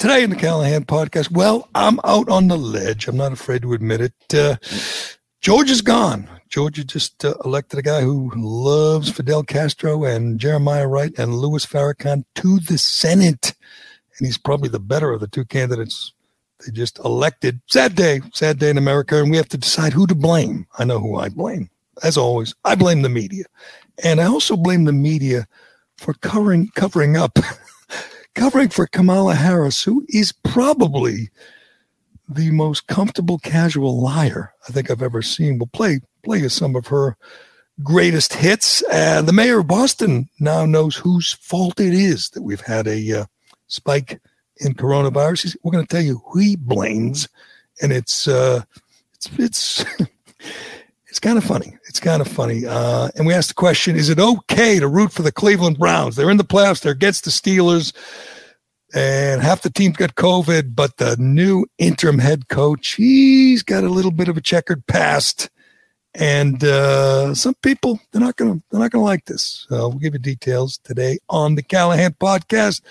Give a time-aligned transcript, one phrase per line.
[0.00, 3.06] Today in the Callahan podcast, well, I'm out on the ledge.
[3.06, 4.34] I'm not afraid to admit it.
[4.34, 4.56] Uh,
[5.42, 6.26] Georgia's gone.
[6.48, 11.66] Georgia just uh, elected a guy who loves Fidel Castro and Jeremiah Wright and Louis
[11.66, 13.52] Farrakhan to the Senate.
[14.16, 16.14] And he's probably the better of the two candidates
[16.64, 17.60] they just elected.
[17.66, 19.20] Sad day, sad day in America.
[19.20, 20.66] And we have to decide who to blame.
[20.78, 21.68] I know who I blame.
[22.02, 23.44] As always, I blame the media.
[24.02, 25.46] And I also blame the media
[25.98, 27.38] for covering, covering up
[28.34, 31.30] covering for Kamala Harris, who is probably
[32.28, 35.58] the most comfortable casual liar I think I've ever seen.
[35.58, 37.16] We'll play play some of her
[37.82, 38.82] greatest hits.
[38.92, 43.20] And the mayor of Boston now knows whose fault it is that we've had a
[43.20, 43.24] uh,
[43.66, 44.20] spike
[44.58, 45.56] in coronavirus.
[45.62, 47.28] We're going to tell you who he blames,
[47.82, 48.62] and it's uh,
[49.14, 49.84] it's it's
[51.08, 51.76] it's kind of funny.
[51.90, 52.66] It's kind of funny.
[52.66, 56.14] Uh, and we asked the question: Is it okay to root for the Cleveland Browns?
[56.14, 56.82] They're in the playoffs.
[56.82, 57.92] They're against the Steelers,
[58.94, 60.76] and half the team's got COVID.
[60.76, 65.50] But the new interim head coach, he's got a little bit of a checkered past,
[66.14, 69.66] and uh, some people they're not gonna they're not gonna like this.
[69.68, 72.82] We'll give you details today on the Callahan podcast.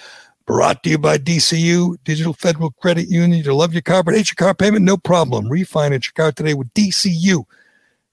[0.45, 3.41] Brought to you by DCU, Digital Federal Credit Union.
[3.45, 4.83] You love your car, but hate your car payment?
[4.83, 5.45] No problem.
[5.45, 7.45] Refinance your car today with DCU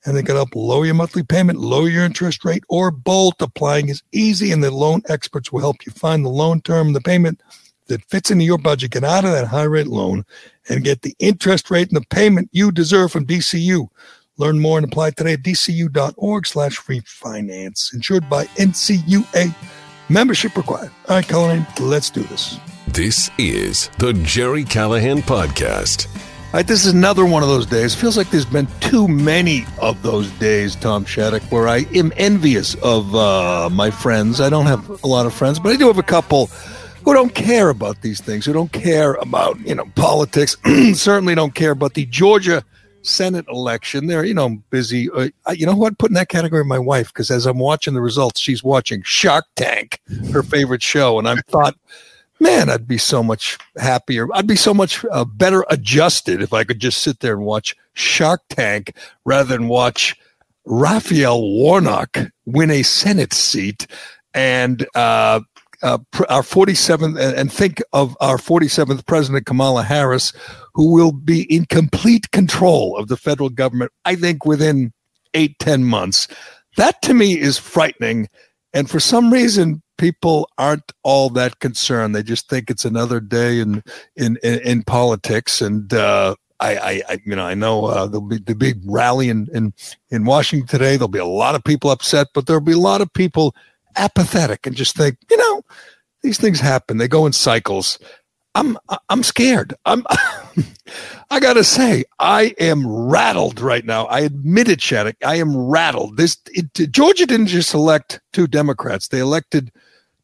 [0.06, 3.34] and they can help lower your monthly payment, lower your interest rate, or both.
[3.40, 6.96] Applying is easy, and the loan experts will help you find the loan term, and
[6.96, 7.42] the payment
[7.88, 8.92] that fits into your budget.
[8.92, 10.24] Get out of that high rate loan
[10.68, 13.88] and get the interest rate and the payment you deserve from DCU.
[14.38, 17.92] Learn more and apply today at dcu.org slash refinance.
[17.94, 19.54] Insured by NCUA.
[20.08, 20.90] Membership required.
[21.08, 22.58] All right, Callahan, let's do this.
[22.88, 26.06] This is the Gerry Callahan Podcast.
[26.52, 27.94] Right, this is another one of those days.
[27.94, 32.74] Feels like there's been too many of those days, Tom Shattuck, where I am envious
[32.76, 34.40] of uh, my friends.
[34.40, 36.46] I don't have a lot of friends, but I do have a couple
[37.04, 40.56] who don't care about these things, who don't care about you know politics.
[40.94, 42.64] Certainly don't care about the Georgia
[43.02, 44.06] Senate election.
[44.06, 45.10] They're you know busy.
[45.10, 45.98] Uh, you know what?
[45.98, 46.64] Put in that category?
[46.64, 50.00] My wife, because as I'm watching the results, she's watching Shark Tank,
[50.32, 51.76] her favorite show, and I thought
[52.40, 54.28] man, I'd be so much happier.
[54.34, 57.74] I'd be so much uh, better adjusted if I could just sit there and watch
[57.94, 58.92] Shark Tank
[59.24, 60.16] rather than watch
[60.64, 63.86] Raphael Warnock win a Senate seat
[64.34, 65.40] and uh,
[65.82, 65.98] uh,
[66.28, 70.32] our 47th, and think of our 47th president, Kamala Harris,
[70.74, 74.92] who will be in complete control of the federal government, I think, within
[75.34, 76.28] eight, 10 months.
[76.76, 78.28] That to me is frightening.
[78.72, 82.14] And for some reason, people aren't all that concerned.
[82.14, 83.82] They just think it's another day in
[84.16, 85.60] in in, in politics.
[85.60, 89.28] And uh, I, I, I, you know, I know uh, there'll be the big rally
[89.28, 89.72] in, in
[90.10, 90.96] in Washington today.
[90.96, 93.54] There'll be a lot of people upset, but there'll be a lot of people
[93.96, 95.62] apathetic and just think, you know,
[96.22, 96.98] these things happen.
[96.98, 97.98] They go in cycles.
[98.54, 98.78] I'm
[99.10, 99.74] I'm scared.
[99.84, 100.02] I'm
[101.30, 104.06] I gotta say I am rattled right now.
[104.06, 105.16] I admit it, Shattuck.
[105.22, 106.16] I am rattled.
[106.16, 109.70] This it, Georgia didn't just elect two Democrats; they elected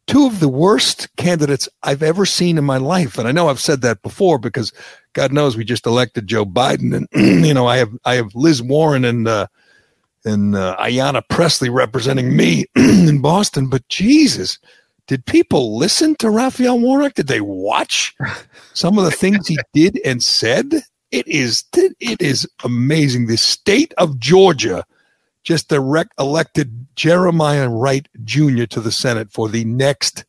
[0.06, 3.18] two of the worst candidates I've ever seen in my life.
[3.18, 4.72] And I know I've said that before because
[5.12, 7.08] God knows we just elected Joe Biden, and
[7.46, 9.46] you know I have I have Liz Warren and uh,
[10.24, 13.68] and uh, Ayanna Pressley representing me in Boston.
[13.68, 14.58] But Jesus,
[15.06, 17.14] did people listen to Raphael Warnock?
[17.14, 18.14] Did they watch
[18.74, 20.72] some of the things he did and said?
[21.10, 23.26] It is it is amazing.
[23.26, 24.84] The state of Georgia
[25.44, 28.64] just direct elected Jeremiah Wright Jr.
[28.64, 30.24] to the Senate for the next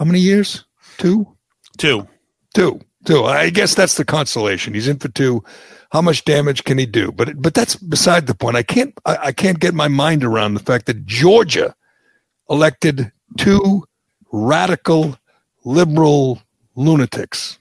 [0.00, 0.64] how many years?
[0.96, 1.36] Two?
[1.76, 2.08] Two.
[2.54, 2.80] Two.
[3.04, 3.24] Two.
[3.26, 4.72] I guess that's the consolation.
[4.72, 5.44] He's in for two.
[5.92, 7.12] How much damage can he do?
[7.12, 8.56] But but that's beside the point.
[8.56, 11.74] I can't I, I can't get my mind around the fact that Georgia
[12.48, 13.84] elected two
[14.32, 15.18] radical
[15.66, 16.40] liberal
[16.76, 17.58] lunatics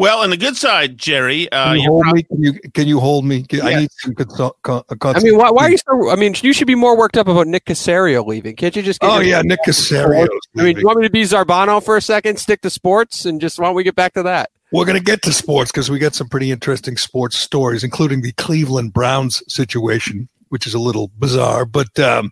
[0.00, 2.22] well, on the good side, Gerry, uh, can you hold me?
[2.22, 3.44] Can you can you hold me?
[3.50, 3.62] Yes.
[3.62, 4.56] I need some consult.
[4.64, 6.10] I mean, why, why, are you so?
[6.10, 8.56] I mean, you should be more worked up about Nick Caserio leaving.
[8.56, 9.00] Can't you just?
[9.00, 9.10] Get.
[9.10, 10.26] Oh yeah, Nick Caserio.
[10.56, 12.38] I mean, you want me to be Zarbano for a second?
[12.38, 14.50] Stick to sports and just why don't we get back to that?
[14.72, 18.22] We're going to get to sports because we got some pretty interesting sports stories, including
[18.22, 21.98] the Cleveland Browns situation, which is a little bizarre, but.
[21.98, 22.30] Um,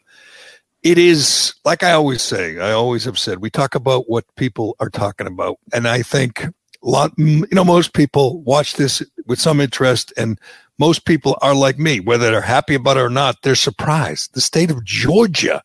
[0.85, 4.77] it is like I always say, I always have said, we talk about what people
[4.79, 5.59] are talking about.
[5.73, 6.47] And I think
[6.83, 10.39] lot, you know, most people watch this with some interest, and
[10.79, 14.35] most people are like me, whether they're happy about it or not, they're surprised.
[14.35, 15.63] The state of Georgia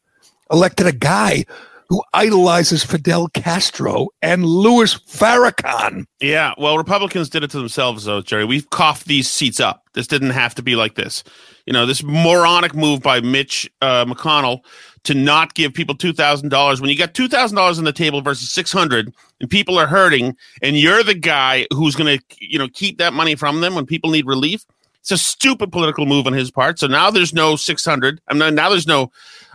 [0.52, 1.46] elected a guy
[1.94, 6.06] who idolizes Fidel Castro and Louis Farrakhan.
[6.20, 8.46] Yeah, well, Republicans did it to themselves, though, Gerry.
[8.46, 9.84] We've coughed these seats up.
[9.94, 11.24] This didn't have to be like this.
[11.68, 14.62] You know, this moronic move by Mitch uh, McConnell
[15.04, 19.48] to not give people $2,000 when you got $2,000 on the table versus 600 and
[19.48, 23.36] people are hurting and you're the guy who's going to, you know, keep that money
[23.36, 24.66] from them when people need relief.
[25.02, 26.80] It's a stupid political move on his part.
[26.80, 28.20] So now there's no 600.
[28.30, 29.12] I mean, now there's no,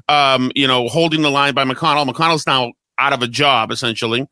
[0.09, 2.09] um, you know, holding the line by McConnell.
[2.09, 4.27] McConnell's now out of a job essentially.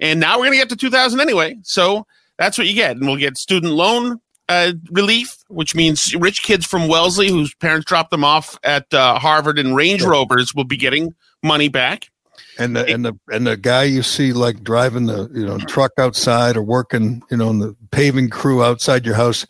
[0.00, 1.56] And now we're going to get to 2000 anyway.
[1.62, 2.06] So
[2.38, 2.92] that's what you get.
[2.92, 4.18] And we'll get student loan
[4.48, 9.18] uh, relief, which means rich kids from Wellesley whose parents dropped them off at uh,
[9.18, 12.10] Harvard and Range Rovers will be getting money back.
[12.58, 15.92] And the, and the and the guy you see like driving the you know truck
[15.98, 19.46] outside or working you know in the paving crew outside your house,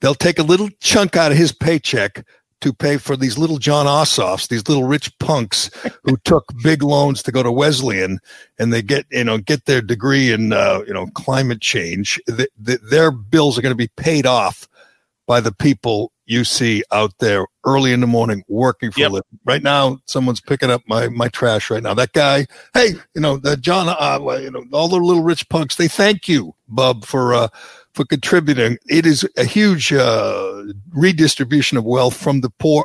[0.00, 2.24] they'll take a little chunk out of his paycheck
[2.60, 5.70] to pay for these little Jon Ossoffs, these little rich punks
[6.04, 8.18] who took big loans to go to Wesleyan,
[8.58, 12.20] and they get you know get their degree in uh, you know climate change.
[12.26, 14.68] The, the, their bills are going to be paid off
[15.26, 19.10] by the people you see out there early in the morning working for yep.
[19.10, 19.38] a living.
[19.44, 21.94] Right now, someone's picking up my my trash right now.
[21.94, 25.76] That guy, hey, you know, the Jon, uh, you know, all the little rich punks.
[25.76, 27.34] They thank you, Bub, for.
[27.34, 27.48] Uh,
[27.94, 28.78] for contributing.
[28.88, 32.84] It is a huge uh, redistribution of wealth from the poor,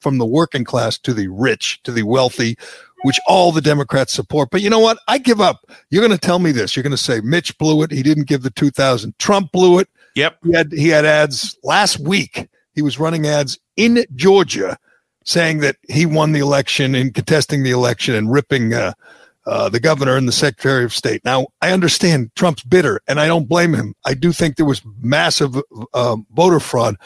[0.00, 2.56] from the working class to the rich, to the wealthy,
[3.02, 4.50] which all the Democrats support.
[4.50, 4.98] But you know what?
[5.08, 5.70] I give up.
[5.90, 6.74] You're going to tell me this.
[6.74, 7.90] You're going to say Mitch blew it.
[7.90, 9.18] He didn't give the 2000.
[9.18, 9.88] Trump blew it.
[10.14, 10.38] Yep.
[10.44, 12.48] He had he had ads last week.
[12.74, 14.78] He was running ads in Georgia
[15.24, 18.92] saying that he won the election and contesting the election and ripping uh,
[19.46, 21.24] uh, the governor and the secretary of state.
[21.24, 23.94] Now, I understand Trump's bitter, and I don't blame him.
[24.04, 25.56] I do think there was massive
[25.94, 26.96] uh, voter fraud,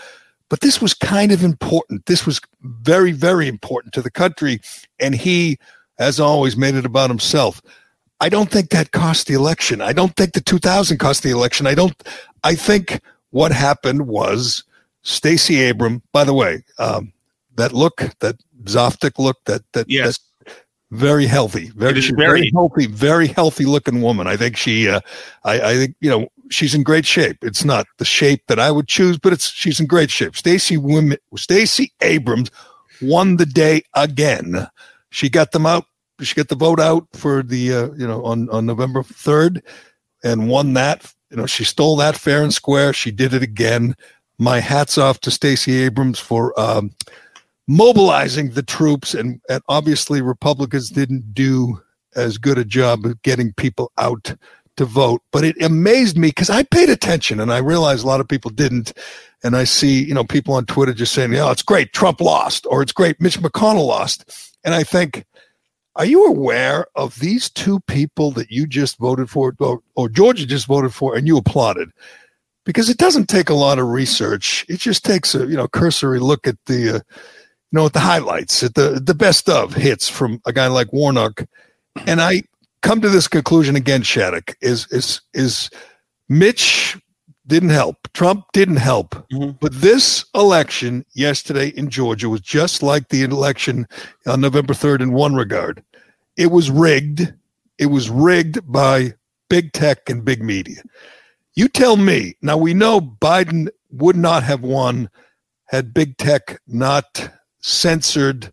[0.49, 2.07] but this was kind of important.
[2.07, 4.61] This was very, very important to the country,
[4.99, 5.59] and he,
[5.99, 7.61] as always, made it about himself.
[8.21, 9.81] I don't think that cost the election.
[9.81, 11.67] I don't think the 2000 cost the election.
[11.67, 11.95] I don't.
[12.43, 13.01] I think
[13.31, 14.65] what happened was
[15.03, 16.03] Stacey Abram.
[16.13, 17.13] By the way, um,
[17.57, 20.19] that look, that Zaftig look, that that yes.
[20.19, 20.25] That,
[20.91, 24.27] very healthy, very, very, healthy, very healthy looking woman.
[24.27, 25.01] I think she, uh,
[25.45, 27.39] I, I think you know she's in great shape.
[27.43, 30.37] It's not the shape that I would choose, but it's she's in great shape.
[30.37, 32.51] Stacey women, Stacey Abrams
[33.01, 34.67] won the day again.
[35.11, 35.85] She got them out.
[36.21, 39.63] She got the vote out for the uh, you know on on November third,
[40.25, 41.13] and won that.
[41.31, 42.93] You know she stole that fair and square.
[42.93, 43.95] She did it again.
[44.39, 46.59] My hats off to Stacey Abrams for.
[46.59, 46.91] Um,
[47.71, 51.81] mobilizing the troops, and, and obviously Republicans didn't do
[52.17, 54.35] as good a job of getting people out
[54.77, 55.23] to vote.
[55.31, 58.51] But it amazed me because I paid attention and I realized a lot of people
[58.51, 58.93] didn't.
[59.45, 62.67] And I see, you know, people on Twitter just saying, "Oh, it's great, Trump lost,"
[62.69, 65.25] or "It's great, Mitch McConnell lost." And I think,
[65.95, 70.45] are you aware of these two people that you just voted for, or, or Georgia
[70.45, 71.91] just voted for, and you applauded?
[72.67, 76.19] Because it doesn't take a lot of research; it just takes a you know cursory
[76.19, 76.97] look at the.
[76.97, 77.01] Uh,
[77.71, 80.93] you know, at the highlights, at the the best of hits from a guy like
[80.93, 81.47] Warnock,
[82.07, 82.43] and I
[82.83, 84.03] come to this conclusion again.
[84.03, 85.71] Shattuck is is is
[86.29, 86.99] Mitch
[87.47, 88.09] didn't help.
[88.15, 89.11] Trump didn't help.
[89.33, 89.51] Mm-hmm.
[89.61, 93.87] But this election yesterday in Georgia was just like the election
[94.27, 95.83] on November 3rd in one regard.
[96.37, 97.33] It was rigged.
[97.79, 99.15] It was rigged by
[99.49, 100.83] big tech and big media.
[101.55, 102.37] You tell me.
[102.41, 105.11] Now we know Biden would not have won
[105.67, 107.31] had big tech not
[107.61, 108.53] censored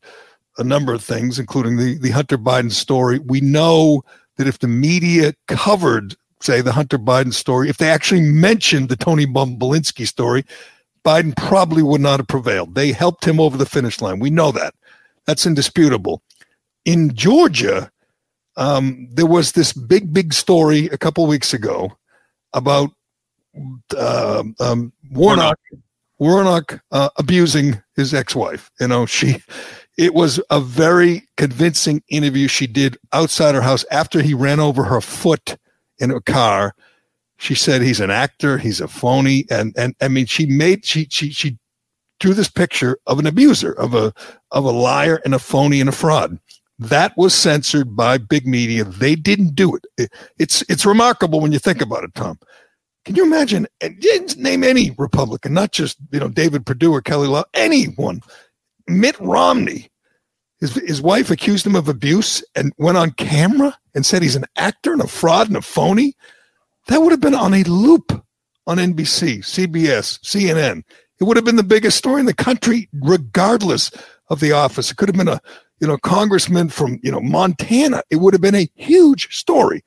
[0.57, 3.19] a number of things, including the, the Hunter Biden story.
[3.19, 4.03] We know
[4.37, 8.95] that if the media covered, say, the Hunter Biden story, if they actually mentioned the
[8.95, 10.43] Tony Bobulinski story,
[11.05, 12.75] Biden probably would not have prevailed.
[12.75, 14.19] They helped him over the finish line.
[14.19, 14.73] We know that.
[15.25, 16.21] That's indisputable.
[16.85, 17.91] In Georgia,
[18.55, 21.97] um, there was this big, big story a couple weeks ago
[22.53, 22.89] about
[23.95, 25.59] uh, um, Warnock,
[26.17, 28.71] Warnock uh, abusing his ex-wife.
[28.79, 29.43] You know, she.
[29.97, 34.83] It was a very convincing interview she did outside her house after he ran over
[34.83, 35.57] her foot
[35.97, 36.75] in a car.
[37.39, 41.07] She said he's an actor, he's a phony, and and I mean she made she
[41.09, 41.57] she she
[42.19, 44.13] drew this picture of an abuser, of a
[44.51, 46.39] of a liar and a phony and a fraud.
[46.79, 48.83] That was censored by big media.
[48.83, 49.85] They didn't do it.
[49.97, 52.37] it it's it's remarkable when you think about it, Tom.
[53.07, 53.67] Can you imagine?
[53.79, 54.03] And
[54.35, 58.19] name any Republican, not just you know David Perdue or Kelly Law, anyone.
[58.85, 59.89] Mitt Romney,
[60.59, 64.43] his his wife accused him of abuse and went on camera and said he's an
[64.57, 66.15] actor and a fraud and a phony.
[66.87, 68.11] That would have been on a loop
[68.67, 70.83] on NBC, CBS, CNN.
[71.21, 73.89] It would have been the biggest story in the country, regardless
[74.29, 74.91] of the office.
[74.91, 75.39] It could have been a
[75.79, 78.03] you know congressman from you know Montana.
[78.09, 79.81] It would have been a huge story.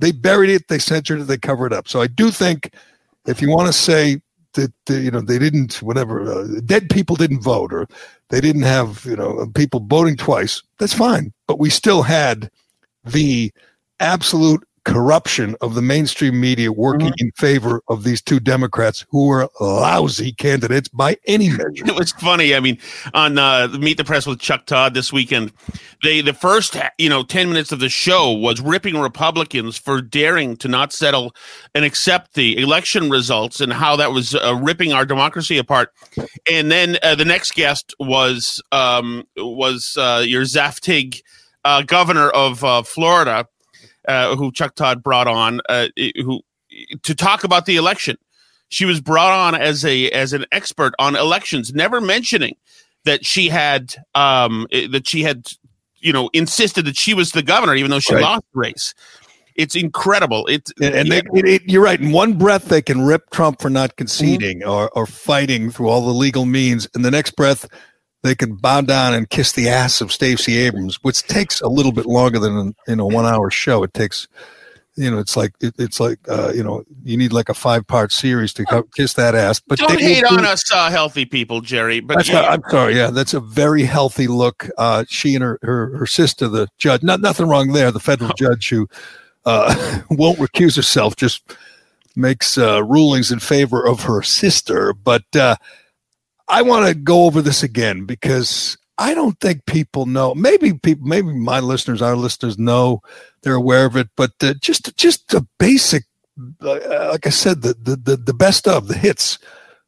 [0.00, 1.88] They buried it, they censored it, they covered it up.
[1.88, 2.74] So I do think
[3.26, 4.20] if you want to say
[4.54, 7.86] that you know they didn't whatever uh, dead people didn't vote or
[8.30, 11.32] they didn't have you know people voting twice, that's fine.
[11.46, 12.50] But we still had
[13.04, 13.52] the
[14.00, 17.26] absolute corruption of the mainstream media working mm-hmm.
[17.26, 21.86] in favor of these two Democrats who were lousy candidates by any measure.
[21.86, 22.54] It was funny.
[22.54, 22.78] I mean,
[23.14, 25.52] on uh, Meet the Press with Chuck Todd this weekend,
[26.02, 30.56] they the first you know ten minutes of the show was ripping Republicans for daring
[30.58, 31.34] to not settle
[31.74, 35.92] and accept the election results and how that was uh, ripping our democracy apart.
[36.50, 41.22] And then uh, the next guest was um, was uh, your Zaftig.
[41.66, 43.48] Uh, governor of uh, Florida,
[44.08, 46.40] uh, who Chuck Todd brought on, uh, who
[47.02, 48.16] to talk about the election.
[48.68, 52.56] She was brought on as a as an expert on elections, never mentioning
[53.04, 55.46] that she had um, that she had
[56.00, 58.22] you know insisted that she was the governor, even though she right.
[58.22, 58.94] lost the race.
[59.54, 60.46] It's incredible.
[60.48, 62.00] It's and, they, it, it, you're right.
[62.00, 64.70] In one breath, they can rip Trump for not conceding mm-hmm.
[64.70, 66.86] or, or fighting through all the legal means.
[66.96, 67.68] In the next breath,
[68.24, 71.92] they could bow down and kiss the ass of Stacey Abrams, which takes a little
[71.92, 73.82] bit longer than you know one hour show.
[73.82, 74.26] It takes,
[74.96, 77.86] you know, it's like it, it's like uh, you know you need like a five
[77.86, 79.60] part series to co- kiss that ass.
[79.60, 82.00] But don't hate on us uh, healthy people, Gerry.
[82.00, 82.40] But yeah.
[82.40, 84.70] I'm sorry, yeah, that's a very healthy look.
[84.78, 87.92] Uh, she and her, her her sister, the judge, not nothing wrong there.
[87.92, 88.34] The federal oh.
[88.38, 88.88] judge who
[89.44, 91.42] uh, won't recuse herself, just
[92.16, 95.24] makes uh, rulings in favor of her sister, but.
[95.36, 95.56] Uh,
[96.48, 100.34] I want to go over this again because I don't think people know.
[100.34, 103.00] Maybe people, maybe my listeners, our listeners know,
[103.42, 104.08] they're aware of it.
[104.16, 106.04] But uh, just just the basic,
[106.62, 109.38] uh, like I said, the, the the the best of the hits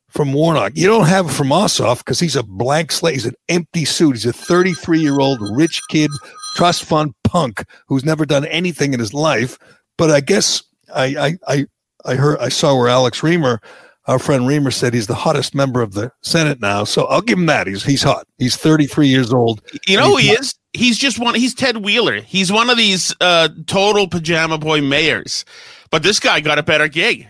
[0.09, 0.73] from Warnock.
[0.75, 3.15] You don't have from Ossoff because he's a blank slate.
[3.15, 4.13] He's an empty suit.
[4.13, 6.11] He's a 33 year old rich kid,
[6.57, 9.59] trust fund punk who's never done anything in his life.
[9.99, 10.63] But I guess
[10.95, 11.67] I I I,
[12.05, 13.59] I heard I saw where Alex Reimer
[14.07, 16.85] our friend Reimer said he's the hottest member of the Senate now.
[16.85, 17.67] So I'll give him that.
[17.67, 18.27] He's he's hot.
[18.39, 19.63] He's 33 years old.
[19.87, 20.41] You know who he hot.
[20.41, 20.55] is?
[20.73, 21.35] He's just one.
[21.35, 22.21] He's Ted Wheeler.
[22.21, 25.45] He's one of these uh, total pajama boy mayors.
[25.91, 27.27] But this guy got a better gig.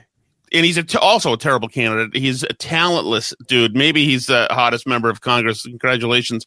[0.52, 2.14] And he's a t- also a terrible candidate.
[2.16, 3.74] He's a talentless dude.
[3.74, 5.62] Maybe he's the hottest member of Congress.
[5.62, 6.46] Congratulations.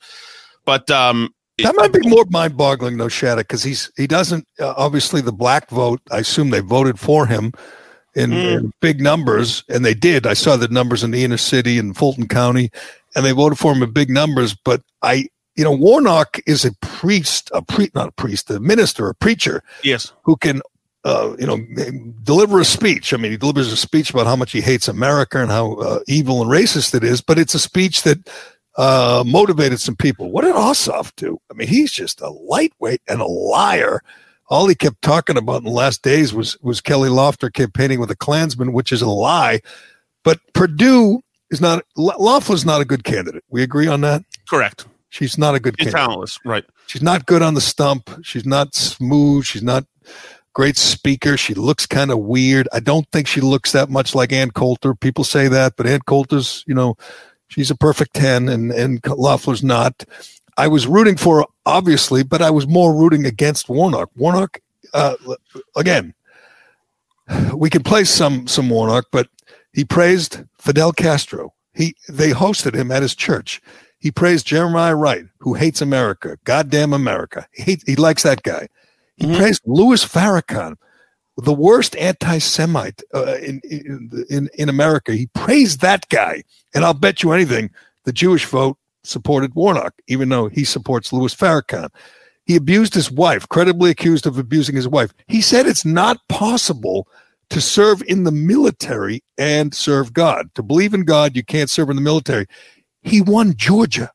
[0.63, 1.33] But um,
[1.63, 5.69] that might be more mind-boggling, though, Shattuck, because he's he doesn't uh, obviously the black
[5.69, 6.01] vote.
[6.12, 7.51] I assume they voted for him
[8.15, 8.57] in, mm.
[8.59, 10.25] in, big numbers, and they did.
[10.25, 12.71] I saw the numbers in the inner city in Fulton County,
[13.15, 14.55] and they voted for him in big numbers.
[14.55, 19.09] But I, you know, Warnock is a priest, a priest, not a priest, a minister,
[19.09, 19.63] a preacher.
[19.83, 20.61] Yes, who can.
[21.05, 21.57] Uh, you know,
[22.23, 23.13] deliver a speech.
[23.13, 25.99] I mean, he delivers a speech about how much he hates America and how uh,
[26.07, 27.21] evil and racist it is.
[27.21, 28.29] But it's a speech that
[28.77, 30.29] uh, motivated some people.
[30.29, 31.39] What did Ossoff do?
[31.49, 34.01] I mean, he's just a lightweight and a liar
[34.50, 38.12] all he kept talking about in the last days was was Kelly Loeffler campaigning with
[38.12, 39.62] a Klansman, which is a lie.
[40.24, 43.44] But Perdue is not Loeffler's not a good candidate.
[43.50, 44.24] We agree on that.
[44.50, 44.86] Correct.
[45.10, 46.06] She's not a good She's candidate.
[46.06, 46.65] talentless, right?
[46.88, 48.10] She's not good on the stump.
[48.24, 49.46] She's not smooth.
[49.46, 49.86] She's not
[50.53, 51.38] great speaker.
[51.38, 52.68] She looks kind of weird.
[52.74, 54.94] I don't think she looks that much like Ann Coulter.
[54.94, 56.96] People say that, but Ann Coulter's, you know,
[57.48, 60.03] she's a perfect 10 and, and Loeffler's not.
[60.59, 64.09] I was rooting for obviously, but I was more rooting against Warnock.
[64.17, 64.59] Warnock,
[64.93, 65.15] uh,
[65.75, 66.13] again,
[67.53, 69.29] we can play some some Warnock, but
[69.73, 71.53] he praised Fidel Castro.
[71.73, 73.61] He they hosted him at his church.
[73.99, 76.37] He praised Jeremiah Wright, who hates America.
[76.43, 77.47] Goddamn America.
[77.53, 78.67] He, he likes that guy.
[79.17, 79.37] He Mhm.
[79.37, 80.75] praised Louis Farrakhan,
[81.37, 85.13] the worst anti-Semite uh, in, in in in America.
[85.13, 87.71] He praised that guy, and I'll bet you anything,
[88.05, 91.89] the Jewish vote supported Warnock, even though he supports Louis Farrakhan.
[92.46, 95.13] He abused his wife, credibly accused of abusing his wife.
[95.27, 97.08] He said it's not possible
[97.51, 100.50] to serve in the military and serve God.
[100.56, 102.48] To believe in God, you can't serve in the military.
[103.01, 104.12] He won Georgia.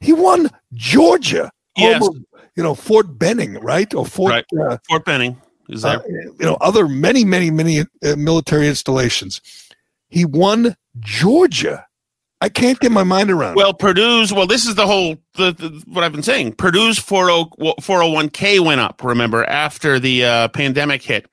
[0.00, 1.50] He won Georgia.
[1.76, 2.02] Yes.
[2.02, 2.18] Over,
[2.56, 3.92] you know, Fort Benning, right?
[3.94, 4.44] Or Fort, Right.
[4.60, 5.36] uh, Fort Benning
[5.68, 5.98] is there.
[5.98, 9.40] uh, you know, other many, many, many uh, military installations.
[10.08, 11.86] He won Georgia.
[12.44, 13.54] I can't get my mind around.
[13.54, 16.56] Well, Perdue's, well, this is the whole, the, the, what I've been saying.
[16.56, 21.24] Perdue's 40 401k went up, remember, after the uh, pandemic hit.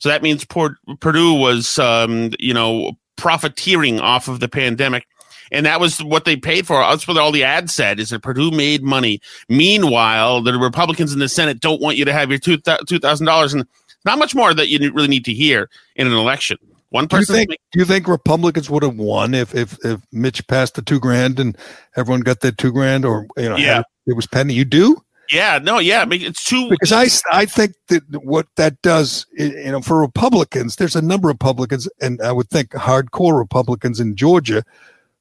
[0.00, 5.06] So that means Port, Perdue was, um, you know, profiteering off of the pandemic.
[5.52, 6.80] And that was what they paid for.
[6.80, 9.20] That's what all the ads said is that Perdue made money.
[9.48, 13.54] Meanwhile, the Republicans in the Senate don't want you to have your two thousand dollars,
[13.54, 13.64] and
[14.04, 16.58] not much more that you really need to hear in an election.
[16.90, 20.00] One do you person, think do you think Republicans would have won if if if
[20.12, 21.56] Mitch passed the two grand and
[21.96, 23.82] everyone got their two grand or you know Yeah.
[24.06, 24.56] it was pending?
[24.56, 28.46] You do yeah, no, yeah, I mean, it's too because I I think that what
[28.56, 32.70] that does you know for Republicans there's a number of Republicans and I would think
[32.70, 34.64] hardcore Republicans in Georgia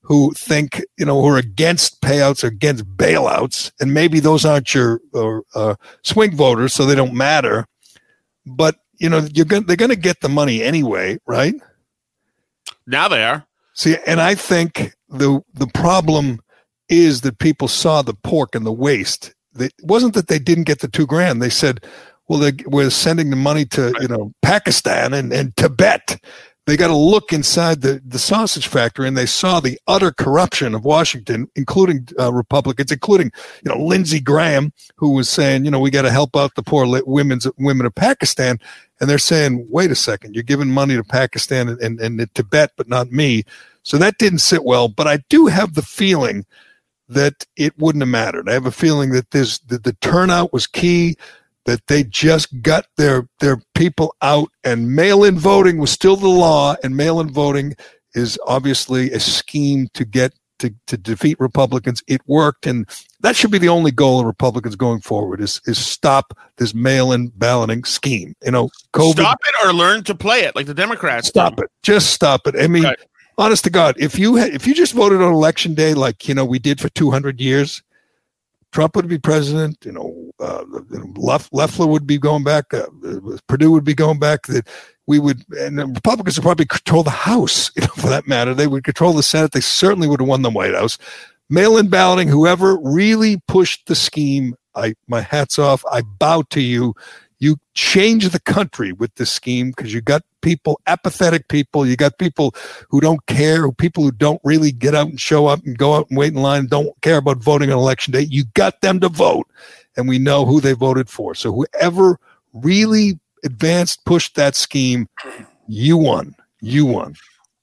[0.01, 4.73] who think you know who are against payouts or against bailouts and maybe those aren't
[4.73, 7.67] your uh, uh, swing voters so they don't matter
[8.45, 11.55] but you know you're going they're going to get the money anyway right
[12.87, 13.45] now they are.
[13.73, 16.39] See, and I think the the problem
[16.89, 19.35] is that people saw the pork and the waste.
[19.59, 21.41] It wasn't that they didn't get the two grand.
[21.41, 21.85] They said,
[22.27, 26.19] "Well, they, we're sending the money to you know Pakistan and, and Tibet."
[26.67, 30.75] They got to look inside the, the sausage factory, and they saw the utter corruption
[30.75, 33.31] of Washington, including uh, Republicans, including
[33.63, 36.63] you know Lindsey Graham, who was saying, you know, we got to help out the
[36.63, 38.59] poor women's women of Pakistan,
[38.99, 42.73] and they're saying, wait a second, you're giving money to Pakistan and, and, and Tibet,
[42.75, 43.45] but not me.
[43.83, 44.89] So that didn't sit well.
[44.89, 46.45] But I do have the feeling
[47.07, 48.49] that it wouldn't have mattered.
[48.49, 51.15] I have a feeling that this that the turnout was key,
[51.67, 56.75] that they just got their their people out, and mail-in voting was still the law,
[56.83, 57.75] and mail-in voting
[58.15, 62.01] is obviously a scheme to get to, to defeat Republicans.
[62.07, 62.87] It worked, and
[63.19, 67.31] that should be the only goal of Republicans going forward is is stop this mail-in
[67.35, 68.33] balloting scheme.
[68.43, 71.27] You know, COVID Stop it or learn to play it like the Democrats.
[71.27, 71.63] stop do.
[71.63, 72.97] it just stop it i mean Right.
[73.37, 76.33] honest to god if you had, if you just voted on election day like you
[76.33, 77.83] know we did for 200 years
[78.71, 80.63] trump would be president you know uh,
[81.15, 82.85] Lef- loeffler would be going back uh,
[83.47, 84.67] perdue would be going back that
[85.07, 88.53] we would and the republicans would probably control the house you know for that matter.
[88.53, 89.51] They would control the senate.
[89.51, 90.97] They certainly would have won the white house.
[91.49, 95.83] Mail-in balloting whoever really pushed the scheme i my hats off.
[95.91, 96.93] I bow to you.
[97.39, 101.85] You change the country with this scheme because you got people apathetic people.
[101.85, 102.55] You got people
[102.89, 106.07] who don't care people who don't really get out and show up and go out
[106.09, 108.27] and wait in line don't care about voting on election day.
[108.29, 109.47] You got them to vote
[109.97, 112.17] and we know who they voted for so whoever
[112.53, 115.07] really advanced pushed that scheme
[115.67, 117.13] you won you won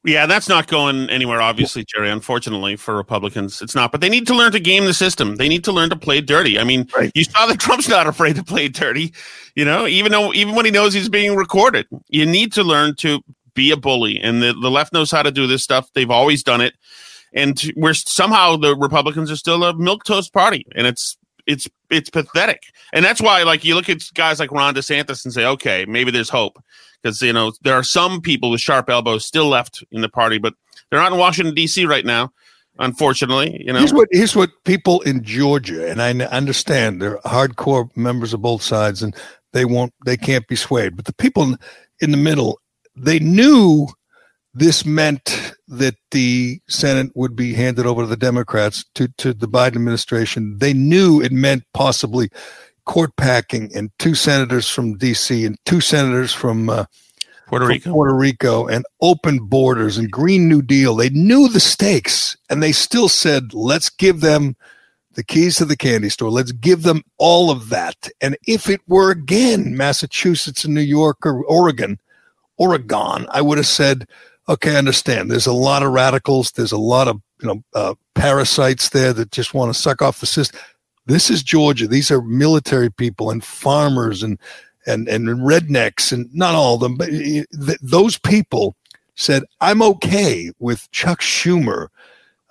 [0.06, 3.62] Yeah, that's not going anywhere, obviously, Gerry, unfortunately for Republicans.
[3.62, 3.90] It's not.
[3.90, 5.36] But they need to learn to game the system.
[5.36, 6.58] They need to learn to play dirty.
[6.58, 7.10] I mean, Right.
[7.14, 9.14] you saw that Trump's not afraid to play dirty,
[9.56, 11.86] you know, even though even when he knows he's being recorded.
[12.10, 13.20] You need to learn to
[13.54, 14.20] be a bully.
[14.20, 15.88] And the, the left knows how to do this stuff.
[15.94, 16.74] They've always done it.
[17.32, 20.66] And we're somehow the Republicans are still a milk toast party.
[20.76, 22.64] And it's it's it's pathetic.
[22.92, 26.10] And that's why like you look at guys like Ron DeSantis and say, okay, maybe
[26.10, 26.62] there's hope
[27.02, 30.38] because you know there are some people with sharp elbows still left in the party,
[30.38, 30.54] but
[30.90, 31.86] they're not in Washington D.C.
[31.86, 32.32] right now,
[32.78, 33.62] unfortunately.
[33.64, 38.32] You know, Here's what here's what people in Georgia, and I understand they're hardcore members
[38.32, 39.14] of both sides, and
[39.52, 40.96] they won't they can't be swayed.
[40.96, 41.58] But the people in,
[42.00, 42.60] in the middle,
[42.96, 43.86] they knew
[44.54, 49.48] this meant that the Senate would be handed over to the Democrats to to the
[49.48, 50.58] Biden administration.
[50.58, 52.30] They knew it meant possibly
[52.84, 55.44] court packing and two senators from D.C.
[55.44, 56.68] and two senators from.
[56.68, 56.84] Uh,
[57.46, 57.92] Puerto Rico.
[57.92, 60.96] Puerto Rico and open borders and Green New Deal.
[60.96, 64.56] They knew the stakes and they still said, let's give them
[65.14, 66.30] the keys to the candy store.
[66.30, 68.08] Let's give them all of that.
[68.20, 71.98] And if it were again Massachusetts and New York or Oregon,
[72.56, 74.08] Oregon, I would have said,
[74.48, 75.30] okay, I understand.
[75.30, 76.52] There's a lot of radicals.
[76.52, 80.20] There's a lot of, you know, uh, parasites there that just want to suck off
[80.20, 80.60] the system.
[81.06, 81.86] This is Georgia.
[81.86, 84.38] These are military people and farmers and
[84.86, 87.46] and and rednecks and not all of them, but th-
[87.82, 88.76] those people
[89.14, 91.88] said, "I'm okay with Chuck Schumer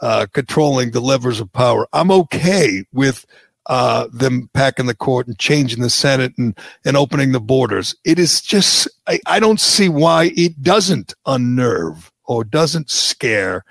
[0.03, 1.87] uh, controlling the levers of power.
[1.93, 3.25] I'm okay with
[3.67, 7.95] uh, them packing the court and changing the Senate and, and opening the borders.
[8.03, 13.63] It is just, I, I don't see why it doesn't unnerve or doesn't scare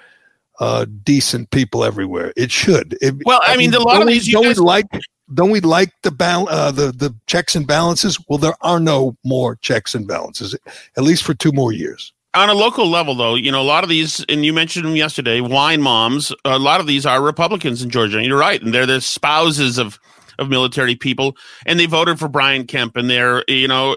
[0.61, 2.33] uh, decent people everywhere.
[2.37, 2.97] It should.
[3.01, 4.87] It, well, I mean, a lot of these, don't guys- we like
[5.35, 8.19] don't we like the bal- uh, the the checks and balances?
[8.29, 10.55] Well, there are no more checks and balances,
[10.97, 13.85] at least for two more years on a local level, though, you know, a lot
[13.85, 16.33] of these, and you mentioned them yesterday, wine moms.
[16.45, 18.19] A lot of these are Republicans in Georgia.
[18.19, 19.99] And you're right, and they're the spouses of
[20.39, 23.97] of military people, and they voted for Brian Kemp, and they're you know,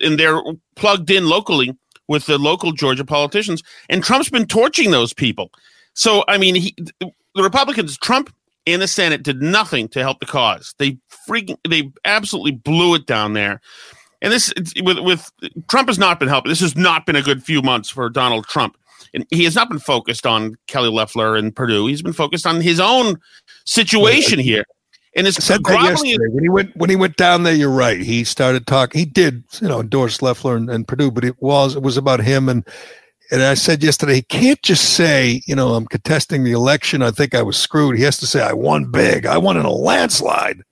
[0.00, 0.42] and they're
[0.74, 1.76] plugged in locally
[2.08, 3.62] with the local Georgia politicians.
[3.88, 5.50] And Trump's been torching those people.
[5.94, 8.34] So I mean, he, the Republicans, Trump
[8.66, 10.74] and the Senate did nothing to help the cause.
[10.78, 13.60] They freaking, they absolutely blew it down there.
[14.20, 14.52] And this
[14.82, 15.30] with with
[15.68, 16.50] Trump has not been helping.
[16.50, 18.76] This has not been a good few months for Donald Trump.
[19.14, 21.86] And he has not been focused on Kelly Loeffler and Perdue.
[21.86, 23.16] He's been focused on his own
[23.64, 24.64] situation here.
[25.16, 26.16] And it's said that yesterday.
[26.30, 27.54] when he went when he went down there.
[27.54, 28.00] You're right.
[28.00, 28.98] He started talking.
[28.98, 32.20] He did, you know, endorse Loeffler and, and Perdue, but it was it was about
[32.20, 32.48] him.
[32.48, 32.66] And
[33.30, 37.02] and I said yesterday, he can't just say, you know, I'm contesting the election.
[37.02, 37.96] I think I was screwed.
[37.96, 39.26] He has to say, I won big.
[39.26, 40.62] I won in a landslide.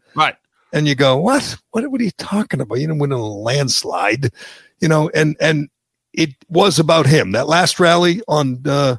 [0.76, 1.56] And you go, what?
[1.70, 1.90] What?
[1.90, 2.74] What are you talking about?
[2.74, 4.28] You didn't win a landslide,
[4.78, 5.10] you know.
[5.14, 5.70] And and
[6.12, 7.32] it was about him.
[7.32, 8.96] That last rally on uh,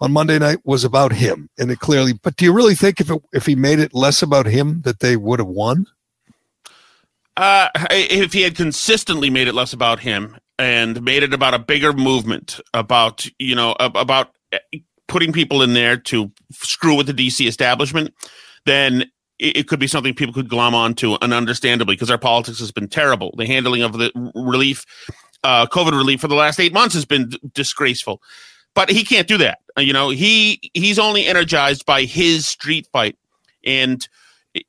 [0.00, 2.12] on Monday night was about him, and it clearly.
[2.12, 4.98] But do you really think if it, if he made it less about him that
[4.98, 5.86] they would have won?
[7.36, 11.60] Uh, if he had consistently made it less about him and made it about a
[11.60, 14.58] bigger movement, about you know about eh,
[15.06, 18.12] putting people in there to screw with the DC establishment,
[18.64, 22.58] then it, it could be something people could glom onto, and understandably, because our politics
[22.58, 23.34] has been terrible.
[23.36, 24.84] The handling of the relief,
[25.44, 28.22] uh, COVID relief for the last eight months has been d- disgraceful.
[28.74, 29.60] But he can't do that.
[29.78, 33.16] You know, he he's only energized by his street fight,
[33.64, 34.06] and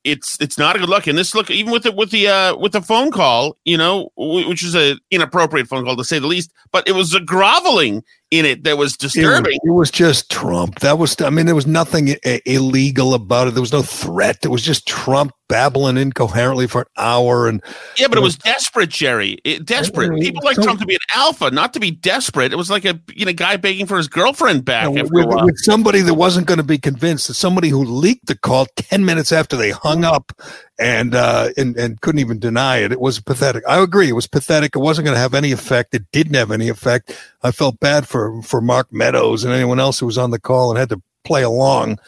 [0.04, 1.08] it's it's not a good look.
[1.08, 4.10] And this look, even with the with the uh, with the phone call, you know,
[4.16, 8.04] which is an inappropriate phone call to say the least, but it was a groveling
[8.32, 9.54] in it that was disturbing.
[9.64, 10.80] It was, it was just Trump.
[10.80, 13.52] That was, I mean, there was nothing I- illegal about it.
[13.52, 14.40] There was no threat.
[14.44, 17.48] It was just Trump babbling incoherently for an hour.
[17.48, 17.64] And
[17.98, 19.38] yeah, but it was desperate, Gerry.
[19.44, 20.20] It, desperate.
[20.20, 22.52] People like so, Trump to be an alpha, not to be desperate.
[22.52, 24.90] It was like a you know guy begging for his girlfriend back.
[24.90, 27.28] You know, with, with, somebody that wasn't going to be convinced.
[27.28, 30.34] That Somebody who leaked the call ten minutes after they hung up
[30.80, 32.92] and uh, and and couldn't even deny it.
[32.92, 33.64] It was pathetic.
[33.68, 34.10] I agree.
[34.10, 34.76] It was pathetic.
[34.76, 35.96] It wasn't going to have any effect.
[35.96, 37.18] It didn't have any effect.
[37.42, 40.70] I felt bad for for Mark Meadows and anyone else who was on the call
[40.70, 42.00] and had to play along.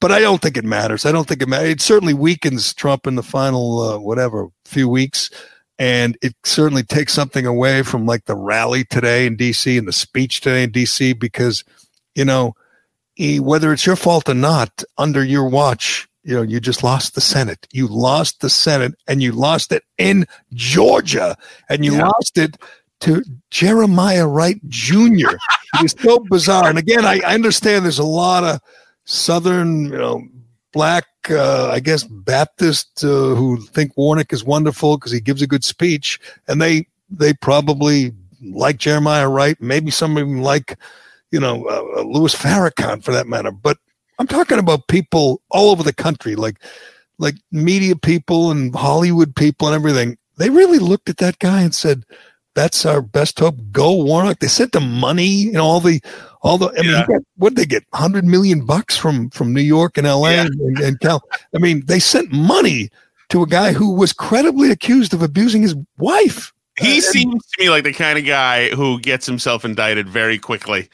[0.00, 1.06] But I don't think it matters.
[1.06, 1.70] I don't think it matters.
[1.70, 5.30] It certainly weakens Trump in the final uh, whatever few weeks,
[5.78, 9.76] and it certainly takes something away from like the rally today in D.C.
[9.76, 11.12] and the speech today in D.C.
[11.14, 11.64] because
[12.14, 12.54] you know.
[13.18, 17.14] He, whether it's your fault or not, under your watch, you know, you just lost
[17.14, 17.68] the Senate.
[17.72, 21.36] You lost the Senate and you lost it in Georgia
[21.68, 22.08] and you yeah.
[22.08, 22.56] lost it
[23.00, 25.36] to Jeremiah Wright Jr.
[25.74, 26.68] it is so bizarre.
[26.68, 28.60] And again, I, I, understand there's a lot of
[29.04, 30.26] Southern, you know,
[30.72, 35.46] black, uh, I guess, Baptists uh, who think Warnock is wonderful because he gives a
[35.46, 36.18] good speech.
[36.48, 38.12] And they, they probably
[38.42, 39.60] like Jeremiah Wright.
[39.60, 40.76] Maybe some of them like,
[41.30, 43.52] you know, uh, Louis Farrakhan for that matter.
[43.52, 43.78] But
[44.18, 46.62] I'm talking about people all over the country, like
[47.18, 50.18] like media people and Hollywood people and everything.
[50.38, 52.04] They really looked at that guy and said,
[52.54, 53.56] "That's our best hope.
[53.72, 56.00] Go Warnock." They sent him money, and all the
[56.42, 56.68] all the.
[56.78, 57.84] I mean, got, what did they get?
[57.94, 60.32] Hundred million bucks from from New York and L.A.
[60.32, 60.42] Yeah.
[60.42, 61.22] and, and Cal.
[61.54, 62.90] I mean, they sent money
[63.30, 66.52] to a guy who was credibly accused of abusing his wife.
[66.78, 70.38] He uh, seems to me like the kind of guy who gets himself indicted very
[70.38, 70.88] quickly.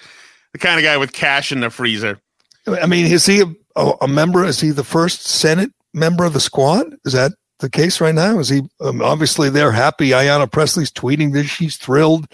[0.53, 2.21] The kind of guy with cash in the freezer.
[2.66, 3.42] I mean, is he
[3.77, 4.44] a, a, member?
[4.44, 6.96] Is he the first Senate member of the squad?
[7.05, 8.38] Is that the case right now?
[8.38, 10.11] Is he um, obviously they're happy?
[10.11, 12.29] Ayanna Pressley's tweeting that she's thrilled.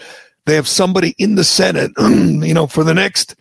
[0.45, 3.35] They have somebody in the Senate, you know, for the next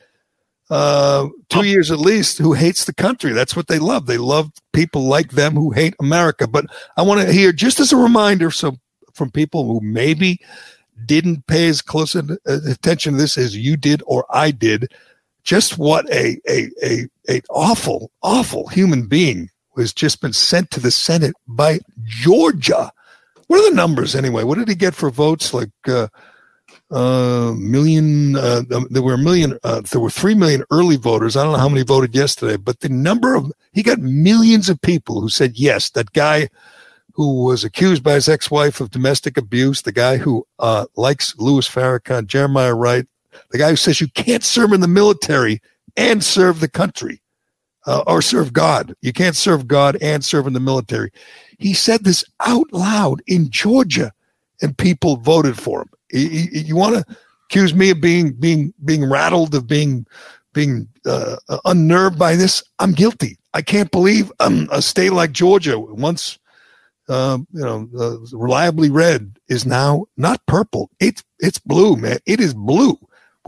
[0.71, 3.33] uh, two years at least, who hates the country.
[3.33, 4.07] That's what they love.
[4.07, 6.47] They love people like them who hate America.
[6.47, 8.77] But I want to hear just as a reminder, so
[9.15, 10.41] from people who maybe
[11.07, 14.93] didn't pay as close attention to this as you did or I did
[15.45, 20.71] just what a, a, a, a awful, awful human being who has just been sent
[20.71, 22.93] to the Senate by Georgia.
[23.47, 24.45] What are the numbers anyway?
[24.45, 25.55] What did he get for votes?
[25.55, 26.09] Like uh,
[26.91, 28.37] uh, million.
[28.37, 29.59] Uh, there were a million.
[29.63, 31.37] Uh, there were three million early voters.
[31.37, 34.81] I don't know how many voted yesterday, but the number of he got millions of
[34.81, 35.91] people who said yes.
[35.91, 36.49] That guy
[37.13, 41.69] who was accused by his ex-wife of domestic abuse, the guy who uh, likes Louis
[41.69, 43.07] Farrakhan, Jeremiah Wright,
[43.51, 45.61] the guy who says you can't serve in the military
[45.97, 47.21] and serve the country
[47.87, 48.95] uh, or serve God.
[49.01, 51.11] You can't serve God and serve in the military.
[51.59, 54.13] He said this out loud in Georgia,
[54.63, 55.89] and people voted for him.
[56.13, 60.07] You, you, you want to accuse me of being being being rattled, of being
[60.53, 62.63] being uh, unnerved by this?
[62.79, 63.39] I'm guilty.
[63.55, 66.39] I can't believe um, a state like Georgia, once
[67.09, 70.91] uh, you know uh, reliably red, is now not purple.
[71.01, 72.19] It's it's blue, man.
[72.27, 72.99] It is blue.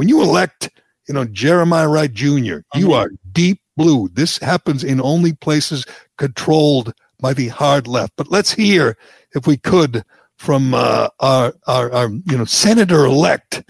[0.00, 0.70] When you elect,
[1.06, 4.08] you know Jeremiah Wright Jr., you are deep blue.
[4.08, 5.84] This happens in only places
[6.16, 8.14] controlled by the hard left.
[8.16, 8.96] But let's hear,
[9.34, 10.02] if we could,
[10.38, 13.62] from uh, our, our, our you know senator elect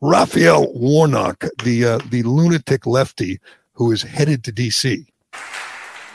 [0.00, 3.40] Raphael Warnock, the uh, the lunatic lefty
[3.72, 5.04] who is headed to D.C.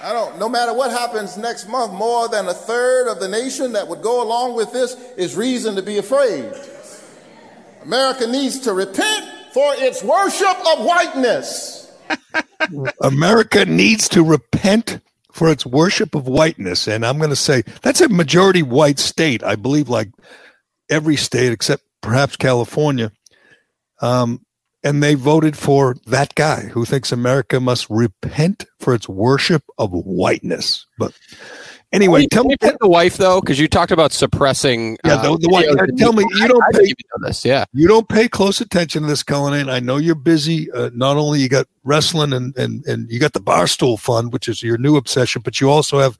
[0.02, 0.40] I don't.
[0.40, 4.02] No matter what happens next month, more than a third of the nation that would
[4.02, 6.54] go along with this is reason to be afraid.
[7.84, 11.92] America needs to repent for its worship of whiteness.
[13.02, 15.00] America needs to repent
[15.32, 16.88] for its worship of whiteness.
[16.88, 19.44] And I'm going to say that's a majority white state.
[19.44, 20.10] I believe like
[20.90, 23.12] every state except perhaps California.
[24.02, 24.42] Um,
[24.84, 29.92] and they voted for that guy who thinks America must repent for its worship of
[29.92, 30.86] whiteness.
[30.98, 31.14] But
[31.98, 32.52] anyway, Can tell me.
[32.52, 34.98] you pick the wife though, because you talked about suppressing.
[35.04, 35.66] Yeah, the- the wife.
[35.66, 37.44] videos Uh, and tell me, you don't pay- this.
[37.44, 39.70] Yeah, You don't pay close attention to this, Cullinane.
[39.70, 40.72] I know you're busy.
[40.72, 44.48] Uh, not only you got wrestling and, and, and you got the Barstool Fund, which
[44.48, 46.18] is your new obsession, but you also have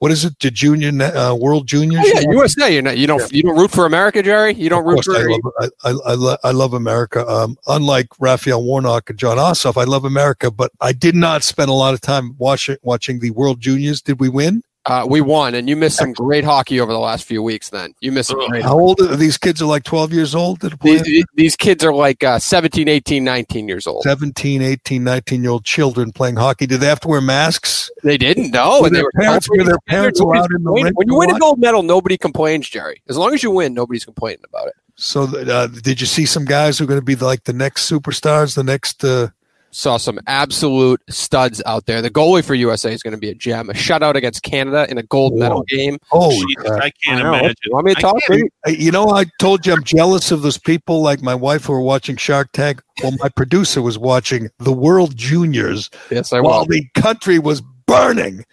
[0.00, 0.38] what is it?
[0.40, 2.04] The Junior uh, World Juniors.
[2.04, 2.70] Oh, yeah, USA.
[2.70, 4.52] You're not, you don't you don't root for America, Gerry.
[4.52, 5.16] You don't root for.
[5.16, 7.26] I love, I, I, I love America.
[7.26, 11.70] Um, unlike Raphael Warnock and Jon Ossoff, I love America, but I did not spend
[11.70, 14.02] a lot of time watching watching the World Juniors.
[14.02, 14.62] Did we win?
[14.86, 17.70] Uh, we won, and you missed some great hockey over the last few weeks.
[17.70, 18.62] Then you missed some great.
[18.62, 19.62] How old are these kids?
[19.62, 20.60] Are like 12 years old?
[20.82, 24.02] These, these kids are like uh, 17, 18, 19 years old.
[24.02, 26.66] 17, 18, 19 year old children playing hockey.
[26.66, 27.90] Did they have to wear masks?
[28.02, 30.68] They didn't know, Were and they their were parents- were their parents allowed in the
[30.70, 30.92] complaining.
[30.94, 33.00] When you win a gold medal, nobody complains, Gerry.
[33.08, 34.74] As long as you win, nobody's complaining about it.
[34.96, 37.90] So, uh, did you see some guys who are going to be like the next
[37.90, 39.02] superstars, the next?
[39.02, 39.28] Uh,
[39.76, 42.00] Saw some absolute studs out there.
[42.00, 43.68] The goalie for USA is going to be a gem.
[43.70, 45.64] A shutout against Canada in a gold medal Whoa.
[45.66, 45.98] game.
[46.10, 46.70] holy Jesus.
[46.70, 47.54] I can't I imagine.
[47.64, 48.16] You want me to talk?
[48.24, 51.72] can't- You know, I told you I'm jealous of those people like my wife who
[51.72, 52.80] are watching Shark Tank.
[53.02, 56.66] Well, my producer was watching the World Juniors Yes, I while will.
[56.66, 58.44] the country was burning.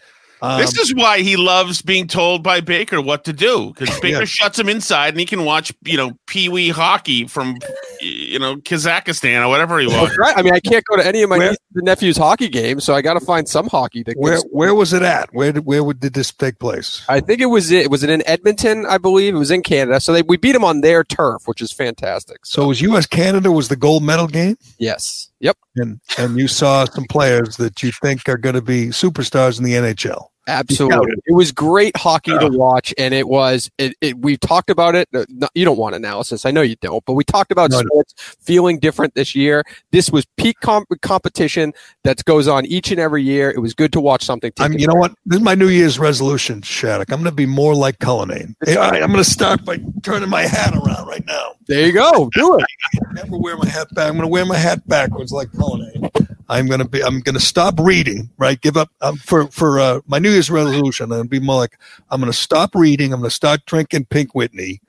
[0.41, 4.19] Um, This is why he loves being told by Baker what to do because Baker
[4.19, 4.25] Yeah.
[4.25, 7.57] shuts him inside and he can watch, you know, Pee Wee hockey from,
[8.01, 10.17] you know, Kazakhstan or whatever he wants.
[10.17, 10.35] Right.
[10.35, 12.83] I mean, I can't go to any of my Where- nieces and nephews' hockey games,
[12.83, 14.13] so I got to find some hockey to.
[14.17, 15.29] where where was it at?
[15.33, 17.03] Where did, where did this take place?
[17.07, 17.89] I think it was it.
[17.91, 18.85] Was it in Edmonton?
[18.87, 19.99] I believe it was in Canada.
[19.99, 22.45] So they, we beat them on their turf, which is fantastic.
[22.45, 23.05] So it was U.S.
[23.05, 27.83] Canada was the gold medal game, yes, yep, and and you saw some players that
[27.83, 30.27] you think are going to be superstars in the NHL.
[30.59, 31.13] Absolutely.
[31.25, 33.69] It was great hockey to watch, and it was.
[33.77, 35.07] It, it we talked about it.
[35.13, 37.77] uh, no- You don't want analysis, I know you don't, but we talked about No,
[37.79, 39.63] I sports feeling different this year.
[39.91, 43.49] This was peak comp- competition that goes on each and every year.
[43.51, 44.51] It was good to watch something.
[44.59, 45.13] I'm, you know what?
[45.25, 47.11] This is my New Year's resolution, Shattuck.
[47.11, 48.55] I'm going to be more like Cullinane.
[48.67, 51.53] Right, I'm going to start by turning my hat around right now.
[51.67, 52.29] There you go.
[52.33, 52.65] Do it.
[53.09, 54.07] I never wear my hat back.
[54.07, 56.09] I'm going to wear my hat backwards like Cullinane.
[56.51, 57.01] I'm to be.
[57.01, 58.29] I'm to stop reading.
[58.37, 58.59] Right.
[58.59, 61.11] Give up um, for for uh, my New Year's resolution.
[61.11, 63.13] I'm to be more like I'm to stop reading.
[63.13, 64.81] I'm to start drinking Pink Whitney.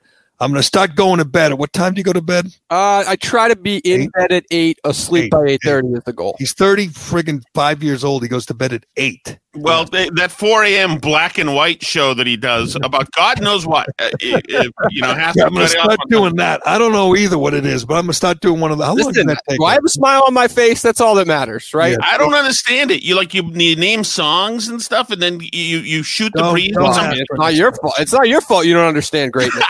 [0.43, 1.51] I'm going to start going to bed.
[1.51, 2.47] At what time do you go to bed?
[2.69, 4.11] Uh, I try to be in Eight.
[4.11, 5.31] bed at eight, asleep Eight.
[5.31, 6.35] by eight thirty is the goal.
[6.39, 8.23] He's 30 friggin' five years old.
[8.23, 9.39] He goes to bed at eight.
[9.55, 10.97] Well, th- that 4 a.m.
[10.97, 15.01] black and white show that he does about God knows what, uh, it- it, you
[15.01, 16.59] know, has Yeah, to I'm going to start doing that.
[16.65, 18.79] I don't know either what it is, but I'm going to start doing one of
[18.79, 18.85] the.
[18.85, 19.59] How Listen, does that take?
[19.59, 20.81] do I have a smile on my face?
[20.81, 21.91] That's all that matters, right?
[21.91, 21.97] Yeah.
[22.01, 23.03] I don't understand it.
[23.03, 26.53] You like you, you name songs and stuff, and then you you shoot the Don't-
[26.53, 26.71] breeze.
[26.73, 27.21] don't with ask somebody.
[27.21, 27.93] It's not your fault.
[27.99, 28.65] It's not your fault.
[28.65, 29.63] You don't understand greatness.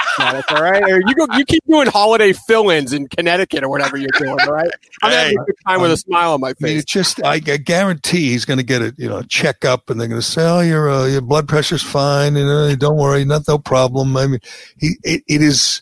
[0.63, 1.28] Right, or you go.
[1.32, 4.39] You keep doing holiday fill-ins in Connecticut or whatever you're doing.
[4.45, 4.71] All right,
[5.02, 5.17] I'm Hey.
[5.17, 6.80] having a good time with a smile on my I face.
[6.80, 9.99] it's just I, I guarantee he's going to get a you know check up, and
[10.02, 13.26] they're going to say, "Oh, your uh, your blood pressure's fine, and uh, don't worry,
[13.26, 14.39] not no problem." I mean,
[14.80, 15.82] he it, it is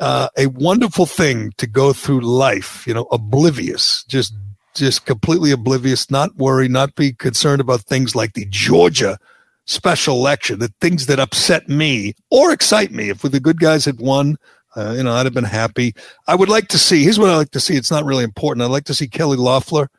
[0.00, 4.34] uh, a wonderful thing to go through life, you know, oblivious, just
[4.74, 9.18] just completely oblivious, not worry, not be concerned about things like the Georgia
[9.66, 13.10] special election, the things that upset me or excite me.
[13.10, 14.36] If the good guys had won,
[14.76, 15.94] uh, you know, I'd have been happy.
[16.26, 17.04] I would like to see.
[17.04, 17.76] Here's what I like to see.
[17.76, 18.64] It's not really important.
[18.64, 19.90] I'd like to see Kelly Loeffler,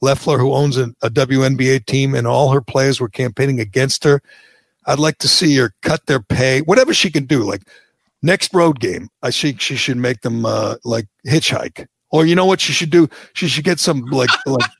[0.00, 4.20] Leffler, who owns a, a WNBA team, and all her players were campaigning against her.
[4.86, 7.42] I'd like to see her cut their pay, whatever she can do.
[7.42, 7.62] Like
[8.22, 12.46] next road game, I think she should make them uh, like hitchhike, or you know
[12.46, 13.08] what she should do?
[13.32, 14.70] She should get some like like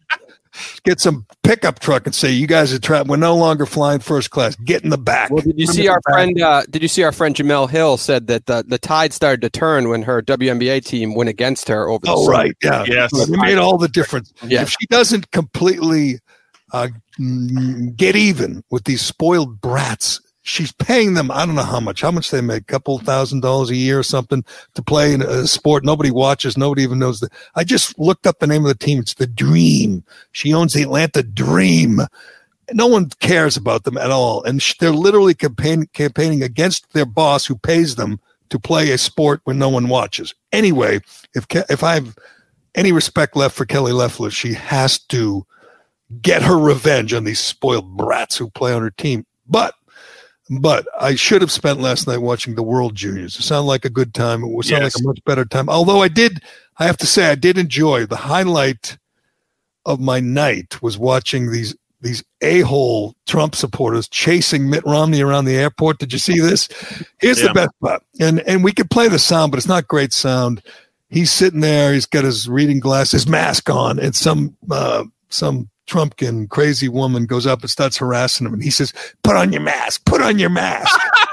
[0.85, 3.09] get some pickup truck and say, "You guys are trapped.
[3.09, 4.55] We're no longer flying first class.
[4.57, 6.41] Get in the back." Well, did you see our friend?
[6.41, 9.51] Uh, did you see our friend Jemele Hill said that the, the tide started to
[9.51, 12.37] turn when her WNBA team went against her over the Oh, summer.
[12.39, 12.53] right.
[12.63, 12.85] Yeah.
[12.87, 13.11] Yes.
[13.15, 14.33] It made all the difference.
[14.45, 14.63] Yeah.
[14.63, 16.19] If she doesn't completely
[16.73, 16.89] uh,
[17.97, 22.11] get even with these spoiled brats, she's paying them, I don't know how much, how
[22.11, 25.47] much they make, a couple thousand dollars a year or something to play in a
[25.47, 27.21] sport nobody watches, nobody even knows.
[27.21, 28.99] The, I just looked up the name of the team.
[28.99, 30.05] It's the Dream.
[30.33, 32.01] She owns the Atlanta Dream.
[32.73, 34.43] No one cares about them at all.
[34.45, 38.19] And they're literally campaign, campaigning against their boss who pays them
[38.51, 40.35] to play a sport when no one watches.
[40.53, 41.01] Anyway,
[41.35, 42.17] if if I have
[42.75, 45.47] any respect left for Kelly Loeffler, she has to
[46.23, 49.27] get her revenge on these spoiled brats who play on her team.
[49.47, 49.75] But
[50.51, 53.39] but I should have spent last night watching the World Juniors.
[53.39, 54.43] It sounded like a good time.
[54.43, 54.97] It would sound Yes.
[54.97, 55.69] like a much better time.
[55.69, 56.43] Although I did,
[56.79, 58.97] I have to say, I did enjoy the highlight
[59.87, 65.57] of my night was watching these these a-hole Trump supporters chasing Mitt Romney around the
[65.57, 65.99] airport.
[65.99, 66.69] Did you see this?
[67.21, 67.49] Here's Yeah.
[67.49, 68.03] the best part.
[68.21, 70.63] And and we could play the sound, but it's not great sound.
[71.11, 76.49] He's sitting there, he's got his reading glasses, mask on, and some uh some Trumpkin
[76.49, 80.05] crazy woman goes up and starts harassing him and he says, Put on your mask,
[80.05, 80.99] put on your mask.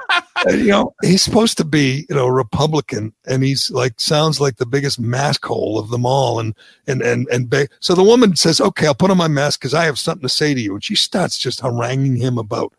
[0.48, 4.40] And, you know, he's supposed to be, you know, a Republican, and he's like sounds
[4.40, 6.40] like the biggest mask hole of them all.
[6.40, 6.54] And
[6.88, 9.74] and and and ba- so the woman says, "Okay, I'll put on my mask because
[9.74, 12.74] I have something to say to you." And she starts just haranguing him about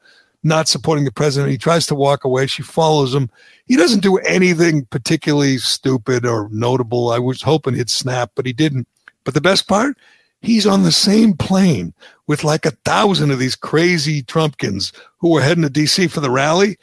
[0.44, 1.50] not supporting the president.
[1.50, 2.46] He tries to walk away.
[2.46, 3.30] She follows him.
[3.66, 7.10] He doesn't do anything particularly stupid or notable.
[7.10, 8.86] I was hoping he'd snap, but he didn't.
[9.24, 9.98] But the best part,
[10.42, 11.94] he's on the same plane
[12.26, 16.30] with like a thousand of these crazy Trumpkins who were heading to DC for the
[16.30, 16.78] rally.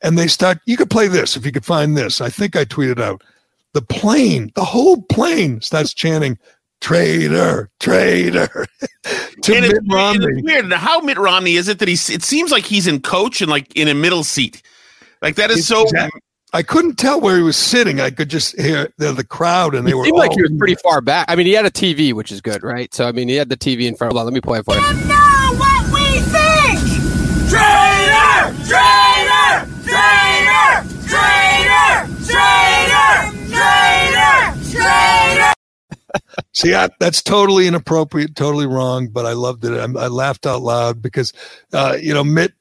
[0.00, 2.20] And they start, you could play this if you could find this.
[2.20, 3.22] I think I tweeted out
[3.74, 6.38] the plane, the whole plane starts chanting,
[6.80, 8.48] traitor, traitor
[9.42, 10.26] to and Mitt it's, and Romney.
[10.28, 10.72] it's weird.
[10.72, 12.08] How Mitt Romney is it that he's?
[12.08, 14.62] It seems like he's in coach and like in a middle seat.
[15.20, 15.82] Like that is so.
[15.82, 16.20] Exactly.
[16.52, 18.00] I couldn't tell where he was sitting.
[18.00, 20.52] I could just hear the, the crowd, and they It were seemed like he was
[20.56, 21.26] pretty far back.
[21.28, 22.92] I mean, he had a TV, which is good, right?
[22.94, 24.12] So I mean, he had the TV in front.
[24.12, 24.80] Hold on, let me play it for you.
[24.80, 26.80] know what we think!
[27.50, 28.54] Traitor!
[28.64, 29.68] Traitor!
[29.84, 30.88] Traitor!
[31.06, 32.08] Traitor!
[32.24, 33.32] Traitor!
[33.50, 34.72] Traitor!
[34.72, 35.54] Traitor!
[36.54, 39.78] See, I, that's totally inappropriate, totally wrong, but I loved it.
[39.78, 41.34] I, I laughed out loud because,
[41.74, 42.54] uh, you know, Mitt,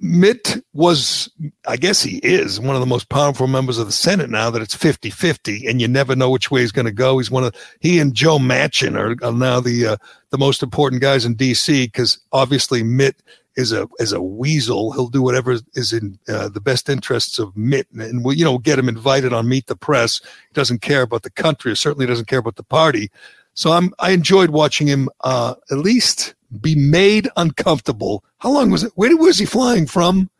[0.00, 1.30] Mitt was,
[1.66, 4.62] I guess he is one of the most powerful members of the Senate now that
[4.62, 7.18] it's 50 50 and you never know which way he's going to go.
[7.18, 9.96] He's one of, he and Joe Manchin are, are now the, uh,
[10.30, 13.22] the most important guys in DC because obviously Mitt
[13.56, 14.92] is a, is a weasel.
[14.92, 18.58] He'll do whatever is in uh, the best interests of Mitt and, we, you know,
[18.58, 20.20] get him invited on Meet the Press.
[20.20, 23.10] He doesn't care about the country certainly doesn't care about the party.
[23.54, 28.24] So I'm I enjoyed watching him uh, at least be made uncomfortable.
[28.38, 28.92] How long was it?
[28.94, 30.30] Where was he flying from?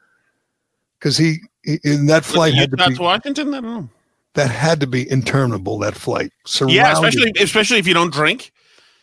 [0.99, 1.38] Because he,
[1.85, 3.55] in that flight had to be to Washington.
[3.55, 3.88] I don't know.
[4.35, 5.79] that had to be interminable.
[5.79, 8.53] That flight, surrounded, Yeah, especially especially if you don't drink.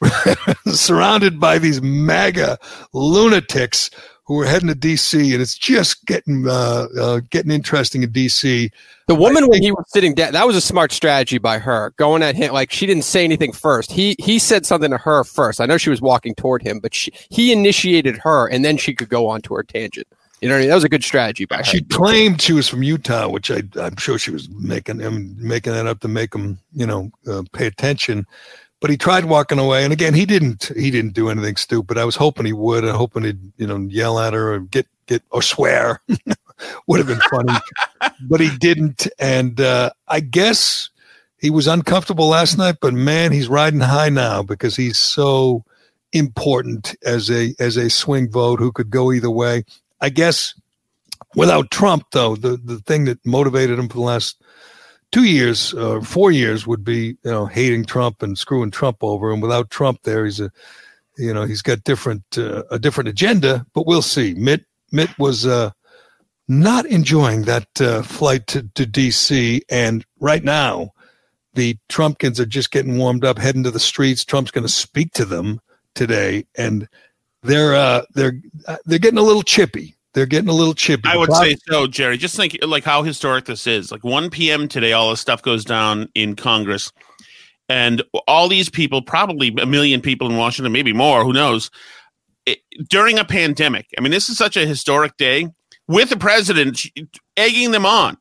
[0.67, 2.59] surrounded by these MAGA
[2.93, 3.89] lunatics
[4.25, 8.71] who were heading to DC, and it's just getting uh, uh, getting interesting in DC.
[9.07, 12.23] The woman when he was sitting down, that was a smart strategy by her, going
[12.23, 13.91] at him like she didn't say anything first.
[13.91, 15.61] He he said something to her first.
[15.61, 18.95] I know she was walking toward him, but she, he initiated her, and then she
[18.95, 20.07] could go on to her tangent.
[20.41, 20.69] You know, what I mean?
[20.69, 21.63] that was a good strategy by her.
[21.63, 24.97] She claimed she was from Utah, which I, I'm sure she was making
[25.37, 28.25] making that up to make him, you know, uh, pay attention.
[28.81, 30.71] But he tried walking away, and again, he didn't.
[30.75, 31.97] He didn't do anything stupid.
[31.97, 32.85] I was hoping he would.
[32.85, 36.01] I hoping he'd, you know, yell at her or get get or swear.
[36.87, 37.57] would have been funny,
[38.29, 39.07] but he didn't.
[39.19, 40.89] And uh, I guess
[41.39, 42.77] he was uncomfortable last night.
[42.81, 45.63] But man, he's riding high now because he's so
[46.13, 49.63] important as a as a swing vote who could go either way.
[50.01, 50.53] I guess
[51.35, 54.41] without Trump, though, the, the thing that motivated him for the last
[55.11, 59.31] two years, uh, four years, would be you know hating Trump and screwing Trump over.
[59.31, 60.51] And without Trump, there he's a
[61.17, 63.65] you know he's got different uh, a different agenda.
[63.73, 64.33] But we'll see.
[64.33, 65.71] Mitt Mitt was uh,
[66.47, 69.61] not enjoying that uh, flight to, to D.C.
[69.69, 70.91] and right now.
[71.53, 74.25] The Trumpkins are just getting warmed up, heading to the streets.
[74.25, 75.61] Trump's going to speak to them
[75.93, 76.89] today, and
[77.43, 79.94] they're uh, they're uh, they're getting a little chippy.
[80.15, 81.09] They're getting a little chippy.
[81.09, 82.17] I would say so, Gerry.
[82.17, 83.91] Just think like how historic this is.
[83.91, 84.69] Like 1 p.m.
[84.69, 86.93] today, all this stuff goes down in Congress,
[87.67, 91.69] and all these people, probably a million people in Washington, maybe more, who knows,
[92.45, 92.59] it,
[92.89, 93.87] during a pandemic.
[93.97, 95.49] I mean, this is such a historic day
[95.89, 96.79] with the president
[97.35, 98.17] egging them on,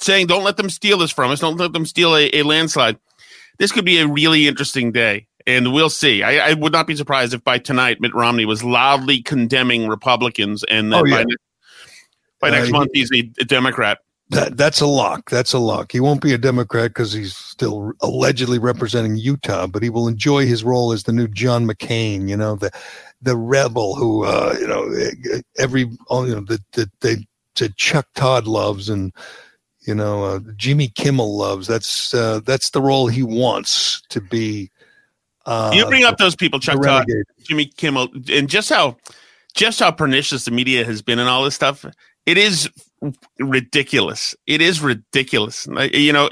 [0.00, 1.40] saying, "Don't let them steal this from us.
[1.40, 2.98] Don't let them steal a, a landslide."
[3.58, 5.27] This could be a really interesting day.
[5.48, 6.22] And we'll see.
[6.22, 10.62] I, I would not be surprised if by tonight Mitt Romney was loudly condemning Republicans,
[10.68, 11.24] and then Oh, yeah.
[11.24, 11.24] by,
[12.40, 13.98] by Uh, next he- month he's a, a Democrat.
[14.30, 15.30] That that's a lock.
[15.30, 15.90] That's a lock.
[15.90, 20.44] He won't be a Democrat because he's still allegedly representing Utah, but he will enjoy
[20.44, 22.28] his role as the new John McCain.
[22.28, 22.70] You know, the
[23.22, 24.86] the rebel who uh, you know
[25.56, 27.26] every all you know that that they
[27.56, 29.14] said Chuck Todd loves and
[29.86, 31.66] you know uh, Jimmy Kimmel loves.
[31.66, 34.70] That's uh, that's the role he wants to be.
[35.48, 37.06] Uh, you bring up those people, Chuck Todd.
[37.42, 38.98] Jimmy Kimmel, and just how
[39.54, 41.86] just how pernicious the media has been and all this stuff.
[42.26, 42.68] It is
[43.38, 44.34] ridiculous.
[44.46, 45.66] It is ridiculous.
[45.94, 46.28] You know,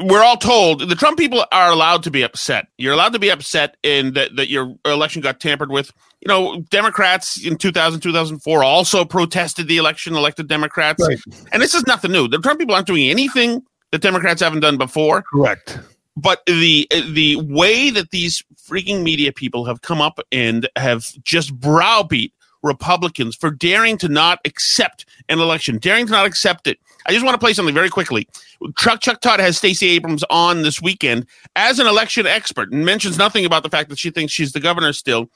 [0.00, 2.68] we're all told the Trump people are allowed to be upset.
[2.78, 5.92] You're allowed to be upset in that, that your election got tampered with.
[6.22, 11.06] You know, Democrats in 2000, 2004 also protested the election, elected Democrats.
[11.06, 11.18] Right.
[11.52, 12.26] And this is nothing new.
[12.26, 13.62] The Trump people aren't doing anything
[13.92, 15.78] that Democrats haven't done before Correct.
[16.16, 21.54] But the the way that these freaking media people have come up and have just
[21.58, 26.78] browbeat Republicans for daring to not accept an election, daring to not accept it.
[27.06, 28.28] I just want to play something very quickly.
[28.76, 33.18] Chuck Chuck Todd has Stacey Abrams on this weekend as an election expert and mentions
[33.18, 35.30] nothing about the fact that she thinks she's the governor still.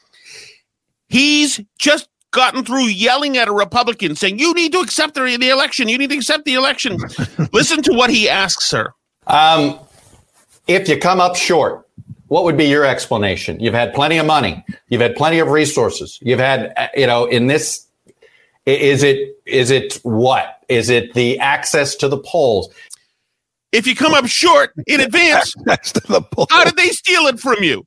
[1.08, 5.50] He's just gotten through yelling at a Republican saying, You need to accept the, the
[5.50, 5.88] election.
[5.88, 6.98] You need to accept the election.
[7.52, 8.94] Listen to what he asks her.
[9.26, 9.78] Um,
[10.70, 11.86] if you come up short,
[12.28, 13.58] what would be your explanation?
[13.58, 14.64] You've had plenty of money.
[14.88, 16.18] You've had plenty of resources.
[16.22, 17.86] You've had, uh, you know, in this,
[18.66, 20.62] is it, is it what?
[20.68, 22.72] Is it the access to the polls?
[23.72, 26.46] If you come up short in advance, Access to the polls.
[26.50, 27.84] How did they steal it from you?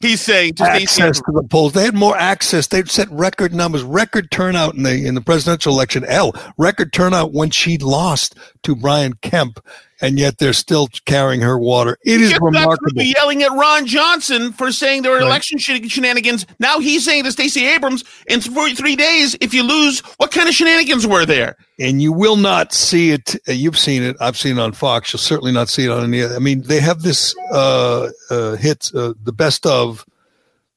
[0.00, 1.72] He's saying to access to the polls.
[1.72, 2.66] They had more access.
[2.66, 6.04] They'd set record numbers, record turnout in the in the presidential election.
[6.06, 9.64] L record turnout when she lost to Brian Kemp,
[10.00, 11.96] and yet they're still carrying her water.
[12.04, 13.02] It is remarkable.
[13.02, 15.26] yelling at Ron Johnson for saying there were Right.
[15.26, 16.46] election shen- shenanigans.
[16.58, 20.48] Now he's saying to Stacey Abrams, in th- three days, if you lose, what kind
[20.48, 21.56] of shenanigans were there?
[21.80, 23.34] and you will not see it.
[23.48, 24.16] Uh, you've seen it.
[24.20, 25.12] I've seen it on Fox.
[25.12, 26.22] You'll certainly not see it on any.
[26.22, 26.36] other.
[26.36, 30.04] I mean, they have this uh, uh, hits, uh, the best of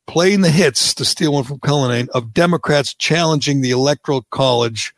[0.08, 4.92] playing the hits to steal one from Cullinane of Democrats challenging the Electoral College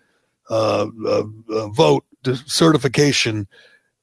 [0.49, 2.05] uh, uh, uh, vote
[2.45, 3.45] certification,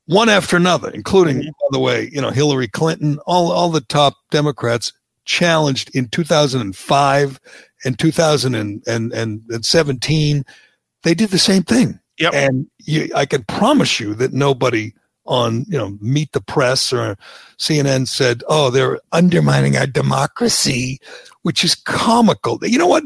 [0.06, 1.48] one after another, including, mm-hmm.
[1.48, 3.18] by the way, you know Hillary Clinton.
[3.26, 4.92] All all the top Democrats
[5.24, 7.40] challenged in 2005
[7.84, 10.44] and 2017
[11.06, 12.00] they did the same thing.
[12.18, 12.34] Yep.
[12.34, 14.92] And you, I can promise you that nobody
[15.24, 17.16] on, you know, Meet the Press or
[17.58, 20.98] CNN said, "Oh, they're undermining our democracy,"
[21.42, 22.58] which is comical.
[22.62, 23.04] You know what?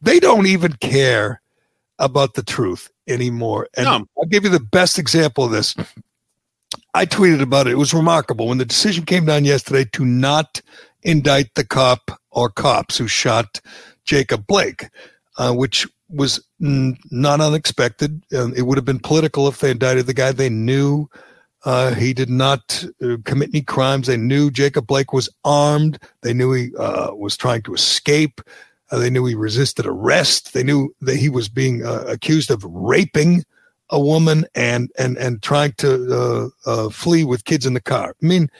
[0.00, 1.40] They don't even care
[1.98, 3.68] about the truth anymore.
[3.76, 4.06] And No.
[4.18, 5.74] I'll give you the best example of this.
[6.94, 7.72] I tweeted about it.
[7.72, 10.60] It was remarkable when the decision came down yesterday to not
[11.02, 13.60] indict the cop or cops who shot
[14.04, 14.88] Jacob Blake,
[15.38, 18.22] uh, which was n- not unexpected.
[18.36, 20.32] Um, it would have been political if they indicted the guy.
[20.32, 21.08] They knew
[21.64, 24.06] uh, he did not uh, commit any crimes.
[24.06, 25.98] They knew Jacob Blake was armed.
[26.22, 28.40] They knew he uh, was trying to escape.
[28.90, 30.52] Uh, they knew he resisted arrest.
[30.52, 33.44] They knew that he was being uh, accused of raping
[33.90, 38.14] a woman and and and trying to uh, uh, flee with kids in the car.
[38.22, 38.50] I mean,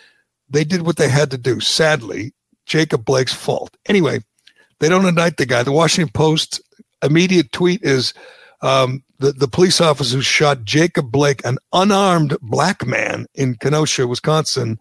[0.49, 1.61] they did what they had to do.
[1.61, 2.33] Sadly,
[2.67, 3.77] Jacob Blake's fault.
[3.87, 4.21] Anyway,
[4.81, 5.63] they don't indict the guy.
[5.63, 6.61] The Washington Post
[7.03, 8.13] immediate tweet is
[8.63, 14.07] um, the the police officer who shot Jacob Blake, an unarmed black man in Kenosha,
[14.07, 14.79] Wisconsin,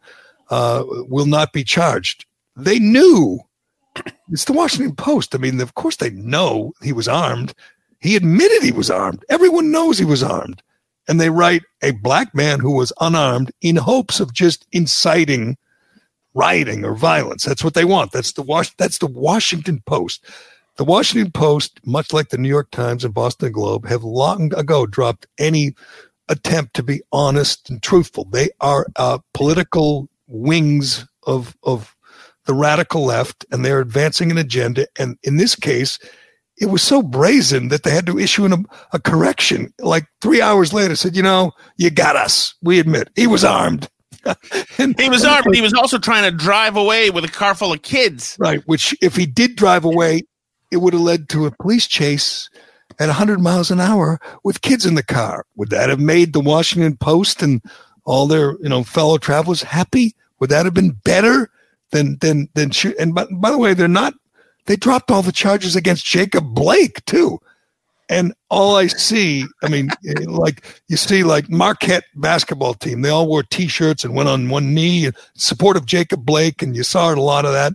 [0.50, 2.26] uh, will not be charged.
[2.56, 3.40] They knew.
[4.32, 5.36] It's the Washington Post.
[5.36, 7.54] I mean, of course they know he was armed.
[8.00, 9.24] He admitted he was armed.
[9.30, 10.62] Everyone knows he was armed.
[11.08, 15.58] And they write a black man who was unarmed in hopes of just inciting
[16.34, 17.44] rioting or violence.
[17.44, 18.12] That's what they want.
[18.12, 20.26] That's the Wash that's the Washington Post.
[20.78, 24.86] The Washington Post, much like the New York Times and Boston Globe, have long ago
[24.86, 25.76] dropped any
[26.30, 28.26] attempt to be honest and truthful.
[28.26, 31.96] They are uh, political wings of of
[32.46, 34.88] the radical left, and they're advancing an agenda.
[34.98, 36.00] And in this case,
[36.60, 39.74] it was so brazen that they had to issue an, a correction.
[39.80, 42.54] Like three hours later, said, "You know, you got us.
[42.62, 43.88] We admit he was armed."
[44.78, 47.56] And- He was armed, but he was also trying to drive away with a car
[47.56, 48.36] full of kids.
[48.40, 48.62] Right.
[48.66, 50.24] Which, if he did drive away,
[50.72, 52.50] it would have led to a police chase
[53.00, 55.46] at 100 miles an hour with kids in the car.
[55.56, 57.62] Would that have made the Washington Post and
[58.06, 60.16] all their, you know, fellow travelers happy?
[60.40, 61.50] Would that have been better
[61.92, 62.96] than than than shoot?
[63.00, 64.14] And by, by the way, they're not.
[64.70, 67.40] They dropped all the charges against Jacob Blake too.
[68.08, 73.10] And all I see, I mean, eh, like you see, like Marquette basketball team, they
[73.10, 76.84] all wore T-shirts and went on one knee in support of Jacob Blake, and you
[76.84, 77.74] saw a lot of that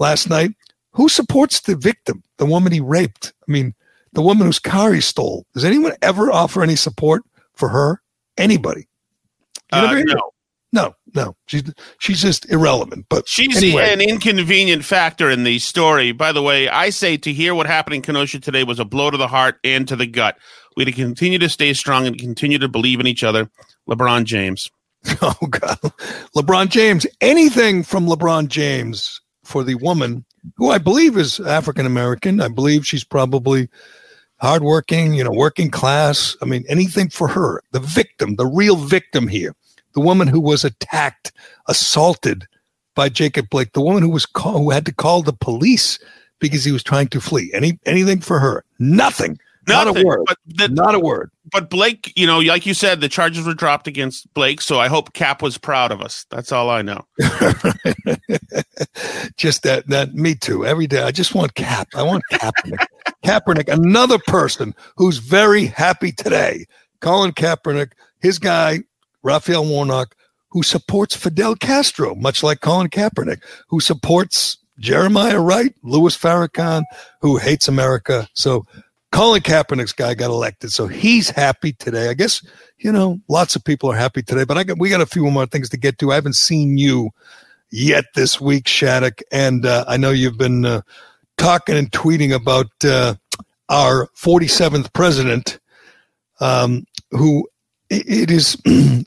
[0.00, 0.50] last night.
[0.94, 3.32] Who supports the victim, the woman he raped?
[3.48, 3.72] I mean,
[4.12, 5.46] the woman whose car he stole.
[5.54, 7.22] Does anyone ever offer any support
[7.54, 8.02] for her?
[8.36, 8.88] Anybody?
[9.72, 10.14] You Uh, never hear it?
[10.16, 10.30] no.
[10.72, 11.36] No, no.
[11.46, 11.62] She's
[11.98, 13.06] she's just irrelevant.
[13.10, 16.12] But She's anyway, an inconvenient factor in the story.
[16.12, 19.10] By the way, I say to hear what happened in Kenosha today was a blow
[19.10, 20.38] to the heart and to the gut.
[20.76, 23.50] We to continue to stay strong and continue to believe in each other.
[23.88, 24.70] LeBron James.
[25.20, 25.78] Oh God,
[26.36, 27.06] LeBron James.
[27.20, 30.24] Anything from LeBron James for the woman
[30.56, 32.40] who I believe is African American.
[32.40, 33.68] I believe she's probably
[34.40, 36.36] hardworking, you know, working class.
[36.40, 37.62] I mean, anything for her.
[37.72, 39.54] The victim, the real victim here,
[39.94, 41.32] the woman who was attacked,
[41.68, 42.46] assaulted
[42.94, 45.98] by Jacob Blake, the woman who was call, who had to call the police
[46.38, 47.50] because he was trying to flee.
[47.54, 48.64] Any anything for her?
[48.78, 49.38] Nothing.
[49.68, 50.20] Not a word.
[50.26, 51.30] But, the, Not a word.
[51.52, 54.60] but Blake, you know, like you said, the charges were dropped against Blake.
[54.60, 56.26] So I hope Cap was proud of us.
[56.30, 57.06] That's all I know.
[59.36, 62.86] just that that me too every day i just want cap i want kaepernick
[63.24, 66.64] kaepernick another person who's very happy today
[67.00, 68.80] colin kaepernick his guy
[69.22, 70.14] raphael warnock
[70.50, 76.82] who supports fidel castro much like colin kaepernick who supports jeremiah wright louis farrakhan
[77.20, 78.64] who hates america so
[79.10, 82.44] colin kaepernick's guy got elected so he's happy today i guess
[82.78, 85.30] you know lots of people are happy today but i got we got a few
[85.30, 87.10] more things to get to i haven't seen you
[87.72, 89.20] yet this week, Shattuck.
[89.32, 90.82] And uh, I know you've been uh,
[91.38, 93.14] talking and tweeting about uh,
[93.68, 95.58] our 47th president,
[96.38, 97.48] um, who
[97.90, 98.56] it is,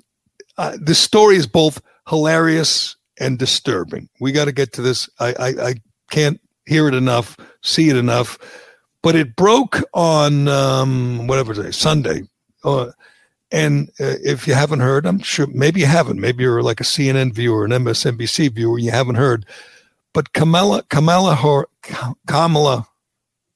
[0.57, 4.09] uh, the story is both hilarious and disturbing.
[4.19, 5.09] We got to get to this.
[5.19, 5.73] I, I, I
[6.11, 8.37] can't hear it enough, see it enough.
[9.01, 12.23] But it broke on um, whatever day, Sunday.
[12.63, 12.91] Uh,
[13.51, 16.19] and uh, if you haven't heard, I'm sure maybe you haven't.
[16.19, 19.45] Maybe you're like a CNN viewer, an MSNBC viewer, you haven't heard.
[20.13, 21.69] But Kamala, Kamala, Har-
[22.25, 22.87] Kamala,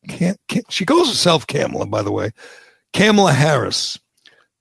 [0.07, 2.31] can't, can't, she calls herself Kamala, by the way.
[2.93, 3.97] Kamala Harris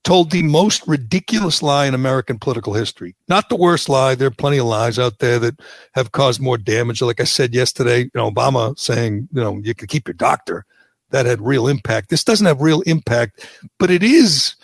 [0.03, 3.15] told the most ridiculous lie in American political history.
[3.27, 4.15] Not the worst lie.
[4.15, 5.59] There are plenty of lies out there that
[5.93, 7.01] have caused more damage.
[7.01, 10.65] Like I said yesterday, you know, Obama saying, you know, you could keep your doctor.
[11.11, 12.09] That had real impact.
[12.09, 13.47] This doesn't have real impact,
[13.79, 14.55] but it is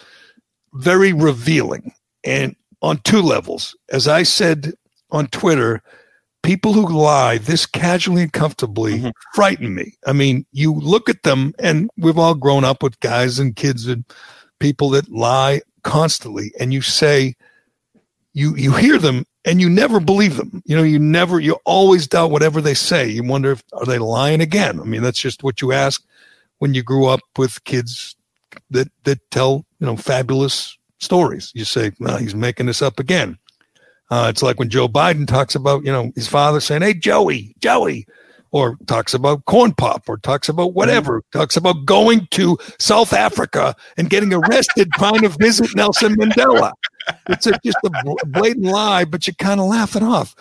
[0.74, 1.92] very revealing
[2.24, 3.76] and on two levels.
[3.92, 4.74] As I said
[5.10, 5.82] on Twitter,
[6.44, 9.12] people who lie this casually and comfortably Mhm.
[9.34, 9.96] frighten me.
[10.06, 13.88] I mean, you look at them, and we've all grown up with guys and kids
[13.88, 14.06] and
[14.60, 17.36] people that lie constantly, and you say,
[18.34, 20.62] you you hear them and you never believe them.
[20.66, 23.08] You know, you never you always doubt whatever they say.
[23.08, 24.80] You wonder if are they lying again.
[24.80, 26.04] I mean, that's just what you ask
[26.60, 28.16] when you grew up with kids
[28.72, 31.52] that that tell you know fabulous stories.
[31.56, 33.38] You say, "Well, he's making this up again."
[34.12, 37.56] Uh, it's like when Joe Biden talks about you know his father saying, "Hey, Joey,
[37.60, 38.06] Joey,"
[38.52, 41.32] or talks about corn pop, or talks about whatever, mm.
[41.32, 46.72] talks about going to South Africa and getting arrested trying to visit Nelson Mandela.
[47.30, 50.36] It's a, just a blatant lie, but you kind of laugh it off.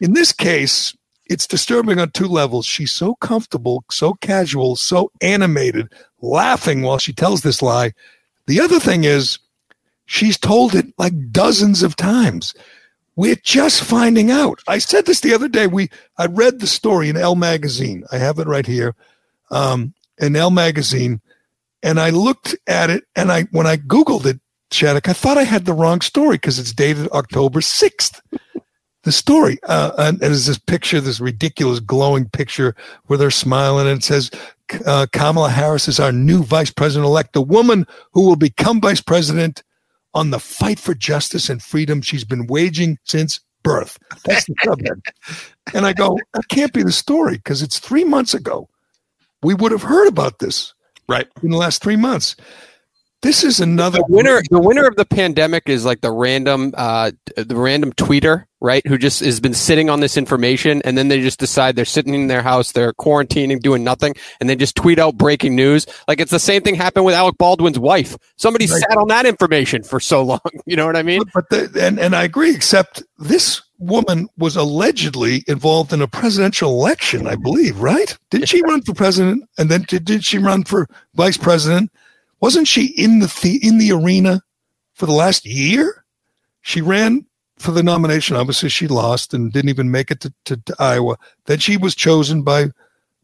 [0.00, 0.96] In this case,
[1.26, 2.66] it's disturbing on two levels.
[2.66, 7.92] She's so comfortable, so casual, so animated, laughing while she tells this lie.
[8.46, 9.38] The other thing is,
[10.06, 12.52] she's told it like dozens of times.
[13.16, 14.60] We're just finding out.
[14.68, 15.66] I said this the other day.
[15.66, 18.04] We I read the story in Elle magazine.
[18.12, 18.94] I have it right here,
[19.50, 21.20] um, in Elle magazine,
[21.82, 23.04] and I looked at it.
[23.16, 24.40] And I when I googled it,
[24.70, 28.20] Shattuck, I thought I had the wrong story because it's dated October sixth
[29.02, 29.58] the story.
[29.64, 32.74] Uh, and there's this picture, this ridiculous glowing picture
[33.06, 34.30] where they're smiling, and it says
[34.86, 39.00] uh, Kamala Harris is our new vice president elect, the woman who will become vice
[39.00, 39.62] president
[40.14, 43.98] on the fight for justice and freedom she's been waging since birth.
[44.24, 45.00] That's the subhead.
[45.74, 48.68] and I go, that can't be the story because it's three months ago.
[49.42, 50.74] We would have heard about this
[51.08, 51.26] Right.
[51.42, 52.36] in the last three months.
[53.22, 57.10] This is another the winner the winner of the pandemic is like the random uh
[57.36, 61.20] the random tweeter right who just has been sitting on this information and then they
[61.20, 64.98] just decide they're sitting in their house they're quarantining doing nothing and they just tweet
[64.98, 68.80] out breaking news like it's the same thing happened with alec baldwin's wife somebody Right.
[68.88, 71.86] sat on that information for so long you know what i mean But, but the,
[71.86, 72.54] and and I agree.
[72.54, 77.78] Except this woman was allegedly involved in a presidential election, I believe.
[77.80, 78.16] Right?
[78.30, 79.44] Didn't she run for president?
[79.58, 81.90] And then did, did she run for vice president?
[82.40, 84.42] Wasn't she in the, in the arena
[84.94, 86.04] for the last year?
[86.62, 87.24] She ran
[87.58, 88.36] for the nomination.
[88.36, 91.16] Obviously, she lost and didn't even make it to, to, to Iowa.
[91.44, 92.70] Then she was chosen by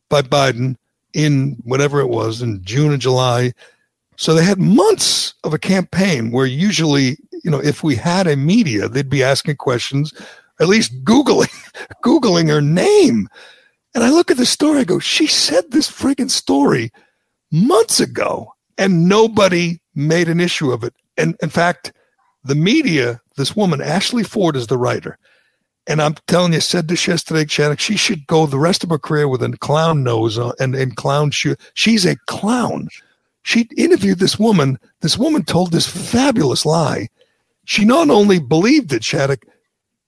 [0.09, 0.77] by Biden
[1.13, 3.53] in whatever it was in June and July.
[4.17, 8.37] So they had months of a campaign where usually, you know, if we had a
[8.37, 10.13] media, they'd be asking questions,
[10.61, 11.53] at least Googling,
[12.05, 13.29] Googling her name.
[13.95, 16.93] And I look at the story, I go, she said this friggin' story
[17.51, 20.95] months ago, and nobody made an issue of it.
[21.17, 21.93] And in fact,
[22.45, 25.19] the media, this woman, Ashley Ford, is the writer.
[25.87, 28.99] And I'm telling you, said this yesterday, Shannon, she should go the rest of her
[28.99, 31.57] career with a clown nose and, and clown shoe.
[31.75, 32.89] She's a clown.
[33.43, 34.79] She interviewed this woman.
[35.01, 37.09] This woman told this fabulous lie.
[37.65, 39.45] She not only believed it, Shattuck,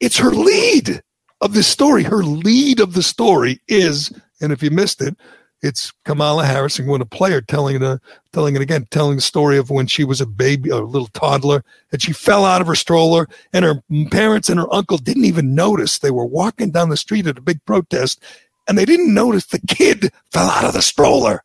[0.01, 1.01] it's her lead
[1.41, 2.03] of this story.
[2.03, 5.17] Her lead of the story is, and if you missed it,
[5.63, 7.99] it's Kamala Harris and when a player telling it, uh,
[8.33, 11.65] telling it again, telling the story of when she was a baby, a little toddler,
[11.91, 15.55] and she fell out of her stroller, and her parents and her uncle didn't even
[15.55, 15.99] notice.
[15.99, 18.23] They were walking down the street at a big protest,
[18.69, 21.43] and they didn't notice the kid fell out of the stroller.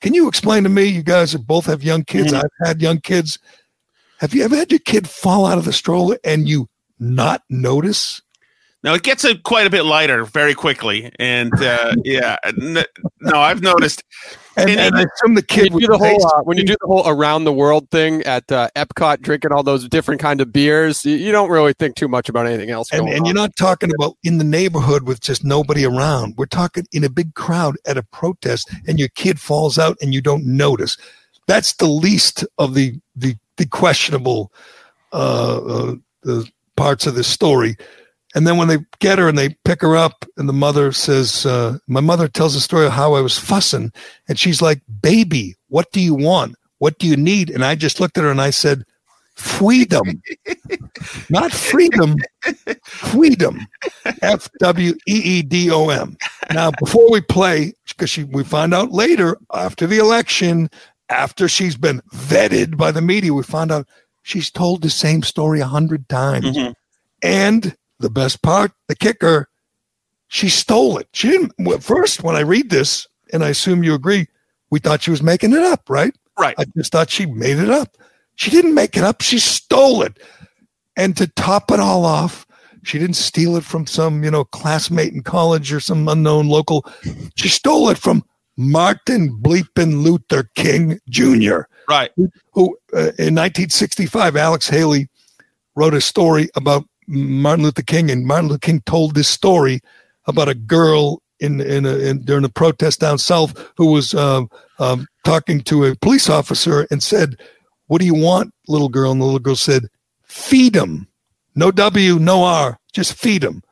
[0.00, 0.84] Can you explain to me?
[0.84, 2.32] You guys both have young kids.
[2.32, 2.44] Mhm.
[2.44, 3.38] I've had young kids.
[4.18, 8.20] Have you ever had your kid fall out of the stroller and you not notice?
[8.84, 12.84] Now it gets a, quite a bit lighter very quickly, and uh, yeah, n-
[13.22, 14.02] no, I've noticed.
[14.56, 16.42] And, And and I even- assume the When kid you do the whole basically- uh,
[16.44, 19.88] when you do the whole around the world thing at uh, Epcot, drinking all those
[19.88, 22.92] different kind of beers, you, you don't really think too much about anything else.
[22.92, 26.34] and, going and you're not talking about in the neighborhood with just nobody around.
[26.36, 30.14] We're talking in a big crowd at a protest, and your kid falls out and
[30.14, 30.96] you don't notice.
[31.48, 34.52] That's the least of the the, the questionable
[35.12, 37.76] uh, uh, the parts of this story.
[38.34, 41.46] And then when they get her and they pick her up, and the mother says,
[41.46, 43.92] uh, "My mother tells the story of how I was fussing,"
[44.28, 46.56] and she's like, "Baby, what do you want?
[46.78, 48.84] What do you need?" And I just looked at her and I said,
[49.36, 50.20] "Freedom."
[51.30, 52.16] not freedom,
[52.84, 53.66] freedom.
[54.22, 56.16] F W E E D O M.
[56.52, 60.68] Now, before we play, because we find out later after the election,
[61.08, 63.86] after she's been vetted by the media, we find out
[64.22, 66.56] she's told the same story a hundred times.
[66.56, 66.74] Mhm.
[67.22, 69.48] And the best part, the kicker,
[70.28, 71.08] she stole it.
[71.12, 71.52] She didn't.
[71.58, 74.26] Well, first, when I read this, and I assume you agree,
[74.70, 76.14] we thought she was making it up, right?
[76.38, 76.54] Right.
[76.58, 77.96] I just thought she made it up.
[78.36, 79.22] She didn't make it up.
[79.22, 80.18] She stole it.
[80.96, 82.46] And to top it all off,
[82.82, 86.84] she didn't steal it from some, you know, classmate in college or some unknown local.
[87.36, 88.24] She stole it from
[88.56, 92.10] Martin Bleepin Luther King Jr., Right.
[92.52, 95.08] who uh, in 1965, Alex Haley
[95.76, 99.80] wrote a story about Martin Luther King, and Martin Luther King told this story
[100.26, 104.48] about a girl in in, a, in during a protest down south who was um,
[104.78, 107.36] um, talking to a police officer and said,
[107.86, 109.88] "What do you want, little girl?" And the little girl said,
[110.24, 111.08] "Feed him,
[111.54, 113.62] no W, no R, just feed him."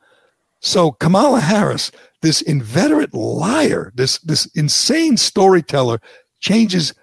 [0.59, 5.99] So Kamala Harris, this inveterate liar, this this insane storyteller,
[6.39, 6.93] changes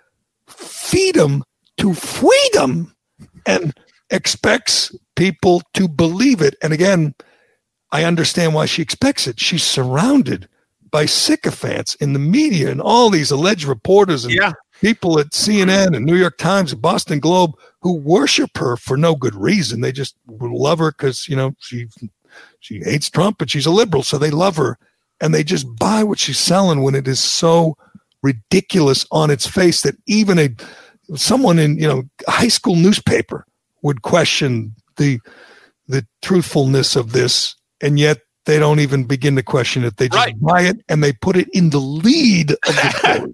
[0.47, 1.45] feed him
[1.78, 2.95] to freedom
[3.47, 3.74] and
[4.11, 6.55] expects people to believe it.
[6.63, 7.15] And again,
[7.93, 9.41] I understand why she expects it.
[9.41, 10.49] She's surrounded
[10.91, 14.53] by sycophants in the media and all these alleged reporters and Yeah.
[14.81, 19.15] people at CNN and New York Times and Boston Globe who worship her for no
[19.15, 19.81] good reason.
[19.81, 21.87] They just love her because you know she
[22.61, 24.79] she hates Trump, but she's a liberal, so they love her,
[25.21, 27.77] and they just buy what she's selling when it is so
[28.23, 30.51] ridiculous on its face that even a
[31.17, 33.47] someone in you know a high school newspaper
[33.83, 35.20] would question the
[35.89, 39.97] the truthfulness of this, and yet they don't even begin to question it.
[39.97, 40.41] They just Right.
[40.41, 43.33] buy it and they put it in the lead of the story.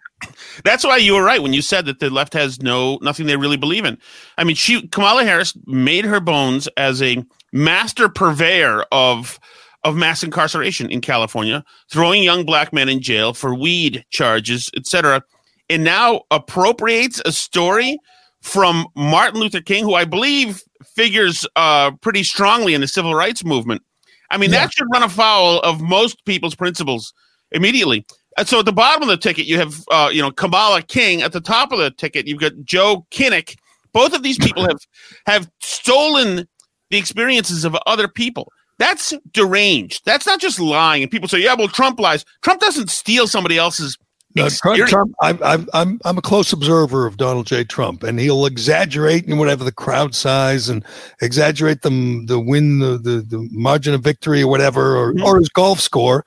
[0.65, 3.37] That's why you were right when you said that the left has no nothing they
[3.37, 3.99] really believe in.
[4.39, 7.23] I mean, she Kamala Harris made her bones as a
[7.53, 9.39] master purveyor of
[9.85, 15.23] of mass incarceration in California, throwing young black men in jail for weed charges, etc.
[15.71, 17.99] And now appropriates a story
[18.47, 20.63] from Martin Luther King, who I believe
[20.95, 23.83] figures uh, pretty strongly in the civil rights movement.
[24.31, 27.13] I mean, that should run afoul of most people's principles
[27.51, 28.07] immediately.
[28.39, 31.23] And so at the bottom of the ticket, you have uh, you know Kamala King.
[31.23, 33.57] At the top of the ticket, you've got Joe Kinnock.
[33.93, 34.79] Both of these people have
[35.27, 36.47] have stolen
[36.91, 38.53] the experiences of other people.
[38.79, 40.03] That's deranged.
[40.05, 41.03] That's not just lying.
[41.03, 43.99] And people say, "Yeah, well, Trump lies." Trump doesn't steal somebody else's
[44.37, 44.89] No, Trump.
[44.89, 47.65] Trump I, I, I'm I'm a close observer of Donald J.
[47.65, 50.85] Trump, and he'll exaggerate and whatever the crowd size and
[51.21, 55.25] exaggerate the the win the the, the margin of victory or whatever or, Mhm.
[55.25, 56.25] or his golf score.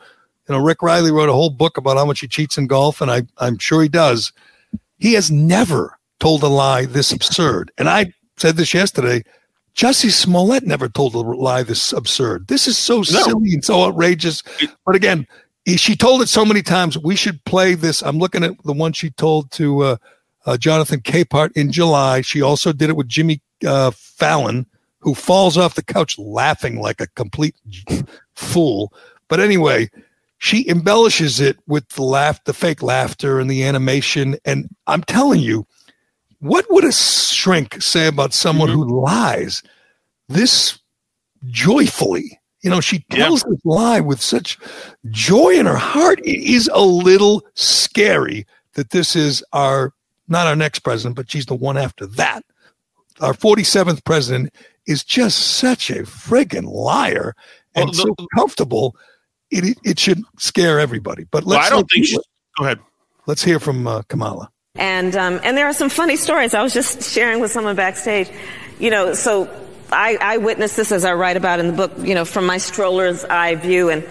[0.47, 2.99] You know, Rick Reilly wrote a whole book about how much he cheats in golf,
[3.01, 4.33] and I I'm sure he does.
[4.97, 9.23] He has never told a lie this absurd, and I said this yesterday.
[9.75, 12.47] Jussie Smollett never told a lie this absurd.
[12.49, 14.43] This is so silly and so outrageous.
[14.85, 15.25] But again,
[15.77, 16.97] she told it so many times.
[16.97, 18.01] We should play this.
[18.01, 19.97] I'm looking at the one she told to uh,
[20.45, 22.21] uh, Jonathan Capehart in July.
[22.21, 24.65] She also did it with Jimmy uh, Fallon,
[24.99, 27.55] who falls off the couch laughing like a complete
[28.35, 28.93] fool.
[29.27, 29.89] But anyway,
[30.37, 34.37] she embellishes it with the laugh, the fake laughter, and the animation.
[34.45, 35.67] And I'm telling you,
[36.39, 39.61] what would a shrink say about someone who lies
[40.29, 40.79] this
[41.47, 42.38] joyfully?
[42.61, 44.57] You know, she tells this lie with such
[45.09, 46.19] joy in her heart.
[46.19, 49.93] It is a little scary that this is our
[50.27, 52.43] not our next president, but she's the one after that.
[53.21, 54.53] Our 47th president
[54.85, 57.35] is just such a friggin' liar
[57.75, 58.95] and Well, so comfortable.
[59.51, 61.25] It, it it should scare everybody.
[61.31, 62.17] But let's I don't think she.
[62.57, 62.79] Go ahead.
[63.25, 64.51] let's hear from uh, Kamala.
[64.75, 66.53] And um, and there are some funny stories.
[66.53, 68.29] I was just sharing with someone backstage.
[68.79, 69.49] You know, so
[69.91, 71.91] I, I witnessed this as I write about in the book.
[71.99, 74.05] You know, from my stroller's eye view, and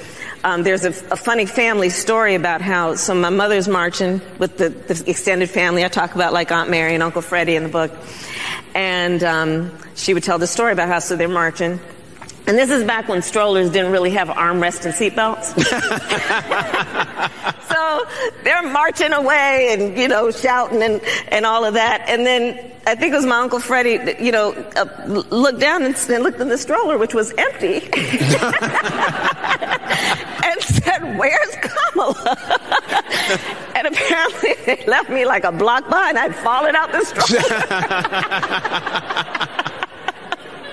[0.45, 2.95] um, there's a, a funny family story about how.
[2.95, 5.85] So my mother's marching with the, the extended family.
[5.85, 7.93] I talk about like Aunt Mary and Uncle Freddie in the book,
[8.75, 11.81] and um, she would tell the story about how so they're marching.
[12.49, 15.53] And this is back when strollers didn't really have armrests and seatbelts.
[17.69, 18.07] so
[18.43, 22.09] they're marching away and, you know, shouting and, and all of that.
[22.09, 25.83] And then I think it was my Uncle Freddie, that, you know, uh, looked down
[25.83, 27.83] and, and looked in the stroller, which was empty,
[30.43, 32.35] and said, Where's Kamala?
[33.77, 36.19] and apparently they left me like a block behind.
[36.19, 37.45] I'd fallen out the stroller.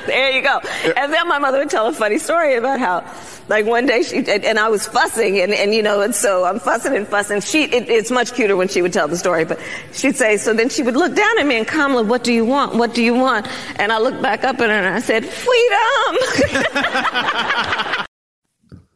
[0.15, 0.59] There you go.
[0.95, 3.03] And then my mother would tell a funny story about how,
[3.47, 6.45] like one day she, and, and I was fussing and, and you know, and so
[6.45, 7.41] I'm fussing and fussing.
[7.41, 9.59] She, it, it's much cuter when she would tell the story, but
[9.93, 12.45] she'd say, so then she would look down at me and Kamala, what do you
[12.45, 12.75] want?
[12.75, 13.47] What do you want?
[13.79, 16.17] And I looked back up at her and I said, freedom.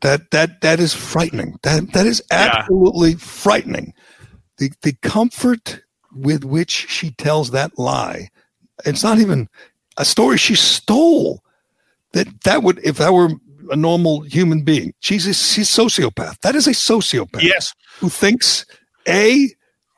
[0.01, 1.59] That that that is frightening.
[1.63, 3.93] That that is absolutely frightening.
[4.57, 5.81] The the comfort
[6.13, 8.29] with which she tells that lie.
[8.85, 9.49] It's not even
[9.99, 11.43] a story she stole.
[12.13, 13.29] That that would if that were
[13.69, 14.93] a normal human being.
[14.99, 16.39] She's a she's a sociopath.
[16.41, 17.43] That is a sociopath.
[17.43, 17.75] Yes.
[17.99, 18.65] Who thinks
[19.07, 19.49] a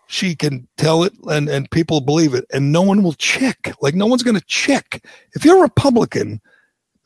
[0.08, 3.74] she can tell it and and people believe it and no one will check.
[3.82, 5.02] Like no one's going to check.
[5.36, 6.42] If you're a Republican,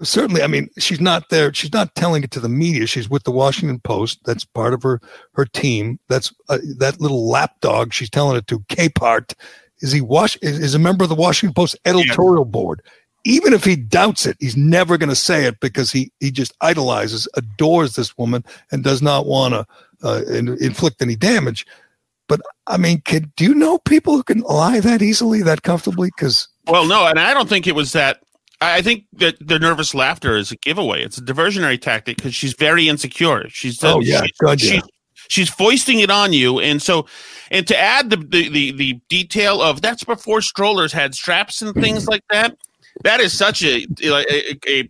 [0.02, 3.24] certainly i mean she's not there she's not telling it to the media she's with
[3.24, 5.00] the washington post that's part of her
[5.34, 9.34] her team that's uh, that little lapdog she's telling it to capehart
[9.82, 12.82] is he wash is, is a member of the washington post editorial board
[13.24, 16.54] even if he doubts it he's never going to say it because he he just
[16.62, 19.66] idolizes adores this woman and does not want to
[20.04, 21.66] uh, in, inflict any damage
[22.28, 26.10] but i mean can, do you know people who can lie that easily that comfortably
[26.16, 28.22] because Well, no, and I don't think it was that.
[28.62, 31.04] I think that the nervous laughter is a giveaway.
[31.04, 33.48] It's a diversionary tactic because she's very insecure.
[33.50, 34.26] She's Oh, yeah.
[34.42, 34.72] God, yeah.
[34.72, 34.84] she's,
[35.28, 37.06] she's foisting it on you, and so
[37.52, 41.74] and to add the the the, the detail of that's before strollers had straps and
[41.74, 42.58] things like that.
[43.04, 44.90] That is such a a, a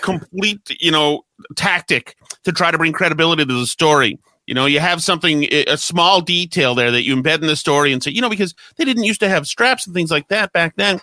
[0.00, 4.18] complete you know tactic to try to bring credibility to the story.
[4.46, 7.92] You know, you have something, a small detail there that you embed in the story
[7.92, 10.52] and say, you know, because they didn't used to have straps and things like that
[10.52, 11.00] back then.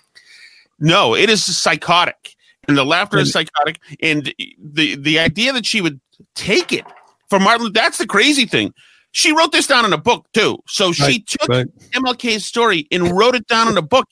[0.80, 2.36] No, it is psychotic,
[2.68, 6.00] and the laughter is psychotic, and the the idea that she would
[6.36, 6.86] take it
[7.34, 7.72] from Martin.
[7.74, 8.76] That's the crazy thing.
[9.12, 10.60] She wrote this down in a book too.
[10.68, 11.68] So she Right, took right.
[11.94, 14.08] MLK's story and wrote it down in a book.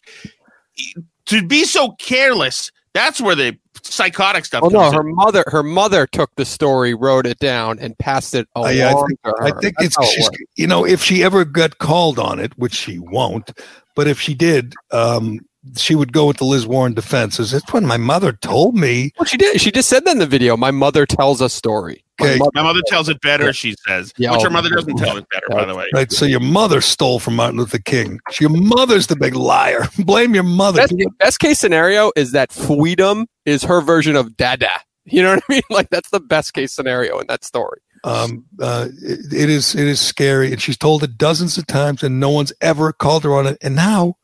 [1.28, 4.64] To be so careless, that's where the psychotic stuff.
[4.64, 4.98] Oh no, comes in.
[4.98, 8.90] her mother her mother took the story, wrote it down, and passed it along I,
[8.90, 9.44] I think, to her.
[9.44, 12.74] I think it's it she's, you know if she ever got called on it, which
[12.74, 13.52] she won't,
[13.96, 15.42] but if she did, um,
[15.78, 17.40] she would go with the Liz Warren defense.
[17.40, 19.12] Is it's when my mother told me.
[19.18, 19.62] Well, she did.
[19.62, 20.58] She just said that in the video.
[20.58, 22.04] My mother tells a story.
[22.20, 22.38] My Okay.
[22.40, 24.14] mother- My mother tells it better, she says.
[24.18, 25.88] Yeah, which her oh, mother doesn't tell it better, by the way.
[25.94, 28.20] Right, so your mother stole from Martin Luther King.
[28.40, 29.88] Your mother's the big liar.
[30.00, 30.82] Blame your mother.
[30.82, 34.70] best, best case scenario is that freedom is her version of dada.
[35.06, 35.62] You know what I mean?
[35.72, 37.80] Like that's the best case scenario in that story.
[38.04, 42.04] Um, uh, it, it is it is scary, and she's told it dozens of times,
[42.04, 43.58] and no one's ever called her on it.
[43.62, 44.16] And now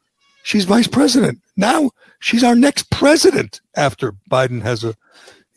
[0.47, 1.41] she's vice president.
[1.57, 4.95] Now she's our next president after Biden has a,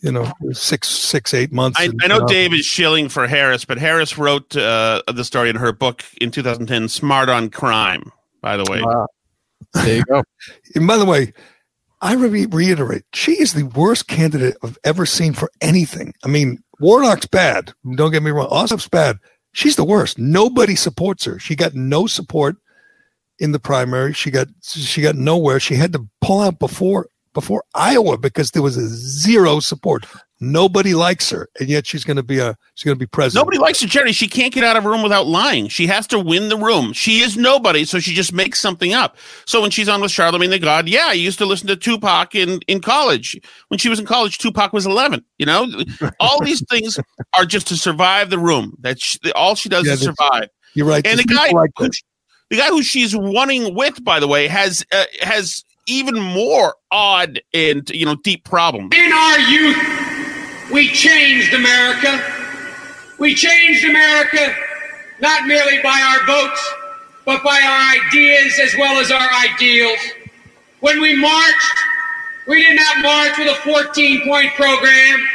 [0.01, 1.79] you know, six six eight months.
[1.79, 5.25] I, and, I know uh, Dave is shilling for Harris, but Harris wrote uh, the
[5.25, 8.11] story in her book in 2010, Smart on Crime,
[8.41, 8.83] by the way.
[9.75, 10.23] There you go.
[10.75, 11.33] And by the way,
[12.01, 16.15] I re- reiterate, she is the worst candidate I've ever seen for anything.
[16.25, 17.73] I mean, Warnock's bad.
[17.95, 18.49] Don't get me wrong.
[18.49, 19.19] Ossoff's bad.
[19.53, 20.19] She's the worst.
[20.19, 21.39] Nobody supports her.
[21.39, 22.57] She got no support
[23.41, 24.13] in the primary.
[24.13, 25.59] She got she got nowhere.
[25.59, 30.07] She had to pull out before before Iowa because there was a zero support.
[30.43, 33.45] Nobody likes her, and yet she's going to be a she's going to be president.
[33.45, 34.13] Nobody likes her, Gerry.
[34.13, 35.69] She can't get out of a room without lying.
[35.69, 36.95] She has to win the room.
[36.95, 39.19] She is nobody, so she just makes something up.
[39.45, 42.35] So when she's on with Charlemagne the God, yeah, I used to listen to Tupac
[42.35, 43.39] in in college.
[43.69, 45.25] When she was in college, Tupac was eleven.
[45.39, 45.67] You know,
[46.21, 46.99] all these things
[47.35, 48.75] are just to survive the room.
[48.81, 50.49] That she, all she does Yeah, is survive.
[50.75, 51.07] You're right.
[51.07, 51.91] And the guy, like who.
[52.51, 57.41] The guy who she's running with, by the way, has uh, has even more odd
[57.55, 58.95] and you know deep problems.
[58.95, 62.23] In our youth, we changed America.
[63.19, 64.55] We changed America
[65.21, 66.75] not merely by our votes,
[67.25, 69.99] but by our ideas as well as our ideals.
[70.81, 71.79] When we marched,
[72.49, 75.27] we did not march with a 14 point program.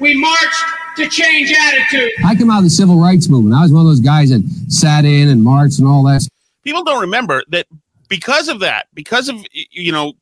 [0.00, 0.64] We marched
[0.96, 2.10] to change attitude.
[2.24, 3.54] I come out of the civil rights movement.
[3.54, 6.26] I was one of those guys that sat in and marched and all that.
[6.68, 7.66] People don't remember that
[8.10, 10.12] because of that, because of you know,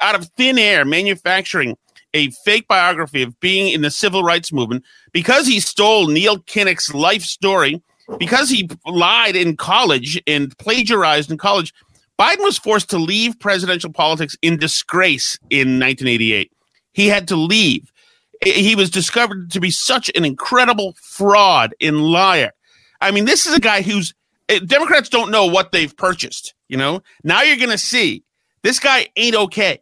[0.00, 1.76] out of thin air manufacturing
[2.14, 6.94] a fake biography of being in the civil rights movement, because he stole Neil Kinnock's
[6.94, 7.82] life story,
[8.18, 11.74] because he lied in college and plagiarized in college,
[12.18, 16.50] Biden was forced to leave presidential politics in disgrace in 1988.
[16.92, 17.92] He had to leave.
[18.42, 22.52] He was discovered to be such an incredible fraud and liar.
[23.02, 24.14] I mean, this is a guy who's
[24.60, 26.54] Democrats don't know what they've purchased.
[26.68, 28.24] You know, now you're going to see
[28.62, 29.80] this guy ain't okay.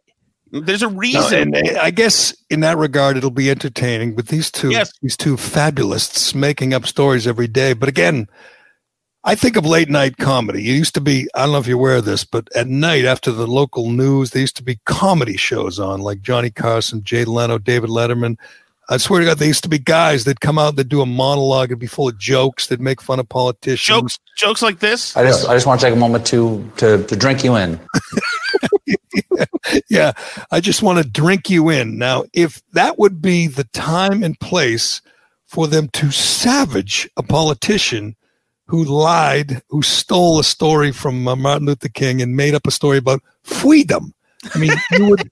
[0.51, 1.55] There's a No, reason.
[1.55, 4.91] and uh, I guess in that regard, it'll be entertaining with these two, Yes.
[5.01, 7.71] these two fabulists making up stories every day.
[7.71, 8.27] But again,
[9.23, 10.59] I think of late night comedy.
[10.69, 13.05] It used to be, I don't know if you're aware of this, but at night
[13.05, 17.23] after the local news, there used to be comedy shows on like Johnny Carson, Jay
[17.23, 18.37] Leno, David Letterman.
[18.91, 21.05] I swear to God, there used to be guys that come out that do a
[21.05, 23.87] monologue and be full of jokes that make fun of politicians.
[23.87, 25.15] jokes, jokes like this.
[25.15, 27.79] I just I just want to take a moment to to to drink you in.
[29.89, 30.11] yeah,
[30.51, 31.97] I just want to drink you in.
[31.97, 35.01] Now, if that would be the time and place
[35.45, 38.17] for them to savage a politician
[38.65, 42.71] who lied, who stole a story from uh, Martin Luther King and made up a
[42.71, 44.13] story about freedom.
[44.53, 45.31] I mean, you would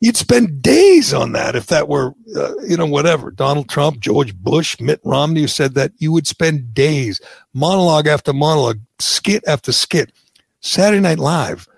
[0.00, 4.34] you'd spend days on that if that were uh, you know whatever Donald Trump, George
[4.36, 7.20] Bush, Mitt Romney said that you would spend days
[7.54, 10.12] monologue after monologue, skit after skit.
[10.60, 11.68] Saturday Night Live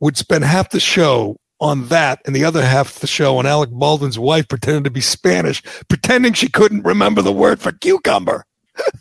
[0.00, 3.46] would spend half the show on that and the other half of the show on
[3.46, 8.44] Alec Baldwin's wife pretending to be Spanish, pretending she couldn't remember the word for cucumber.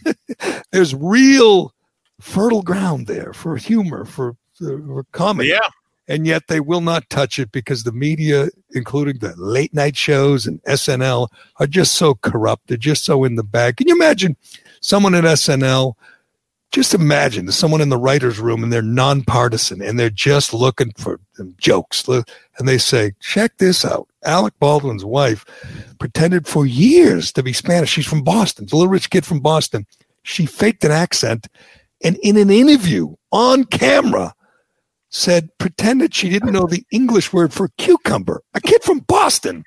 [0.71, 1.73] There's real
[2.21, 5.49] fertile ground there for humor, for, for comedy.
[5.49, 5.67] Yeah.
[6.07, 10.45] And yet they will not touch it because the media, including the late night shows
[10.45, 11.29] and SNL,
[11.59, 12.67] are just so corrupt.
[12.67, 13.77] They're just so in the bag.
[13.77, 14.37] Can you imagine
[14.81, 15.95] someone at SNL
[16.75, 21.21] just imagine someone in the writer's room and they're nonpartisan and they're just looking for
[21.57, 22.05] jokes.
[22.05, 24.09] And they say, check this out.
[24.25, 25.45] Alec Baldwin's wife
[25.99, 27.91] pretended for years to be Spanish.
[27.91, 28.67] She's from Boston.
[28.69, 29.87] A little rich kid from Boston.
[30.23, 31.47] She faked an accent
[32.03, 34.34] and in an interview on camera
[35.09, 38.41] said, pretended she didn't know the English word for cucumber.
[38.53, 39.63] A kid from Boston.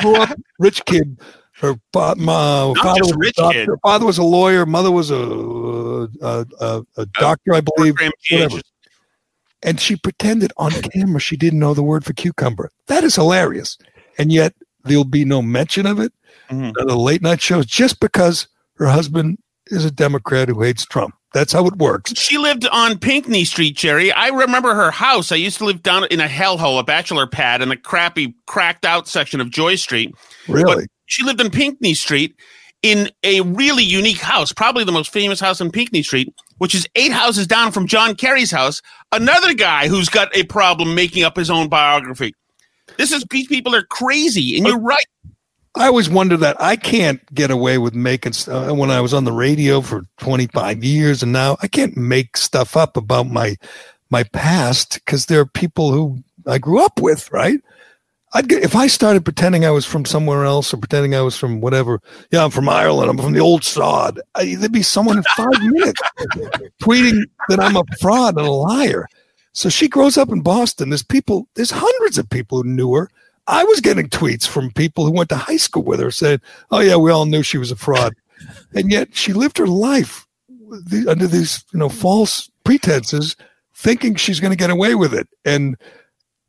[0.00, 1.20] Grew up, rich kid.
[1.52, 3.66] Her fa- ma- father was doctor.
[3.66, 3.68] kid.
[3.82, 4.64] Father was a lawyer.
[4.66, 5.16] Mother was a
[6.22, 7.96] a, a, a doctor, I believe.
[8.30, 8.60] Whatever.
[9.64, 12.70] And she pretended on camera she didn't know the word for cucumber.
[12.86, 13.76] That is hilarious.
[14.18, 16.12] And yet there'll be no mention of it
[16.48, 16.72] Mhm.
[16.80, 21.14] on the late night shows just because her husband is a Democrat who hates Trump.
[21.34, 22.14] That's how it works.
[22.14, 24.10] She lived on Pinckney Street, Gerry.
[24.12, 25.30] I remember her house.
[25.30, 28.86] I used to live down in a hellhole, a bachelor pad, in a crappy, cracked
[28.86, 30.14] out section of Joy Street.
[30.48, 30.86] Really?
[31.06, 32.34] She lived on Pinckney Street
[32.82, 36.86] in a really unique house, probably the most famous house on Pinckney Street, which is
[36.96, 38.80] eight houses down from John Kerry's house.
[39.12, 42.34] Another guy who's got a problem making up his own biography.
[42.96, 45.04] This is these people are crazy, and you're right.
[45.78, 49.24] I always wonder that I can't get away with making uh, when I was on
[49.24, 53.56] the radio for 25 years and now I can't make stuff up about my
[54.10, 57.60] my past because there are people who I grew up with, right?
[58.34, 61.36] I'd get, if I started pretending I was from somewhere else or pretending I was
[61.36, 62.00] from whatever,
[62.30, 64.20] yeah, I'm from Ireland, I'm from the old sod.
[64.34, 66.00] I, there'd be someone in five minutes
[66.82, 69.08] tweeting that I'm a fraud and a liar.
[69.52, 70.90] So she grows up in Boston.
[70.90, 73.08] There's people, there's hundreds of people who knew her.
[73.48, 76.40] I was getting tweets from people who went to high school with her saying,
[76.70, 78.14] "Oh yeah, we all knew she was a fraud,"
[78.74, 80.26] and yet she lived her life
[81.08, 83.36] under these you know false pretenses,
[83.74, 85.26] thinking she's going to get away with it.
[85.46, 85.76] And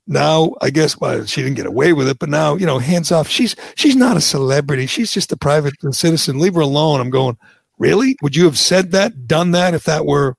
[0.07, 3.11] now I guess well, she didn't get away with it, but now you know, hands
[3.13, 3.29] off.
[3.29, 4.85] She's she's not a celebrity.
[4.85, 6.37] She's just a private citizen.
[6.37, 6.99] Leave her alone.
[6.99, 7.37] I'm going.
[7.77, 8.17] Really?
[8.21, 10.35] Would you have said that, done that, if that were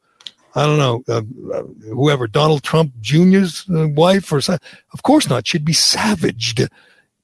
[0.55, 1.23] I don't know, uh,
[1.55, 1.63] uh,
[1.95, 4.67] whoever, Donald Trump Jr.'s uh, wife or something.
[4.93, 5.47] Of course not.
[5.47, 6.69] She'd be savaged,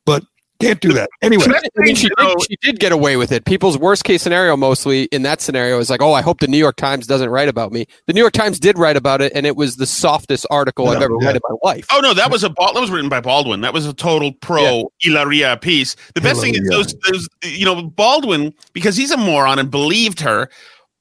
[0.04, 0.22] but
[0.60, 1.10] can't do that.
[1.20, 3.44] Anyway, I mean, she, did, she did get away with it.
[3.44, 6.56] People's worst case scenario, mostly in that scenario, is like, oh, I hope the New
[6.56, 7.86] York Times doesn't write about me.
[8.06, 11.02] The New York Times did write about it, and it was the softest article I've
[11.02, 11.26] ever yeah.
[11.26, 11.86] read in my life.
[11.90, 13.60] Oh no, that was a that was written by Baldwin.
[13.60, 15.94] That was a total pro Hilaria piece.
[16.14, 20.20] The best thing is those, those you know Baldwin because he's a moron and believed
[20.20, 20.48] her.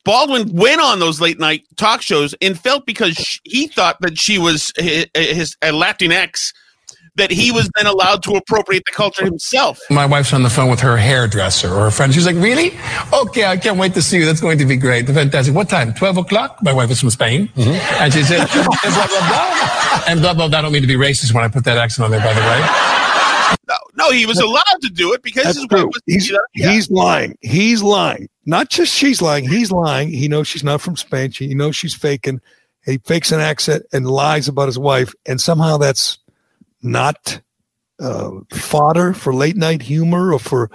[0.06, 4.18] Baldwin went on those late night talk shows and felt because sh- he thought that
[4.18, 6.54] she was his, his a Latinx
[7.16, 9.80] that he was then allowed to appropriate the culture himself.
[9.90, 12.14] My wife's on the phone with her hairdresser or her friend.
[12.14, 12.78] She's like, really?
[13.14, 14.26] Okay, I can't wait to see you.
[14.26, 15.08] That's going to be great.
[15.08, 15.56] Fantastic.
[15.56, 15.94] What time?
[15.94, 16.60] 12 o'clock?
[16.62, 17.48] My wife is from Spain.
[17.56, 18.04] Mm-hmm.
[18.04, 20.04] And she said, and blah, blah, blah.
[20.08, 20.60] And blah, blah, blah.
[20.60, 22.42] I don't mean to be racist when I put that accent on there, by the
[22.42, 22.96] way.
[23.68, 26.70] No, no, he was allowed to do it because That's his wife was He's, yeah.
[26.72, 27.38] he's lying.
[27.42, 28.28] He's lying.
[28.46, 29.48] Not just she's lying.
[29.48, 30.10] He's lying.
[30.10, 31.32] He knows she's not from Spain.
[31.32, 32.42] He knows she's faking.
[32.86, 35.14] He fakes an accent and lies about his wife.
[35.26, 36.20] And somehow that's
[36.84, 37.42] not
[38.00, 40.70] uh, fodder for late night humor or for,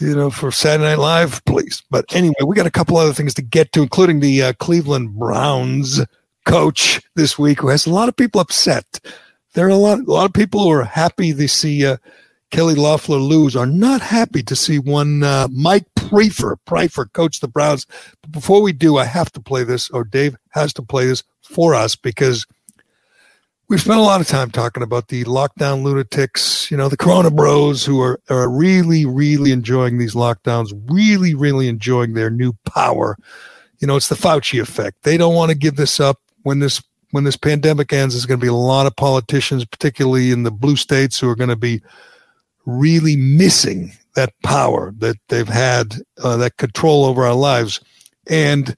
[0.00, 1.82] you know, for Saturday Night Live, please.
[1.90, 5.18] But anyway, we got a couple other things to get to, including the uh, Cleveland
[5.18, 6.00] Browns
[6.46, 9.00] coach this week, who has a lot of people upset.
[9.52, 11.98] There are a lot, a lot of people who are happy to see uh,
[12.52, 17.48] Kelly Loeffler lose, are not happy to see one uh, Mike Priefer, Pryfer coach the
[17.48, 17.86] Browns.
[18.20, 21.24] But before we do, I have to play this, or Dave has to play this
[21.42, 22.46] for us because
[23.68, 27.30] we've spent a lot of time talking about the lockdown lunatics, you know, the Corona
[27.30, 33.16] Bros who are, are really, really enjoying these lockdowns, really, really enjoying their new power.
[33.78, 35.04] You know, it's the Fauci effect.
[35.04, 36.82] They don't want to give this up when this
[37.12, 38.14] when this pandemic ends.
[38.14, 41.34] There's going to be a lot of politicians, particularly in the blue states, who are
[41.34, 41.82] going to be
[42.66, 47.80] really missing that power that they've had, uh, that control over our lives.
[48.28, 48.76] And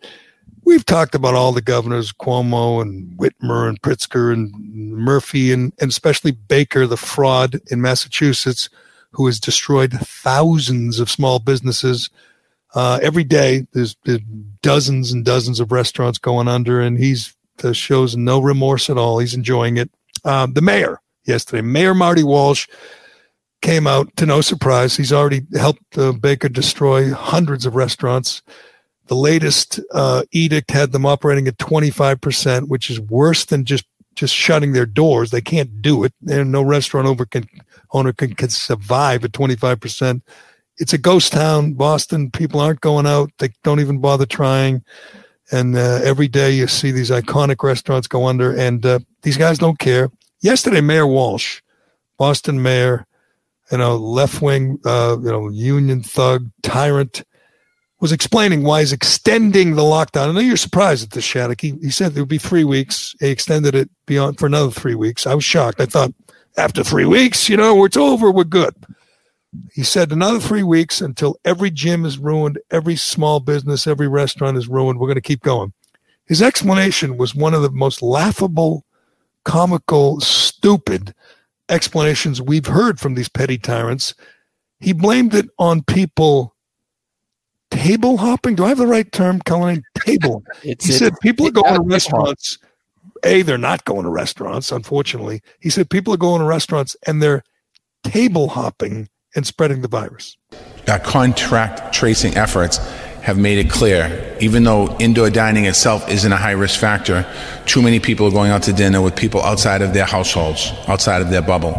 [0.65, 4.53] we've talked about all the governors, Cuomo and Whitmer and Pritzker and
[4.95, 8.69] Murphy, and, and especially Baker, the fraud in Massachusetts,
[9.11, 12.11] who has destroyed thousands of small businesses.
[12.75, 14.21] Uh, every day, there's, there's
[14.63, 19.19] dozens and dozens of restaurants going under, and he's uh, shows no remorse at all.
[19.19, 19.91] He's enjoying it.
[20.25, 22.67] Um, the mayor yesterday, Mayor Marty Walsh,
[23.65, 24.95] came out to no surprise.
[24.95, 28.43] He's already helped uh, Baker destroy hundreds of restaurants.
[29.07, 34.35] The latest uh, edict had them operating at 25%, which is worse than just just
[34.35, 35.31] shutting their doors.
[35.31, 36.13] They can't do it.
[36.29, 37.49] And no restaurant over can,
[37.93, 40.23] owner can, can survive at 25%.
[40.77, 42.31] It's a ghost town, Boston.
[42.31, 43.33] People aren't going out.
[43.39, 44.85] They don't even bother trying.
[45.51, 49.59] And uh, every day you see these iconic restaurants go under, and uh, these guys
[49.59, 50.11] don't care.
[50.43, 51.61] Yesterday, Mayor Walsh,
[52.17, 53.05] Boston mayor,
[53.71, 57.25] you know, left wing, uh, you know, union thug, tyrant,
[58.01, 60.29] was explaining why he's extending the lockdown.
[60.29, 61.61] I know you're surprised at this, Shattuck.
[61.61, 63.15] He, he said it would be three weeks.
[63.21, 65.27] He extended it beyond for another three weeks.
[65.27, 65.81] I was shocked.
[65.81, 66.13] I thought
[66.57, 68.31] after three weeks, you know, it's over.
[68.31, 68.75] We're good.
[69.73, 74.57] He said another three weeks until every gym is ruined, every small business, every restaurant
[74.57, 74.99] is ruined.
[74.99, 75.73] We're going to keep going.
[76.27, 78.85] His explanation was one of the most laughable,
[79.45, 81.15] comical, stupid
[81.69, 84.15] explanations we've heard from these petty tyrants.
[84.81, 86.55] He blamed it on people
[87.71, 88.55] table hopping.
[88.55, 89.83] Do I have the right term, Cullen?
[89.99, 90.43] Table.
[90.63, 92.59] He it- said people are going yeah, to restaurants.
[93.25, 95.41] A, they're not going to restaurants, unfortunately.
[95.61, 97.43] He said people are going to restaurants and they're
[98.03, 100.37] table hopping and spreading the virus.
[100.89, 102.79] Our contract tracing efforts
[103.25, 107.27] have made it clear, even though indoor dining itself isn't a high risk factor,
[107.65, 111.23] too many people are going out to dinner with people outside of their households, outside
[111.23, 111.73] of their bubble.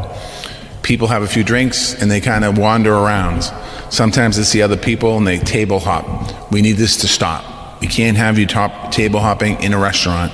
[0.81, 3.43] People have a few drinks and they kind of wander around.
[3.91, 6.51] Sometimes they see other people and they table hop.
[6.51, 7.79] We need this to stop.
[7.79, 10.31] We can't have you top table hopping in a restaurant.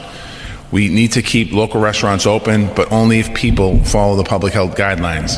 [0.72, 4.78] We need to keep local restaurants open, but only if people follow the public health
[4.78, 5.36] guidelines.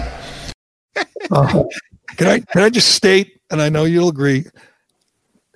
[1.32, 1.64] Uh,
[2.18, 4.46] can I can I just state, and I know you'll agree,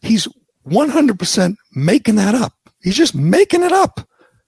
[0.02, 0.28] he's
[0.68, 2.54] 100% making that up.
[2.82, 4.08] He's just making it up.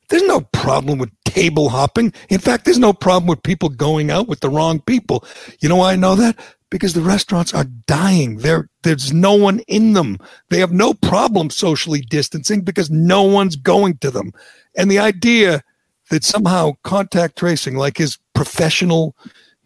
[0.09, 2.13] There's no problem with table hopping.
[2.29, 5.23] In fact, there's no problem with people going out with the wrong people.
[5.61, 6.37] You know why I know that?
[6.71, 8.37] Because the restaurants are dying.
[8.37, 10.17] There, there's no one in them.
[10.49, 14.31] They have no problem socially distancing because no one's going to them.
[14.75, 15.63] And the idea
[16.09, 19.15] that somehow contact tracing, like his professional,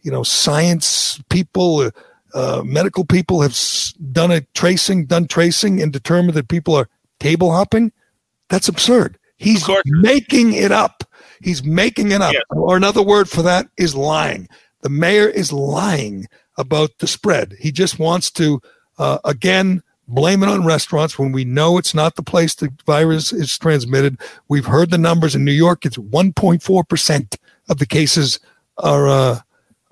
[0.02, 1.92] you know, science people, uh,
[2.34, 3.58] uh, medical people have
[4.12, 7.92] done a tracing, done tracing, and determined that people are table hopping.
[8.50, 9.18] That's absurd.
[9.38, 11.04] He's making it up.
[11.42, 12.34] He's making it up.
[12.50, 14.48] Or another word for that is lying.
[14.82, 16.28] The mayor is lying
[16.58, 17.56] about the spread.
[17.60, 18.62] He just wants to,
[18.98, 23.34] uh, again, blame it on restaurants when we know it's not the place the virus
[23.34, 24.20] is transmitted.
[24.48, 27.38] We've heard the numbers in New York; it's 1.4 percent
[27.70, 28.40] of the cases
[28.78, 29.40] are, uh,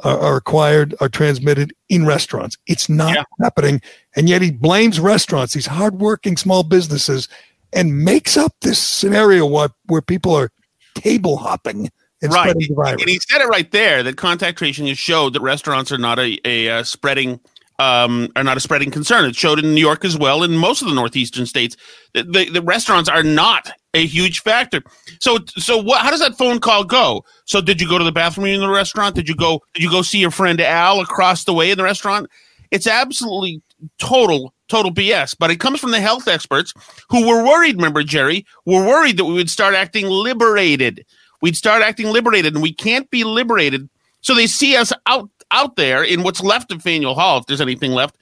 [0.04, 2.58] are are acquired are transmitted in restaurants.
[2.68, 3.82] It's not happening,
[4.16, 7.28] and yet he blames restaurants, these hardworking small businesses,
[7.74, 10.52] and makes up this scenario where, where people are
[10.96, 11.90] table hopping
[12.22, 12.50] and right.
[12.50, 13.02] spreading the virus.
[13.02, 16.20] And he said it right there that contact tracing has showed that restaurants are not
[16.20, 17.40] a, a uh, spreading
[17.80, 19.26] um, are not a spreading concern.
[19.26, 21.76] It showed in New York as well, in most of the northeastern states.
[22.14, 24.82] The, the, the restaurants are not a huge factor.
[25.20, 26.02] So, so what?
[26.02, 27.26] How does that phone call go?
[27.46, 29.16] So, did you go to the bathroom in the restaurant?
[29.16, 29.62] Did you go?
[29.74, 32.30] Did you go see your friend Al across the way in the restaurant?
[32.72, 33.62] It's absolutely
[33.98, 35.36] total, total BS.
[35.38, 36.74] But it comes from the health experts
[37.10, 37.76] who were worried.
[37.76, 41.06] Remember, Gerry, were worried that we would start acting liberated.
[41.42, 43.90] We'd start acting liberated, and we can't be liberated.
[44.22, 47.60] So they see us out out there in what's left of Faneuil Hall, if there's
[47.60, 48.16] anything left,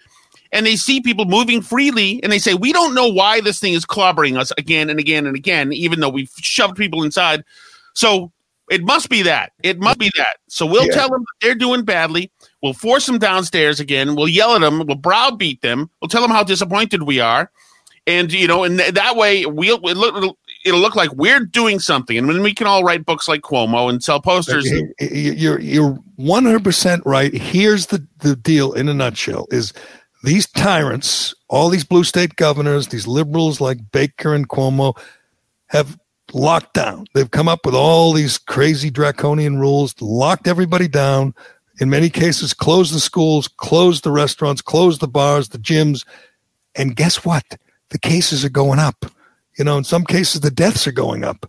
[0.52, 3.74] and they see people moving freely, and they say, "We don't know why this thing
[3.74, 7.43] is clobbering us again and again and again, even though we've shoved people inside."
[7.93, 8.32] So
[8.70, 9.52] it must be that.
[9.64, 10.38] It must be that.
[10.47, 10.93] So we'll Yeah.
[10.93, 12.32] tell them that they're doing badly.
[12.62, 14.16] We'll force them downstairs again.
[14.16, 14.86] We'll yell at them.
[14.86, 15.89] We'll browbeat them.
[16.02, 17.50] We'll tell them how disappointed we are,
[18.06, 21.80] and you know, and th- that way we'll it'll look, it'll, look like we're doing
[21.80, 24.70] something, and then we can all write books like Cuomo and sell posters.
[24.70, 27.34] You- You're you're 100 percent right.
[27.34, 29.74] Here's the the deal in a nutshell: is
[30.24, 34.97] these tyrants, all these blue state governors, these liberals like Baker and Cuomo,
[35.67, 35.99] have
[36.34, 37.05] locked down.
[37.13, 41.34] They've come up with all these crazy draconian rules, locked everybody down.
[41.80, 46.05] In many cases, closed the schools, closed the restaurants, closed the bars, the gyms,
[46.76, 47.57] and guess what?
[47.89, 49.05] The cases are going up.
[49.57, 51.45] You know, in some cases, the deaths are going up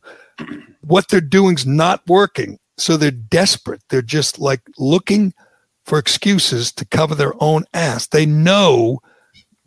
[0.80, 2.58] what they're doing's not working.
[2.76, 3.82] So they're desperate.
[3.88, 5.34] They're just like looking
[5.90, 8.06] for excuses to cover their own ass.
[8.06, 9.00] They know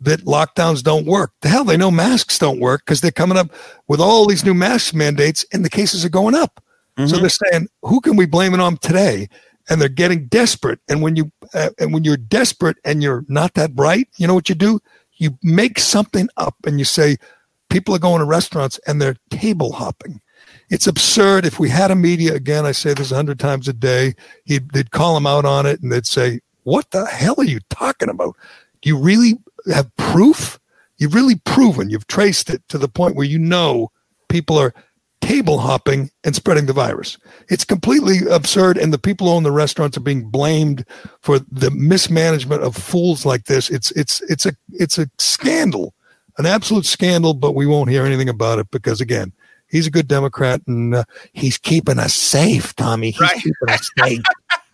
[0.00, 1.32] that lockdowns don't work.
[1.42, 3.52] The hell, they know masks don't work because they're coming up
[3.88, 6.64] with all these new mask mandates and the cases are going up.
[7.08, 9.28] So they're saying, who can we blame it on today?
[9.68, 10.80] And they're getting desperate.
[10.88, 14.34] And when you uh, and when you're desperate and you're not that bright, you know
[14.34, 14.80] what you do?
[15.16, 17.18] You make something up and you say,
[17.68, 20.22] people are going to restaurants and they're table hopping.
[20.70, 21.44] It's absurd.
[21.44, 24.70] If we had a media again, I say this a hundred times a day, he'd,
[24.70, 28.08] they'd call him out on it and they'd say, "What the hell are you talking
[28.08, 28.36] about?
[28.82, 29.34] Do you really
[29.72, 30.58] have proof?
[30.98, 33.90] You've really proven, you've traced it to the point where you know
[34.28, 34.74] people are
[35.24, 37.16] table hopping and spreading the virus.
[37.48, 40.84] It's completely absurd, and the people who own the restaurants are being blamed
[41.20, 43.70] for the mismanagement of fools like this.
[43.70, 45.94] It's it's it's a it's a scandal,
[46.38, 47.34] an absolute scandal.
[47.34, 49.32] But we won't hear anything about it because again,
[49.74, 53.10] he's a good Democrat and uh, he's keeping us safe, Tommy.
[53.10, 54.22] He's keeping us safe.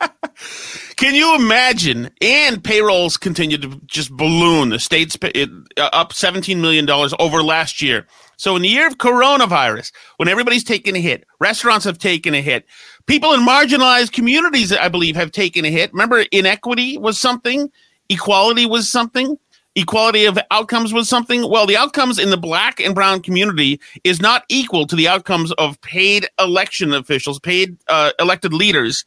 [0.97, 2.11] Can you imagine?
[2.21, 4.69] And payrolls continue to just balloon.
[4.69, 5.49] The state's pa- it,
[5.79, 6.89] uh, up $17 million
[7.19, 8.07] over last year.
[8.37, 12.43] So, in the year of coronavirus, when everybody's taking a hit, restaurants have taken a
[12.43, 12.67] hit,
[13.07, 15.93] people in marginalized communities, I believe, have taken a hit.
[15.93, 17.71] Remember, inequity was something,
[18.09, 19.39] equality was something.
[19.81, 21.49] Equality of outcomes was something.
[21.49, 25.53] Well, the outcomes in the black and brown community is not equal to the outcomes
[25.53, 29.05] of paid election officials, paid uh, elected leaders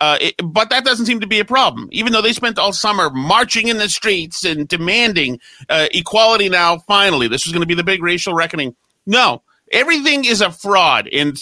[0.00, 2.72] uh, it, but that doesn't seem to be a problem, even though they spent all
[2.72, 5.40] summer marching in the streets and demanding
[5.70, 7.28] uh, equality now, finally.
[7.28, 8.74] This is going to be the big racial reckoning.
[9.06, 9.42] No,
[9.72, 11.08] everything is a fraud.
[11.10, 11.38] And,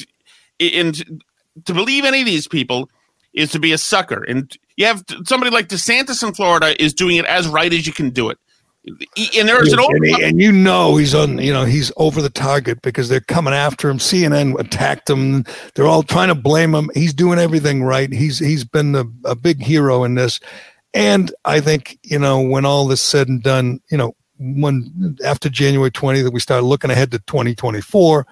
[0.60, 1.22] and
[1.64, 2.90] to believe any of these people
[3.32, 4.22] is to be a sucker.
[4.22, 7.92] And you have somebody like DeSantis in Florida is doing it as right as you
[7.92, 8.38] can do it.
[8.86, 10.22] And there's an and, he- old.
[10.22, 13.88] and you know he's on you know he's over the target because they're coming after
[13.88, 13.98] him.
[13.98, 15.44] Cnn attacked him.
[15.74, 16.90] They're all trying to blame him.
[16.94, 18.12] He's doing everything right.
[18.12, 20.40] He's he's been a, a big hero in this.
[20.92, 25.48] And i think you know when all this said and done you know when after
[25.48, 28.24] january 20 that we start looking ahead to 2024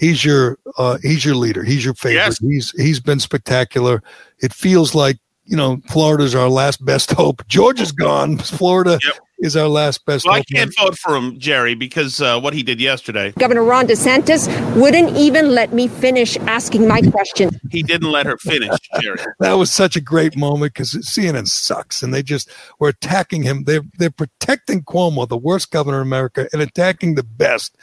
[0.00, 1.62] he's your uh he's your leader.
[1.62, 2.36] He's your favorite.
[2.40, 4.02] He's he's been spectacular.
[4.38, 5.18] It feels like
[5.50, 8.98] you know florida's our last best hope georgia's gone florida
[9.40, 12.62] is our last best Well, I can't vote for him, Gerry, because uh, what he
[12.62, 13.32] did yesterday.
[13.38, 14.48] Governor Ron DeSantis
[14.78, 17.50] wouldn't even let me finish asking my question.
[17.70, 19.18] He didn't let her finish, Gerry.
[19.40, 23.64] that was such a great moment because CNN sucks, and they just were attacking him.
[23.64, 27.76] They're they're protecting Cuomo, the worst governor in America, and attacking the best.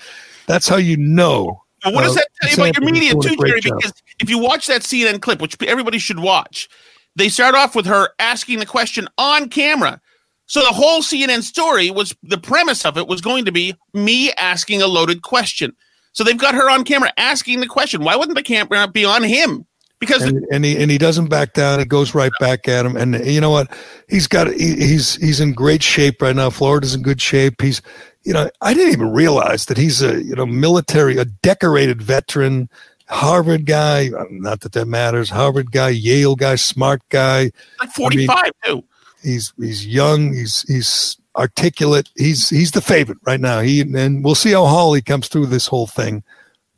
[0.45, 1.63] That's how you know.
[1.83, 3.61] But what does uh, that tell you about your media too, Gerry?
[3.61, 3.77] job.
[3.77, 6.69] Because if you watch that CNN clip, which everybody should watch,
[7.17, 9.99] they start off with her asking the question on camera.
[10.45, 14.31] So the whole CNN story was the premise of it was going to be me
[14.33, 15.75] asking a loaded question.
[16.13, 18.03] So they've got her on camera asking the question.
[18.03, 19.65] Why wouldn't the camera be on him?
[19.99, 21.79] Because and, and he and he doesn't back down.
[21.79, 22.95] He goes right back at him.
[22.95, 23.75] And you know what?
[24.07, 26.51] He's got he, he's he's in great shape right now.
[26.51, 27.61] Florida's in good shape.
[27.61, 27.81] He's
[28.23, 32.69] you know, I didn't even realize that he's a you know military, a decorated veteran,
[33.09, 34.09] Harvard guy.
[34.09, 35.29] uh, Not that that matters.
[35.29, 37.51] Harvard guy, Yale guy, smart guy.
[37.79, 38.83] Like 45 too.
[39.23, 40.33] He's he's young.
[40.33, 42.09] He's he's articulate.
[42.15, 43.61] He's he's the favorite right now.
[43.61, 46.23] He and we'll see how Hawley comes through this whole thing.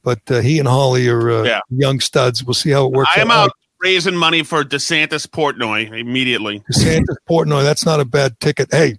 [0.04, 1.60] But uh, he and Hawley are uh, Yeah.
[1.70, 2.44] young studs.
[2.44, 3.12] We'll see how it works.
[3.16, 3.50] I am out.
[3.50, 3.52] out
[3.82, 6.62] raising money for DeSantis Portnoy immediately.
[6.72, 8.68] DeSantis Portnoy, that's not a bad ticket.
[8.72, 8.98] Hey,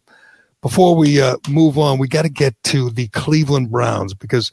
[0.63, 4.51] before we uh, move on, we got to get to the Cleveland Browns because,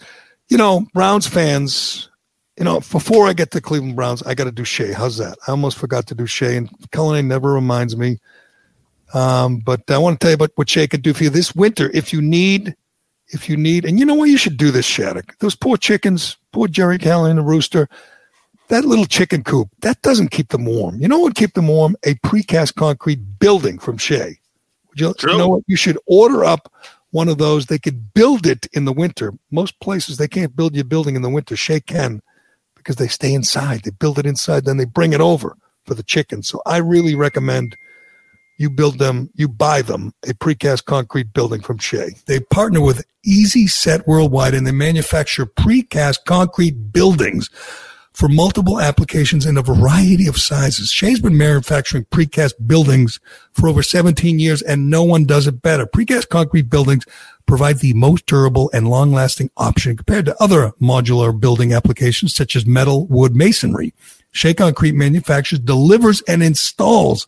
[0.49, 2.09] you know, Browns fans,
[2.57, 4.91] you know, before I get to Cleveland Browns, I got to do Shea.
[4.91, 5.38] How's that?
[5.47, 8.19] I almost forgot to do Shea, and Cullinane never reminds me.
[9.13, 11.55] Um, but I want to tell you about what Shea could do for you this
[11.55, 11.89] winter.
[11.93, 12.75] If you need,
[13.29, 15.38] if you need, and you know what, you should do this, Shattuck.
[15.39, 17.88] Those poor chickens, poor Gerry Callahan, the rooster
[18.67, 20.99] that little chicken coop that doesn't keep them warm.
[20.99, 21.95] You know what would keep them warm?
[22.03, 24.38] A precast concrete building from Shea.
[24.89, 25.63] Would you, you know what?
[25.67, 26.71] You should order up
[27.11, 27.65] one of those.
[27.65, 29.34] They could build it in the winter.
[29.51, 31.55] Most places they can't build you a building in the winter.
[31.55, 32.21] Shea can
[32.88, 33.81] because they stay inside.
[33.84, 36.41] They build it inside, then they bring it over for the chicken.
[36.41, 37.76] So I really recommend
[38.57, 42.11] you build them, you buy them a precast concrete building from Shea.
[42.27, 47.49] They partner with Easi-Set Worldwide and they manufacture precast concrete buildings
[48.18, 50.89] for multiple applications in a variety of sizes.
[50.89, 53.19] Shea's been manufacturing precast buildings
[53.52, 55.85] for over 17 years and no one does it better.
[55.85, 57.06] Precast concrete buildings
[57.45, 62.56] provide the most durable and long lasting option compared to other modular building applications such
[62.56, 63.94] as metal, wood, masonry.
[64.31, 67.27] Shea Concrete manufactures, delivers, and installs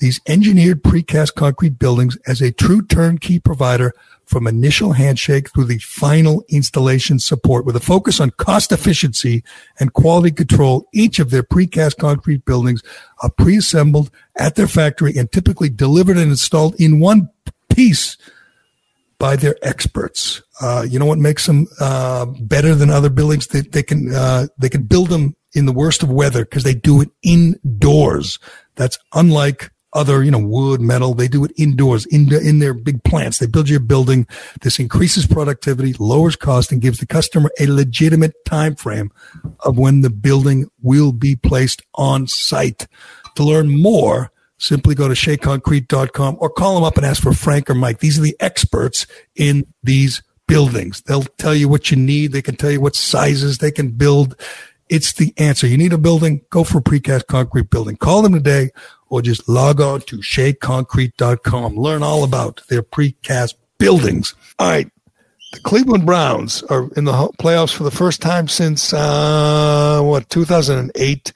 [0.00, 3.94] these engineered precast concrete buildings as a true turnkey provider
[4.28, 9.42] from initial handshake through the final installation support with a focus on cost efficiency
[9.80, 10.86] and quality control.
[10.92, 12.82] Each of their precast concrete buildings
[13.22, 17.30] are pre-assembled at their factory and typically delivered and installed in one
[17.74, 18.18] piece
[19.18, 20.42] by their experts.
[20.60, 23.46] Uh, you know what makes them uh, better than other buildings?
[23.46, 26.74] They, they can uh, they can build them in the worst of weather because they
[26.74, 28.38] do it indoors.
[28.76, 31.12] That's unlike other, you know, wood, metal.
[31.12, 33.38] They do it indoors in in their big plants.
[33.38, 34.26] They build your building.
[34.62, 39.10] This increases productivity, lowers cost, and gives the customer a legitimate time frame
[39.60, 42.86] of when the building will be placed on site.
[43.34, 47.68] To learn more, simply go to sheaconcrete.com or call them up and ask for Frank
[47.68, 47.98] or Mike.
[47.98, 51.02] These are the experts in these buildings.
[51.02, 52.32] They'll tell you what you need.
[52.32, 54.34] They can tell you what sizes they can build.
[54.88, 55.66] It's the answer.
[55.66, 57.96] You need a building, go for a precast concrete building.
[57.96, 58.70] Call them today
[59.10, 61.76] or just log on to sheaconcrete.com.
[61.76, 64.34] Learn all about their precast buildings.
[64.58, 64.90] All right.
[65.52, 71.32] The Cleveland Browns are in the playoffs for the first time since, uh, what, 2008.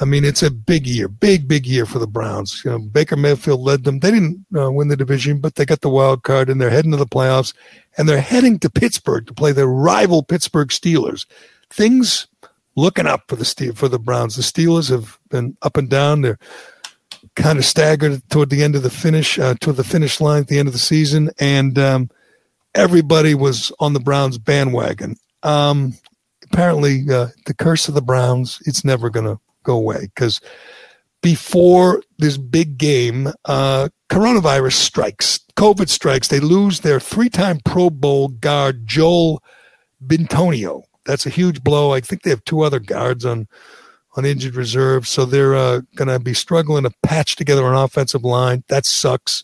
[0.00, 2.62] I mean, it's a big year, big, big year for the Browns.
[2.64, 4.00] You know, Baker Mayfield led them.
[4.00, 6.90] They didn't uh, win the division, but they got the wild card and they're heading
[6.90, 7.54] to the playoffs
[7.96, 11.26] and they're heading to Pittsburgh to play their rival Pittsburgh Steelers.
[11.70, 12.26] Things
[12.74, 14.34] looking up for the for the Browns.
[14.34, 16.22] The Steelers have been up and down.
[16.22, 16.38] They're
[17.36, 20.48] kind of staggered toward the end of the finish, uh, toward the finish line at
[20.48, 22.10] the end of the season, and um,
[22.74, 25.16] everybody was on the Browns bandwagon.
[25.42, 25.94] Um,
[26.44, 30.40] apparently, uh, the curse of the Browns it's never going to go away because
[31.22, 36.28] before this big game, uh, coronavirus strikes, COVID strikes.
[36.28, 39.42] They lose their three-time Pro Bowl guard Joel
[40.06, 40.82] Bitonio.
[41.06, 41.92] That's a huge blow.
[41.92, 43.48] I think they have two other guards on
[44.16, 48.24] on injured reserve, so they're uh, going to be struggling to patch together an offensive
[48.24, 48.62] line.
[48.68, 49.42] That sucks.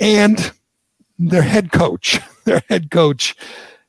[0.00, 0.52] And
[1.18, 3.34] their head coach, their head coach,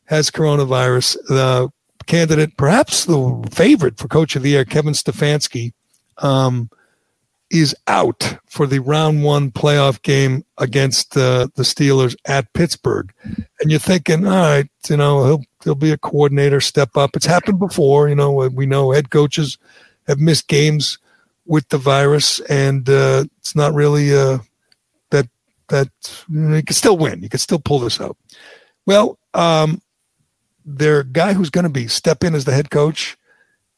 [0.06, 1.18] has coronavirus.
[1.28, 1.70] The
[2.06, 5.74] candidate, perhaps the favorite for coach of the year, Kevin Stefanski,
[6.18, 6.70] um,
[7.52, 13.14] is out for the round one playoff game against uh, the Steelers at Pittsburgh.
[13.24, 17.16] And you're thinking, all right, you know, he'll he'll be a coordinator, step up.
[17.16, 18.32] It's happened before, you know.
[18.32, 19.58] We know head coaches
[20.08, 20.98] have missed games
[21.46, 24.40] with the virus, and uh, it's not really uh,
[25.12, 25.28] that
[25.70, 25.90] that
[26.30, 27.22] you, know, you can still win.
[27.22, 28.18] You can still pull this out.
[28.86, 29.82] Well, um,
[30.66, 33.18] their guy who's going to be step in as the head coach.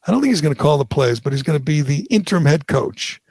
[0.06, 2.08] I don't think he's going to call the plays, but he's going to be the
[2.10, 3.22] interim head coach.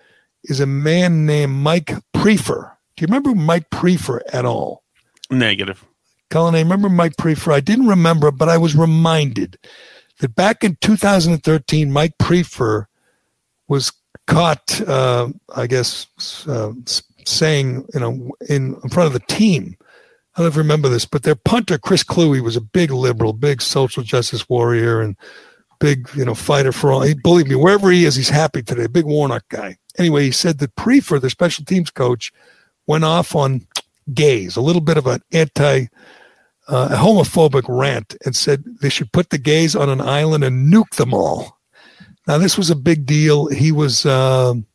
[0.44, 2.70] Is a man named Mike Priefer.
[2.97, 4.85] Do you remember Mike Priefer at all?
[5.28, 5.85] Negative.
[6.31, 7.52] Colin, I remember Mike Priefer.
[7.52, 9.59] I didn't remember, but I was reminded
[10.20, 12.86] that back in 2013, Mike Priefer
[13.68, 13.93] was
[14.26, 16.06] caught, uh, I guess,
[16.47, 16.72] uh,
[17.24, 19.76] saying, you know, in, in front of the team.
[20.36, 24.02] I don't remember this, but their punter, Chris Kluwe, was a big liberal, big social
[24.02, 25.16] justice warrior, and
[25.78, 27.01] big, you know, fighter for all.
[27.02, 28.86] He, believe me, wherever he is, he's happy today.
[28.86, 29.78] Big Warnock guy.
[29.98, 32.32] Anyway, he said that Priefer, the special teams coach,
[32.86, 33.66] went off on
[34.12, 35.86] gays, a little bit of an anti
[36.68, 40.72] uh, a homophobic rant and said they should put the gays on an island and
[40.72, 41.59] nuke them all.
[42.26, 43.47] Now, this was a big deal.
[43.47, 44.66] He was um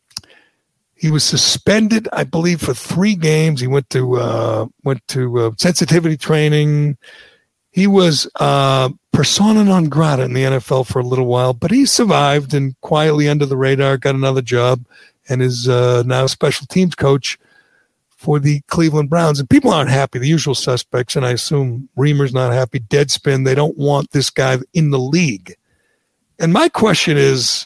[1.01, 3.59] he was suspended, I believe, for three games.
[3.59, 6.95] He went to uh, went to uh, sensitivity training.
[7.71, 11.87] He was uh, persona non grata in the NFL for a little while, but he
[11.87, 14.85] survived and quietly under the radar got another job
[15.27, 17.39] and is uh, now a special teams coach
[18.21, 19.39] for the Cleveland Browns.
[19.39, 22.79] And people aren't happy, the usual suspects, and I assume Reamer's not happy.
[22.79, 25.55] Deadspin, they don't want this guy in the league.
[26.37, 27.65] And my question is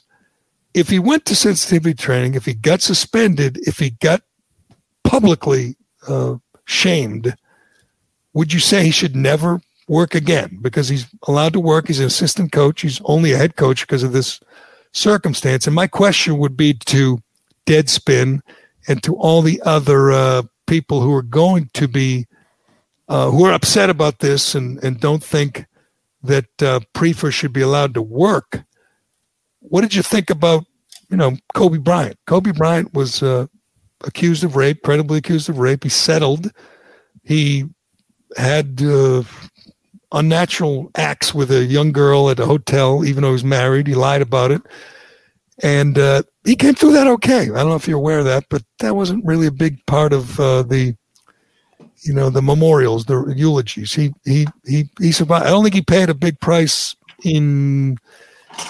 [0.74, 4.22] if he went to sensitivity training, if he got suspended, if he got
[5.04, 5.76] publicly
[6.08, 7.36] uh, shamed,
[8.34, 9.60] would you say he should never
[9.90, 10.60] work again?
[10.62, 11.88] Because he's allowed to work.
[11.88, 12.80] He's an assistant coach.
[12.80, 14.40] He's only a head coach because of this
[14.94, 15.68] circumstance.
[15.68, 17.22] And my question would be to
[17.66, 18.40] Deadspin
[18.88, 22.26] and to all the other uh, people who are going to be
[23.08, 25.66] uh, who are upset about this and, and don't think
[26.24, 28.64] that uh, Priefer should be allowed to work.
[29.60, 30.66] What did you think about,
[31.10, 32.18] you know, Kobe Bryant?
[32.26, 33.46] Kobe Bryant was uh,
[34.04, 35.84] accused of rape, credibly accused of rape.
[35.84, 36.52] He settled.
[37.24, 37.66] He
[38.38, 39.24] had uh,
[40.12, 43.88] unnatural acts with a young girl at a hotel, even though he was married.
[43.88, 44.62] He lied about it.
[45.64, 47.44] And uh, he came through that okay.
[47.44, 50.12] I don't know if you're aware of that, but that wasn't really a big part
[50.12, 50.96] of uh, the,
[52.02, 53.94] you know, the memorials, the eulogies.
[53.94, 55.46] He he he he survived.
[55.46, 57.98] I don't think he paid a big price in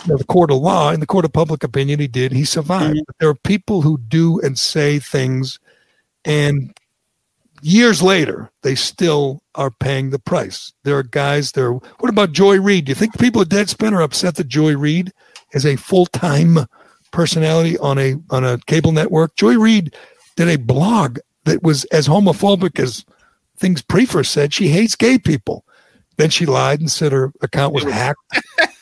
[0.06, 0.92] you know, the court of law.
[0.92, 2.32] In the court of public opinion, he did.
[2.32, 3.00] He survived.
[3.08, 5.60] But there are people who do and say things,
[6.24, 6.72] and
[7.62, 10.72] years later, they still are paying the price.
[10.84, 11.74] There are guys there.
[11.74, 12.86] What about Joy Reid?
[12.86, 15.12] Do you think people at Deadspin are upset that Joy Reid
[15.56, 16.60] is a full time
[17.12, 19.36] personality on a on a cable network?
[19.36, 19.96] Joy Reid
[20.36, 23.04] did a blog that was as homophobic as
[23.58, 24.54] things Priefer said.
[24.54, 25.66] She hates gay people.
[26.18, 28.20] Then she lied and said her account was hacked.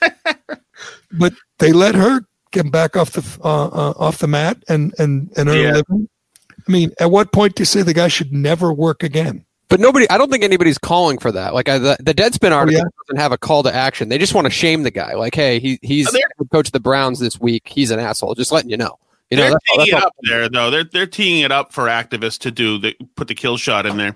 [1.13, 2.21] but they let her
[2.51, 5.71] get back off the uh, uh, off the mat and and and earn Yeah.
[5.71, 6.09] a living.
[6.67, 9.45] I mean, at what point do you say the guy should never work again?
[9.73, 11.55] But nobody, I don't think anybody's calling for that.
[11.55, 14.07] Like I, the, the Deadspin article doesn't have a call to action.
[14.07, 15.15] They just want to shame the guy.
[15.15, 17.63] Like, hey, he, he's the coach of the Browns this week.
[17.67, 18.35] He's an asshole.
[18.35, 18.99] Just letting you know.
[19.31, 20.69] You know, they're that's teeing that's it up there, though.
[20.69, 23.97] They're they're teeing it up for activists to do the put the kill shot in
[23.97, 24.15] there.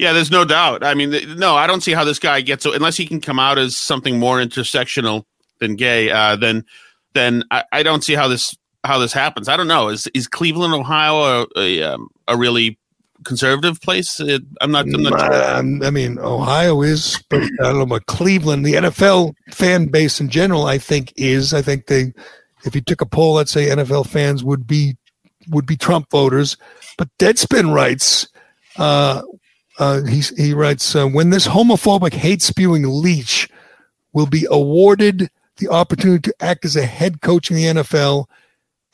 [0.00, 0.82] Yeah, there's no doubt.
[0.82, 3.38] I mean, th- no, I don't see how this guy gets unless he can come
[3.38, 5.22] out as something more intersectional
[5.60, 6.10] than gay.
[6.10, 6.64] Uh, then
[7.14, 9.48] then I, I don't see how this how this happens.
[9.48, 9.86] I don't know.
[9.86, 12.76] Is is Cleveland, Ohio, a a, um, a really
[13.24, 14.20] conservative place?
[14.20, 14.86] It, I'm not.
[14.86, 15.86] I'm not sure.
[15.86, 18.64] I mean, Ohio is, but I don't know about Cleveland.
[18.64, 21.54] The NFL fan base in general, I think, is.
[21.54, 22.12] I think they,
[22.64, 24.96] if you took a poll, let's say NFL fans would be
[25.48, 26.56] would be Trump voters.
[26.98, 28.28] But Deadspin writes,
[28.78, 29.22] uh,
[29.78, 33.48] uh, he he writes, uh, when this homophobic, hate spewing leech
[34.12, 38.26] will be awarded the opportunity to act as a head coach in the NFL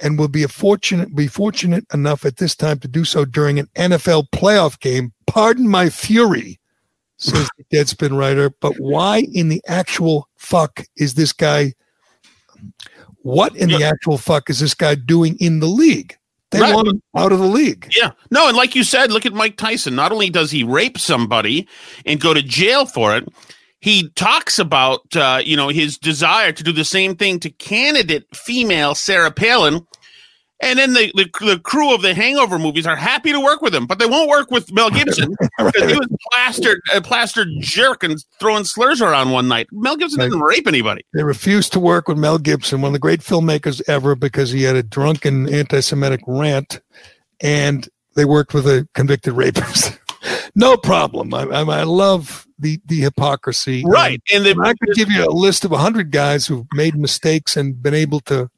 [0.01, 3.59] and will be a fortunate be fortunate enough at this time to do so during
[3.59, 5.13] an NFL playoff game.
[5.27, 6.59] Pardon my fury,
[7.17, 8.51] says the Deadspin writer.
[8.61, 11.73] But why in the actual fuck is this guy?
[13.23, 16.17] What in the actual fuck is this guy doing in the league?
[16.51, 16.75] They Right.
[16.75, 17.91] want him out of the league.
[17.97, 18.11] Yeah.
[18.31, 19.95] No, and like you said, look at Mike Tyson.
[19.95, 21.67] Not only does he rape somebody
[22.05, 23.27] and go to jail for it,
[23.83, 28.25] he talks about uh, you know his desire to do the same thing to candidate
[28.35, 29.87] female Sarah Palin.
[30.65, 33.75] And then the, the the crew of the Hangover movies are happy to work with
[33.75, 38.05] him, but they won't work with Mel Gibson because he was plastered a plastered jerk
[38.05, 39.67] and throwing slurs around one night.
[39.73, 41.05] Mel Gibson didn't rape anybody.
[41.13, 44.63] They refused to work with Mel Gibson, one of the great filmmakers ever, because he
[44.63, 46.81] had a drunken anti-Semitic rant,
[47.41, 49.99] and they worked with a convicted rapist.
[50.55, 51.33] no problem.
[51.35, 53.85] I, I, I love the the hypocrisy.
[53.87, 57.57] Right, and the- I could give you a list of hundred guys who've made mistakes
[57.57, 58.51] and been able to,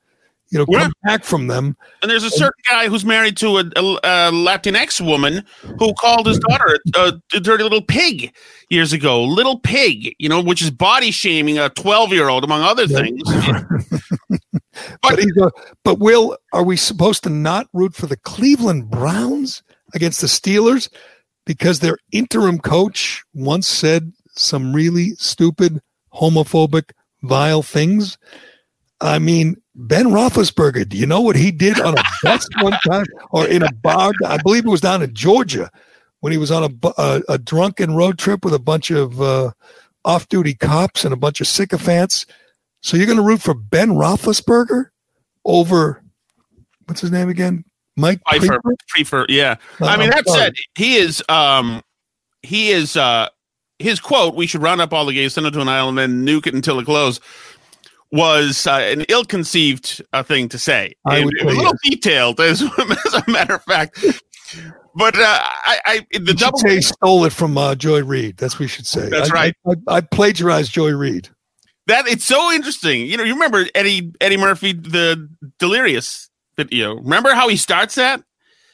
[0.51, 1.77] you know, come back from them.
[2.03, 5.45] And there's a certain guy who's married to a, a, a Latinx woman
[5.79, 8.35] who called his daughter a, a dirty little pig
[8.69, 9.23] years ago.
[9.25, 13.23] Little pig, you know, which is body shaming a 12 year old, among other things.
[15.03, 15.51] But, he's a,
[15.85, 19.63] but Will, are we supposed to not root for the Cleveland Browns
[19.95, 20.89] against the Steelers
[21.47, 25.81] because their interim coach once said some really stupid,
[26.13, 26.91] homophobic,
[27.23, 28.19] vile things?
[29.01, 30.89] I mean, Ben Roethlisberger.
[30.89, 34.13] Do you know what he did on a bus one time, or in a bar?
[34.25, 35.71] I believe it was down in Georgia
[36.21, 39.53] when he was on a a, a drunken road trip with a bunch of uh,
[40.05, 42.27] off-duty cops and a bunch of sycophants.
[42.81, 44.87] So you're going to root for Ben Roethlisberger
[45.45, 46.03] over
[46.87, 47.65] what's his name again?
[47.97, 48.75] Mike Pfeiffer, Priefer?
[48.97, 49.57] Priefer, yeah.
[49.81, 51.83] No, I mean, that said, he is, um,
[52.43, 53.29] he is, uh,
[53.79, 56.27] his quote, "We should round up all the gays, send them to an island, and
[56.27, 57.21] then nuke it until it glows,"
[58.13, 60.95] was uh, an ill-conceived uh, thing to say.
[61.07, 62.63] I And a little detailed, as,
[63.07, 64.05] as a matter of fact.
[64.95, 68.37] But uh, I, I the You double say stole it from uh, Joy Reid.
[68.37, 69.09] That's what we should say.
[69.09, 69.55] That's I- right.
[69.67, 71.29] I, I, I plagiarized Joy Reid.
[71.89, 73.07] that it's so interesting.
[73.07, 76.97] You know, you remember Eddie Eddie Murphy, the Delirious video.
[76.97, 78.23] Remember how he starts that?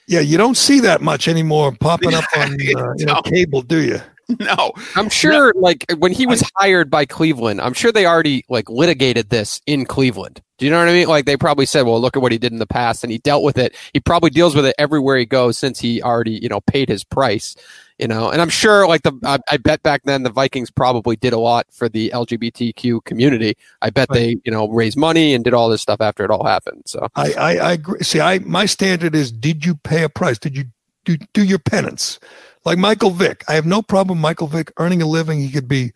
[0.06, 2.56] Yeah, you don't see that much anymore popping up on uh,
[2.96, 4.00] you know cable, do you?
[4.38, 8.68] No, I'm sure, like when he was hired by Cleveland, I'm sure they already like
[8.68, 10.40] litigated this in Cleveland.
[10.58, 11.08] Do you know what I mean?
[11.08, 13.18] Like they probably said, "Well, look at what he did in the past," and he
[13.18, 13.74] dealt with it.
[13.92, 17.02] He probably deals with it everywhere he goes since he already, you know, paid his
[17.02, 17.56] price.
[18.00, 21.16] You know, and I'm sure, like the, I, I bet back then the Vikings probably
[21.16, 23.58] did a lot for the LGBTQ community.
[23.82, 26.46] I bet they, you know, raised money and did all this stuff after it all
[26.46, 26.84] happened.
[26.86, 28.00] So I, I, I agree.
[28.00, 30.38] See, I my standard is: Did you pay a price?
[30.38, 30.64] Did you
[31.04, 32.18] do do your penance?
[32.64, 34.18] Like Michael Vick, I have no problem.
[34.18, 35.38] Michael Vick earning a living.
[35.38, 35.92] He could be,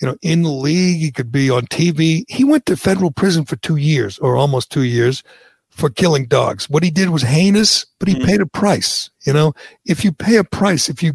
[0.00, 1.00] you know, in the league.
[1.00, 2.24] He could be on TV.
[2.26, 5.22] He went to federal prison for two years or almost two years
[5.70, 6.68] for killing dogs.
[6.68, 8.24] What he did was heinous, but he mm-hmm.
[8.24, 9.10] paid a price.
[9.24, 9.52] You know,
[9.84, 11.12] if you pay a price, if you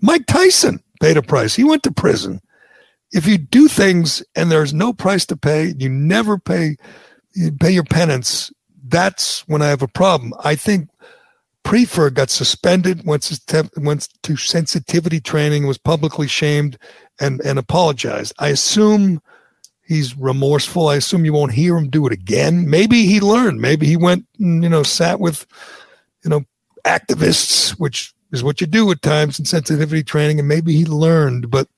[0.00, 1.54] Mike Tyson paid a price.
[1.54, 2.40] He went to prison.
[3.12, 6.76] If you do things and there's no price to pay, you never pay
[7.34, 8.52] you pay your penance.
[8.88, 10.32] That's when I have a problem.
[10.42, 10.88] I think
[11.64, 16.78] Priefer got suspended, once temp- went to sensitivity training, was publicly shamed,
[17.20, 18.32] and and apologized.
[18.38, 19.20] I assume
[19.82, 20.88] he's remorseful.
[20.88, 22.68] I assume you won't hear him do it again.
[22.70, 23.60] Maybe he learned.
[23.60, 25.46] Maybe he went, and, you know, sat with,
[26.24, 26.44] you know,
[26.84, 31.50] activists, which is what you do at times in sensitivity training, and maybe he learned.
[31.50, 31.68] But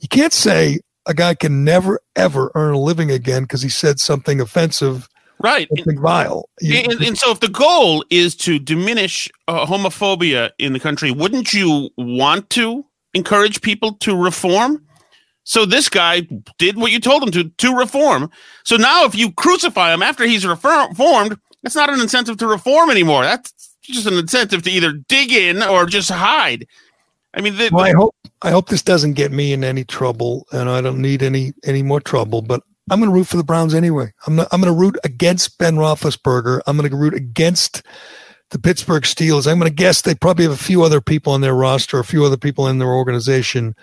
[0.00, 3.98] you can't say a guy can never ever earn a living again because he said
[3.98, 5.08] something offensive,
[5.38, 5.68] right?
[5.76, 6.48] Something vile.
[6.60, 11.10] You- and, and so, if the goal is to diminish uh, homophobia in the country,
[11.10, 12.84] wouldn't you want to
[13.14, 14.84] encourage people to reform?
[15.44, 16.28] So this guy
[16.58, 18.30] did what you told him to to reform.
[18.64, 22.90] So now, if you crucify him after he's reformed, that's not an incentive to reform
[22.90, 23.22] anymore.
[23.24, 26.66] That's just an incentive to either dig in or just hide.
[27.34, 30.46] I mean, the, Well, I hope I hope this doesn't get me in any trouble,
[30.52, 32.42] and I don't need any any more trouble.
[32.42, 34.12] But I'm going to root for the Browns anyway.
[34.26, 36.60] I'm not, I'm going to root against Ben Roethlisberger.
[36.66, 37.82] I'm going to root against
[38.50, 39.50] the Pittsburgh Steelers.
[39.50, 42.04] I'm going to guess they probably have a few other people on their roster, a
[42.04, 43.74] few other people in their organization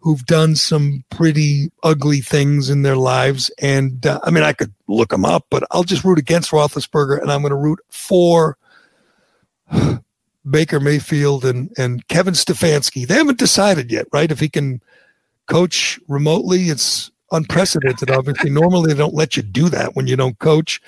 [0.00, 3.50] who've done some pretty ugly things in their lives.
[3.60, 7.20] And uh, I mean, I could look them up, but I'll just root against Roethlisberger,
[7.20, 8.56] and I'm going to root for
[10.50, 13.06] Baker Mayfield and and Kevin Stefanski.
[13.06, 14.30] They haven't decided yet, right?
[14.30, 14.80] If he can
[15.46, 18.10] coach remotely, it's unprecedented.
[18.10, 20.80] Obviously, normally they don't let you do that when you don't coach.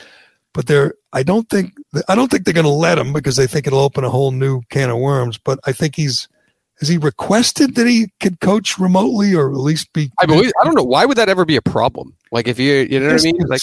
[0.54, 1.74] But they're I don't think
[2.08, 4.30] I don't think they're going to let him because they think it'll open a whole
[4.30, 5.38] new can of worms.
[5.38, 6.28] But I think he's
[6.80, 10.10] has he requested that he could coach remotely or at least be.
[10.18, 12.14] I believe I don't know why would that ever be a problem.
[12.32, 13.36] Like if you you know what I mean?
[13.46, 13.60] Like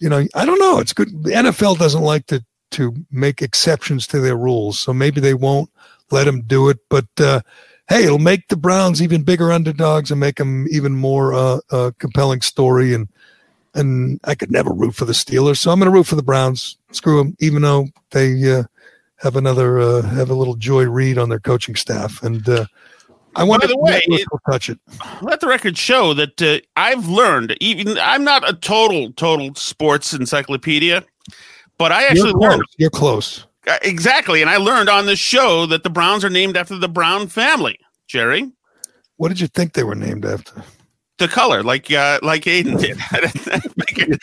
[0.00, 0.78] you know, I don't know.
[0.78, 1.08] It's good.
[1.24, 5.70] The NFL doesn't like to to make exceptions to their rules, so maybe they won't
[6.10, 6.78] let him do it.
[6.88, 7.40] But uh,
[7.88, 11.90] hey, it'll make the Browns even bigger underdogs and make them even more uh, uh,
[11.98, 12.94] compelling story.
[12.94, 13.08] And
[13.74, 16.22] and I could never root for the Steelers, so I'm going to root for the
[16.22, 16.76] Browns.
[16.92, 18.64] Screw them, even though they uh,
[19.16, 22.64] have another uh, have a little Joy Reid on their coaching staff, and uh,
[23.36, 24.78] I wonder By the way, networks it- will touch it.
[25.22, 27.56] let the record show that uh, I've learned.
[27.60, 31.04] Even I'm not a total total sports encyclopedia,
[31.78, 32.62] but I actually You're learned.
[32.76, 33.46] You're close.
[33.66, 36.88] Uh, exactly, and I learned on this show that the Browns are named after the
[36.88, 37.78] Brown family.
[38.06, 38.50] Gerry,
[39.16, 40.62] What did you think they were named after?
[41.18, 42.96] the color, like uh, like Aiden did.
[43.10, 44.18] I didn't think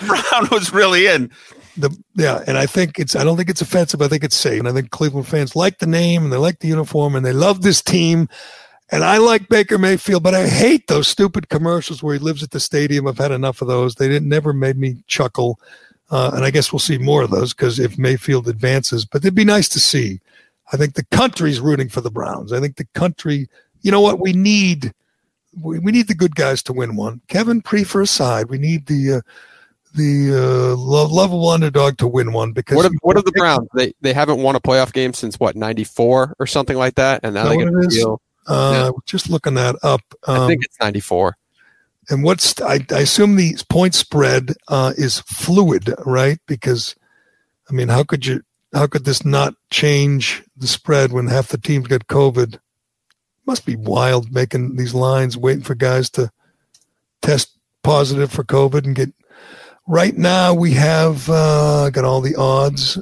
[0.06, 1.30] Brown was really in.
[1.76, 4.02] the yeah, and I think it's I don't think it's offensive.
[4.02, 6.58] I think it's safe, and I think Cleveland fans like the name and they like
[6.58, 8.28] the uniform and they love this team.
[8.90, 12.50] And I like Baker Mayfield, but I hate those stupid commercials where he lives at
[12.50, 13.06] the stadium.
[13.06, 13.94] I've had enough of those.
[13.94, 15.58] They didn't never made me chuckle,
[16.12, 19.34] uh, and I guess we'll see more of those because if Mayfield advances, but it'd
[19.34, 20.20] be nice to see.
[20.72, 22.52] I think the country's rooting for the Browns.
[22.52, 23.48] I think the country.
[23.80, 24.20] You know what?
[24.20, 24.92] We need
[25.60, 27.22] we, we need the good guys to win one.
[27.28, 29.20] Kevin Priefer aside, we need the uh,
[29.94, 33.68] the uh, lo- lovable underdog to win one because what of, what of the Browns?
[33.74, 37.20] They they haven't won a playoff game since what ninety four or something like that,
[37.22, 38.20] and now they get a deal.
[38.46, 40.02] Uh, Just looking that up.
[40.26, 41.36] Um, I think it's ninety four.
[42.12, 46.38] And what's I, I assume the point spread uh, is fluid, right?
[46.46, 46.94] Because
[47.70, 48.42] I mean, how could you?
[48.74, 52.58] How could this not change the spread when half the teams got COVID?
[53.46, 56.30] Must be wild making these lines, waiting for guys to
[57.22, 59.12] test positive for COVID and get.
[59.88, 62.98] Right now, we have uh, got all the odds.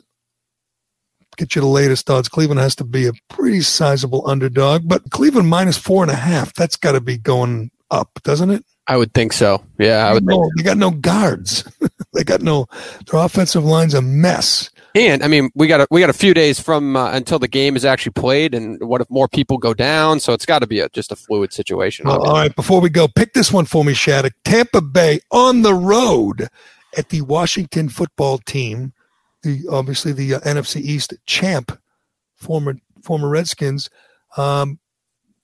[1.36, 2.28] get you the latest odds.
[2.28, 6.54] Cleveland has to be a pretty sizable underdog, but Cleveland minus four and a half.
[6.54, 8.64] That's got to be going up, doesn't it?
[8.86, 9.64] I would think so.
[9.78, 10.24] Yeah, I would.
[10.24, 11.64] No, they got no guards.
[12.12, 12.66] they got no.
[13.10, 14.70] Their offensive line's a mess.
[14.94, 17.46] And I mean, we got a, we got a few days from uh, until the
[17.46, 20.18] game is actually played, and what if more people go down?
[20.18, 22.06] So it's got to be a, just a fluid situation.
[22.06, 24.32] Well, all right, before we go, pick this one for me, Shattuck.
[24.44, 26.48] Tampa Bay on the road
[26.96, 28.92] at the Washington football team,
[29.42, 31.78] the obviously the uh, NFC East champ,
[32.36, 33.88] former former Redskins.
[34.36, 34.80] Um,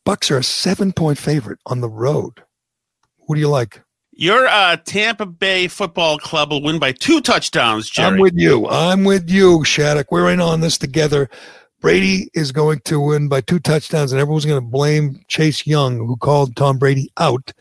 [0.06, 2.42] Bucks are a seven point favorite on the road.
[3.26, 3.82] What do you like?
[4.12, 8.14] Your uh, Tampa Bay Football Club will win by two touchdowns, Gerry.
[8.14, 8.66] I'm with you.
[8.68, 10.10] I'm with you, Shattuck.
[10.10, 11.28] We're in on this together.
[11.80, 15.98] Brady is going to win by two touchdowns, and everyone's going to blame Chase Young,
[15.98, 17.52] who called Tom Brady out.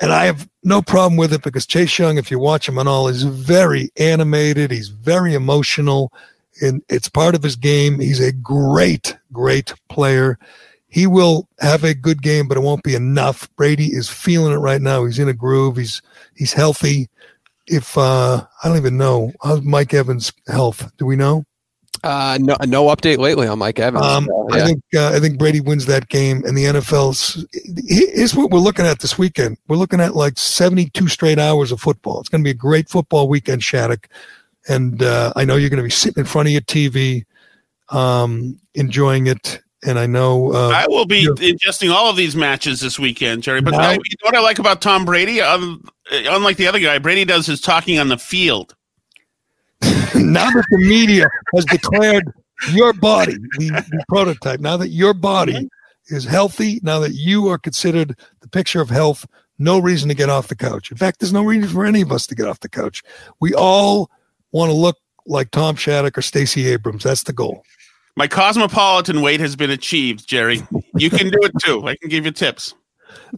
[0.00, 2.88] And I have no problem with it because Chase Young, if you watch him and
[2.88, 4.72] all, is very animated.
[4.72, 6.12] He's very emotional,
[6.60, 8.00] and it's part of his game.
[8.00, 10.38] He's a great, great player.
[10.94, 13.48] He will have a good game, but it won't be enough.
[13.56, 15.04] Brady is feeling it right now.
[15.04, 15.76] He's in a groove.
[15.76, 16.00] He's
[16.36, 17.08] he's healthy.
[17.66, 21.42] If uh, I don't even know how's Mike Evans' health, do we know?
[22.04, 24.04] Uh, no, no update lately on Mike Evans.
[24.04, 27.44] Um, Uh, I think uh, I think Brady wins that game, and the NFL's.
[27.88, 29.58] Here's what we're looking at this weekend.
[29.66, 32.20] We're looking at like 72 straight hours of football.
[32.20, 34.06] It's going to be a great football weekend, Shattuck,
[34.68, 37.24] and uh, I know you're going to be sitting in front of your TV,
[37.88, 39.60] um, enjoying it.
[39.86, 43.60] And I know uh, I will be ingesting all of these matches this weekend, Gerry.
[43.60, 45.40] But Now- I, you know what I like about Tom Brady?
[45.40, 48.74] Um, unlike the other guy, Brady does his talking on the field.
[50.14, 52.24] now that the media has declared
[52.72, 55.68] your body the, the prototype, now that your body
[56.06, 59.26] is healthy, now that you are considered the picture of health,
[59.58, 60.90] no reason to get off the couch.
[60.90, 63.02] In fact, there's no reason for any of us to get off the couch.
[63.40, 64.10] We all
[64.52, 64.96] want to look
[65.26, 67.04] like Tom Shattuck or Stacey Abrams.
[67.04, 67.64] That's the goal.
[68.16, 70.62] My cosmopolitan weight has been achieved, Gerry.
[70.96, 71.86] You can do it too.
[71.86, 72.74] I can give you tips.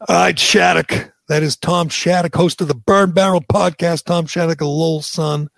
[0.09, 1.13] All right, Shattuck.
[1.29, 4.05] That is Tom Shattuck, host of the Burn Barrel podcast.
[4.05, 5.49] Tom Shattuck, a Lowell son,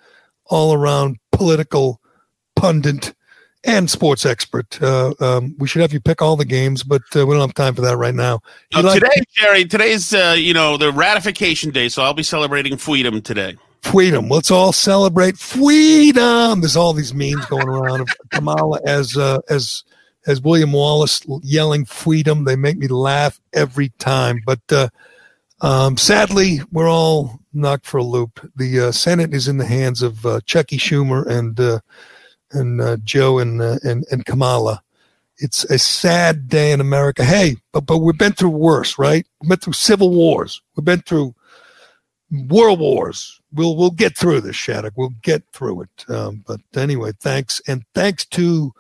[0.46, 2.00] all around political
[2.56, 3.14] pundit
[3.64, 4.80] and sports expert.
[4.80, 7.54] Uh, um, we should have you pick all the games, but uh, we don't have
[7.54, 8.40] time for that right Now,
[8.72, 13.20] like today, Gerry, today's uh, you know the ratification day, so I'll be celebrating freedom
[13.20, 13.56] today.
[13.90, 14.28] Freedom.
[14.28, 16.60] Let's all celebrate freedom.
[16.60, 19.84] There's all these memes going around of Kamala as uh, as
[20.26, 22.44] as William Wallace yelling freedom.
[22.44, 24.40] They make me laugh every time.
[24.44, 24.88] But uh,
[25.60, 28.50] um, sadly, we're all knocked for a loop.
[28.56, 31.80] The uh, Senate is in the hands of uh, Chucky Schumer and uh,
[32.52, 34.82] and uh, Joe and, uh, and and Kamala.
[35.38, 37.24] It's a sad day in America.
[37.24, 39.26] Hey, but but we've been through worse, right?
[39.40, 40.60] We've been through civil wars.
[40.76, 41.34] We've been through
[42.30, 43.37] world wars.
[43.52, 44.92] We'll we'll get through this, Shattuck.
[44.96, 46.10] We'll get through it.
[46.10, 48.72] Um, but anyway, thanks and thanks to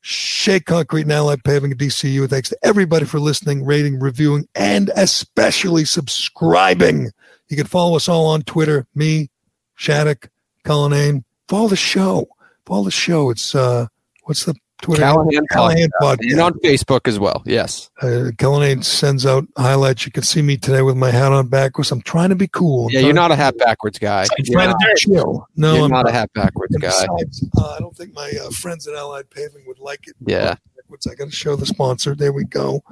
[0.00, 2.28] Shea Concrete and Allied Paving at DCU.
[2.28, 7.10] Thanks to everybody for listening, rating, reviewing, and especially subscribing.
[7.48, 8.86] You can follow us all on Twitter.
[8.94, 9.30] Me,
[9.76, 10.30] Shattuck,
[10.64, 11.24] Cullinane.
[11.46, 12.28] Follow the show.
[12.66, 13.30] Follow the show.
[13.30, 13.86] It's uh,
[14.24, 15.02] what's the Twitter?
[15.02, 16.16] Callahan, Callahan Podcast.
[16.18, 16.30] Podcast.
[16.32, 17.42] And on Facebook as well.
[17.44, 17.90] Yes.
[18.00, 20.06] Uh, Cullinane sends out highlights.
[20.06, 21.90] You can see me today with my hat on backwards.
[21.90, 22.86] I'm trying to be cool.
[22.86, 24.22] I'm Yeah, you're not a hat backwards guy.
[24.22, 25.48] I'm You're trying not, to chill.
[25.56, 26.88] No, you're I'm not a hat backwards And guy.
[26.90, 30.14] besides, uh, I don't think my uh, friends at Allied Paving would like it.
[30.24, 30.54] Yeah.
[30.76, 31.06] Backwards.
[31.06, 32.14] I got to show the sponsor.
[32.14, 32.82] There we go.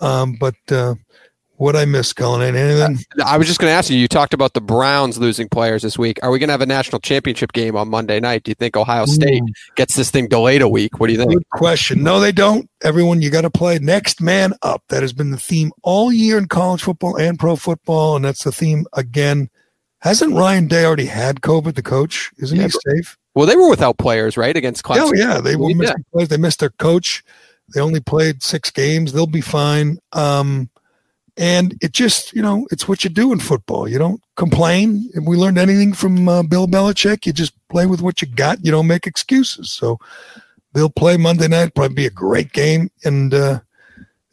[0.00, 0.94] Um, but uh,
[1.56, 2.56] what I miss, Cullinane?
[2.56, 3.04] Anything?
[3.24, 3.96] I was just going to ask you.
[3.96, 6.18] You talked about the Browns losing players this week.
[6.22, 8.42] Are we going to have a national championship game on Monday night?
[8.44, 9.42] Do you think Ohio State
[9.76, 10.98] gets this thing delayed a week?
[10.98, 11.32] What do you think?
[11.32, 12.02] Good question.
[12.02, 12.68] No, they don't.
[12.82, 14.82] Everyone, you got to play next man up.
[14.88, 18.44] That has been the theme all year in college football and pro football, and that's
[18.44, 19.48] the theme again.
[20.00, 21.74] Hasn't Ryan Day already had COVID?
[21.76, 23.16] The coach isn't Yeah, he safe?
[23.34, 25.10] Well, they were without players, right, against Clemson.
[25.10, 25.76] Oh yeah, they were Yeah.
[25.76, 26.28] missing players.
[26.28, 27.24] They missed their coach.
[27.74, 29.12] They only played six games.
[29.12, 29.98] They'll be fine.
[30.12, 30.68] Um,
[31.36, 33.88] and it just, you know, it's what you do in football.
[33.88, 35.08] You don't complain.
[35.14, 38.64] If we learned anything from uh, Bill Belichick, you just play with what you got.
[38.64, 39.72] You don't make excuses.
[39.72, 39.98] So
[40.72, 41.74] they'll play Monday night.
[41.74, 43.60] Probably be a great game, and uh,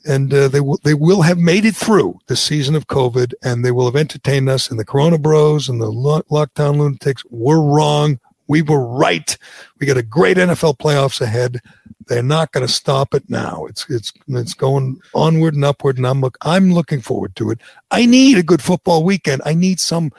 [0.06, 3.65] and uh, they will they will have made it through the season of COVID, and
[3.65, 4.69] they will have entertained us.
[4.69, 8.19] And the Corona Bros and the lo- lockdown lunatics were wrong.
[8.52, 9.38] We were right.
[9.80, 11.61] We got a great NFL playoffs ahead.
[12.07, 13.65] They're not going to stop it now.
[13.69, 17.61] It's it's it's going onward and upward, and I'm look I'm looking forward to it.
[17.91, 19.41] I need a good football weekend.
[19.45, 20.11] I need some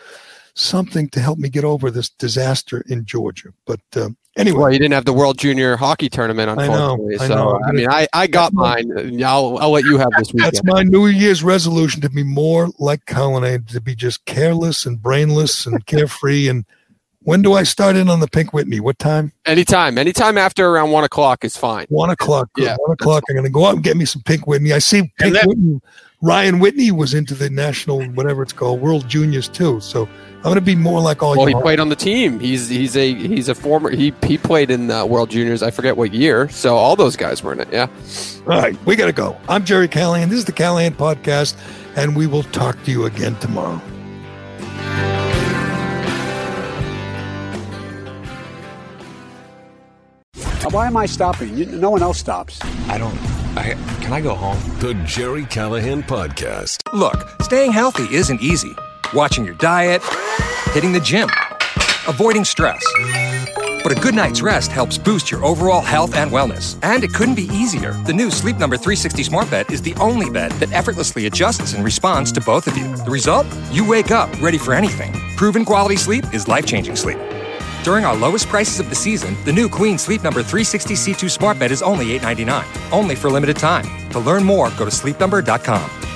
[0.54, 3.50] something to help me get over this disaster in Georgia.
[3.66, 7.16] But uh, anyway, Well, you didn't have the World Junior Hockey Tournament, unfortunately.
[7.16, 7.24] I know.
[7.24, 7.60] I so, know.
[7.66, 9.22] I mean, I, I got mine.
[9.22, 10.54] I'll, I'll let you have this weekend.
[10.54, 15.02] That's my New Year's resolution to be more like Cullinane, to be just careless and
[15.02, 16.48] brainless and carefree.
[16.48, 16.64] And
[17.24, 18.80] When do I start in on the Pink Whitney?
[18.80, 19.30] What time?
[19.46, 21.86] Anytime, anytime after around one o'clock is fine.
[21.88, 22.52] One o'clock.
[22.54, 22.64] Good.
[22.64, 23.22] Yeah, one o'clock.
[23.28, 24.72] I'm going to go out and get me some Pink Whitney.
[24.72, 25.80] I see Pink that- Whitney.
[26.24, 29.80] Ryan Whitney was into the national, whatever it's called, World Juniors too.
[29.80, 31.60] So I'm going to be more like all Well, he you.
[31.60, 32.38] played on the team.
[32.38, 35.64] He's he's a he's a former he he played in the World Juniors.
[35.64, 36.48] I forget what year.
[36.48, 37.68] So all those guys were in it.
[37.72, 37.88] Yeah.
[38.46, 39.36] All right, we got to go.
[39.48, 40.28] I'm Gerry Callahan.
[40.28, 41.56] This is the Callahan Podcast,
[41.96, 43.80] and we will talk to you again tomorrow.
[50.64, 51.56] Uh, why am I stopping?
[51.56, 52.60] You, no one else stops.
[52.88, 53.16] I don't.
[53.56, 54.58] I can I go home?
[54.78, 56.82] The Gerry Callahan Podcast.
[56.94, 58.74] Look, staying healthy isn't easy.
[59.12, 60.02] Watching your diet,
[60.70, 61.28] hitting the gym,
[62.06, 62.84] avoiding stress.
[63.82, 66.78] But a good night's rest helps boost your overall health and wellness.
[66.84, 67.92] And it couldn't be easier.
[68.06, 71.84] The new Sleep Number 360 Smart Bed is the only bed that effortlessly adjusts and
[71.84, 72.96] responds to both of you.
[72.98, 73.46] The result?
[73.72, 75.12] You wake up ready for anything.
[75.36, 77.18] Proven quality sleep is life changing sleep.
[77.84, 81.58] During our lowest prices of the season, the new Queen Sleep Number 360 C2 Smart
[81.58, 82.92] Bed is only $8.99.
[82.92, 83.84] Only for limited time.
[84.10, 86.11] To learn more, go to sleepnumber.com.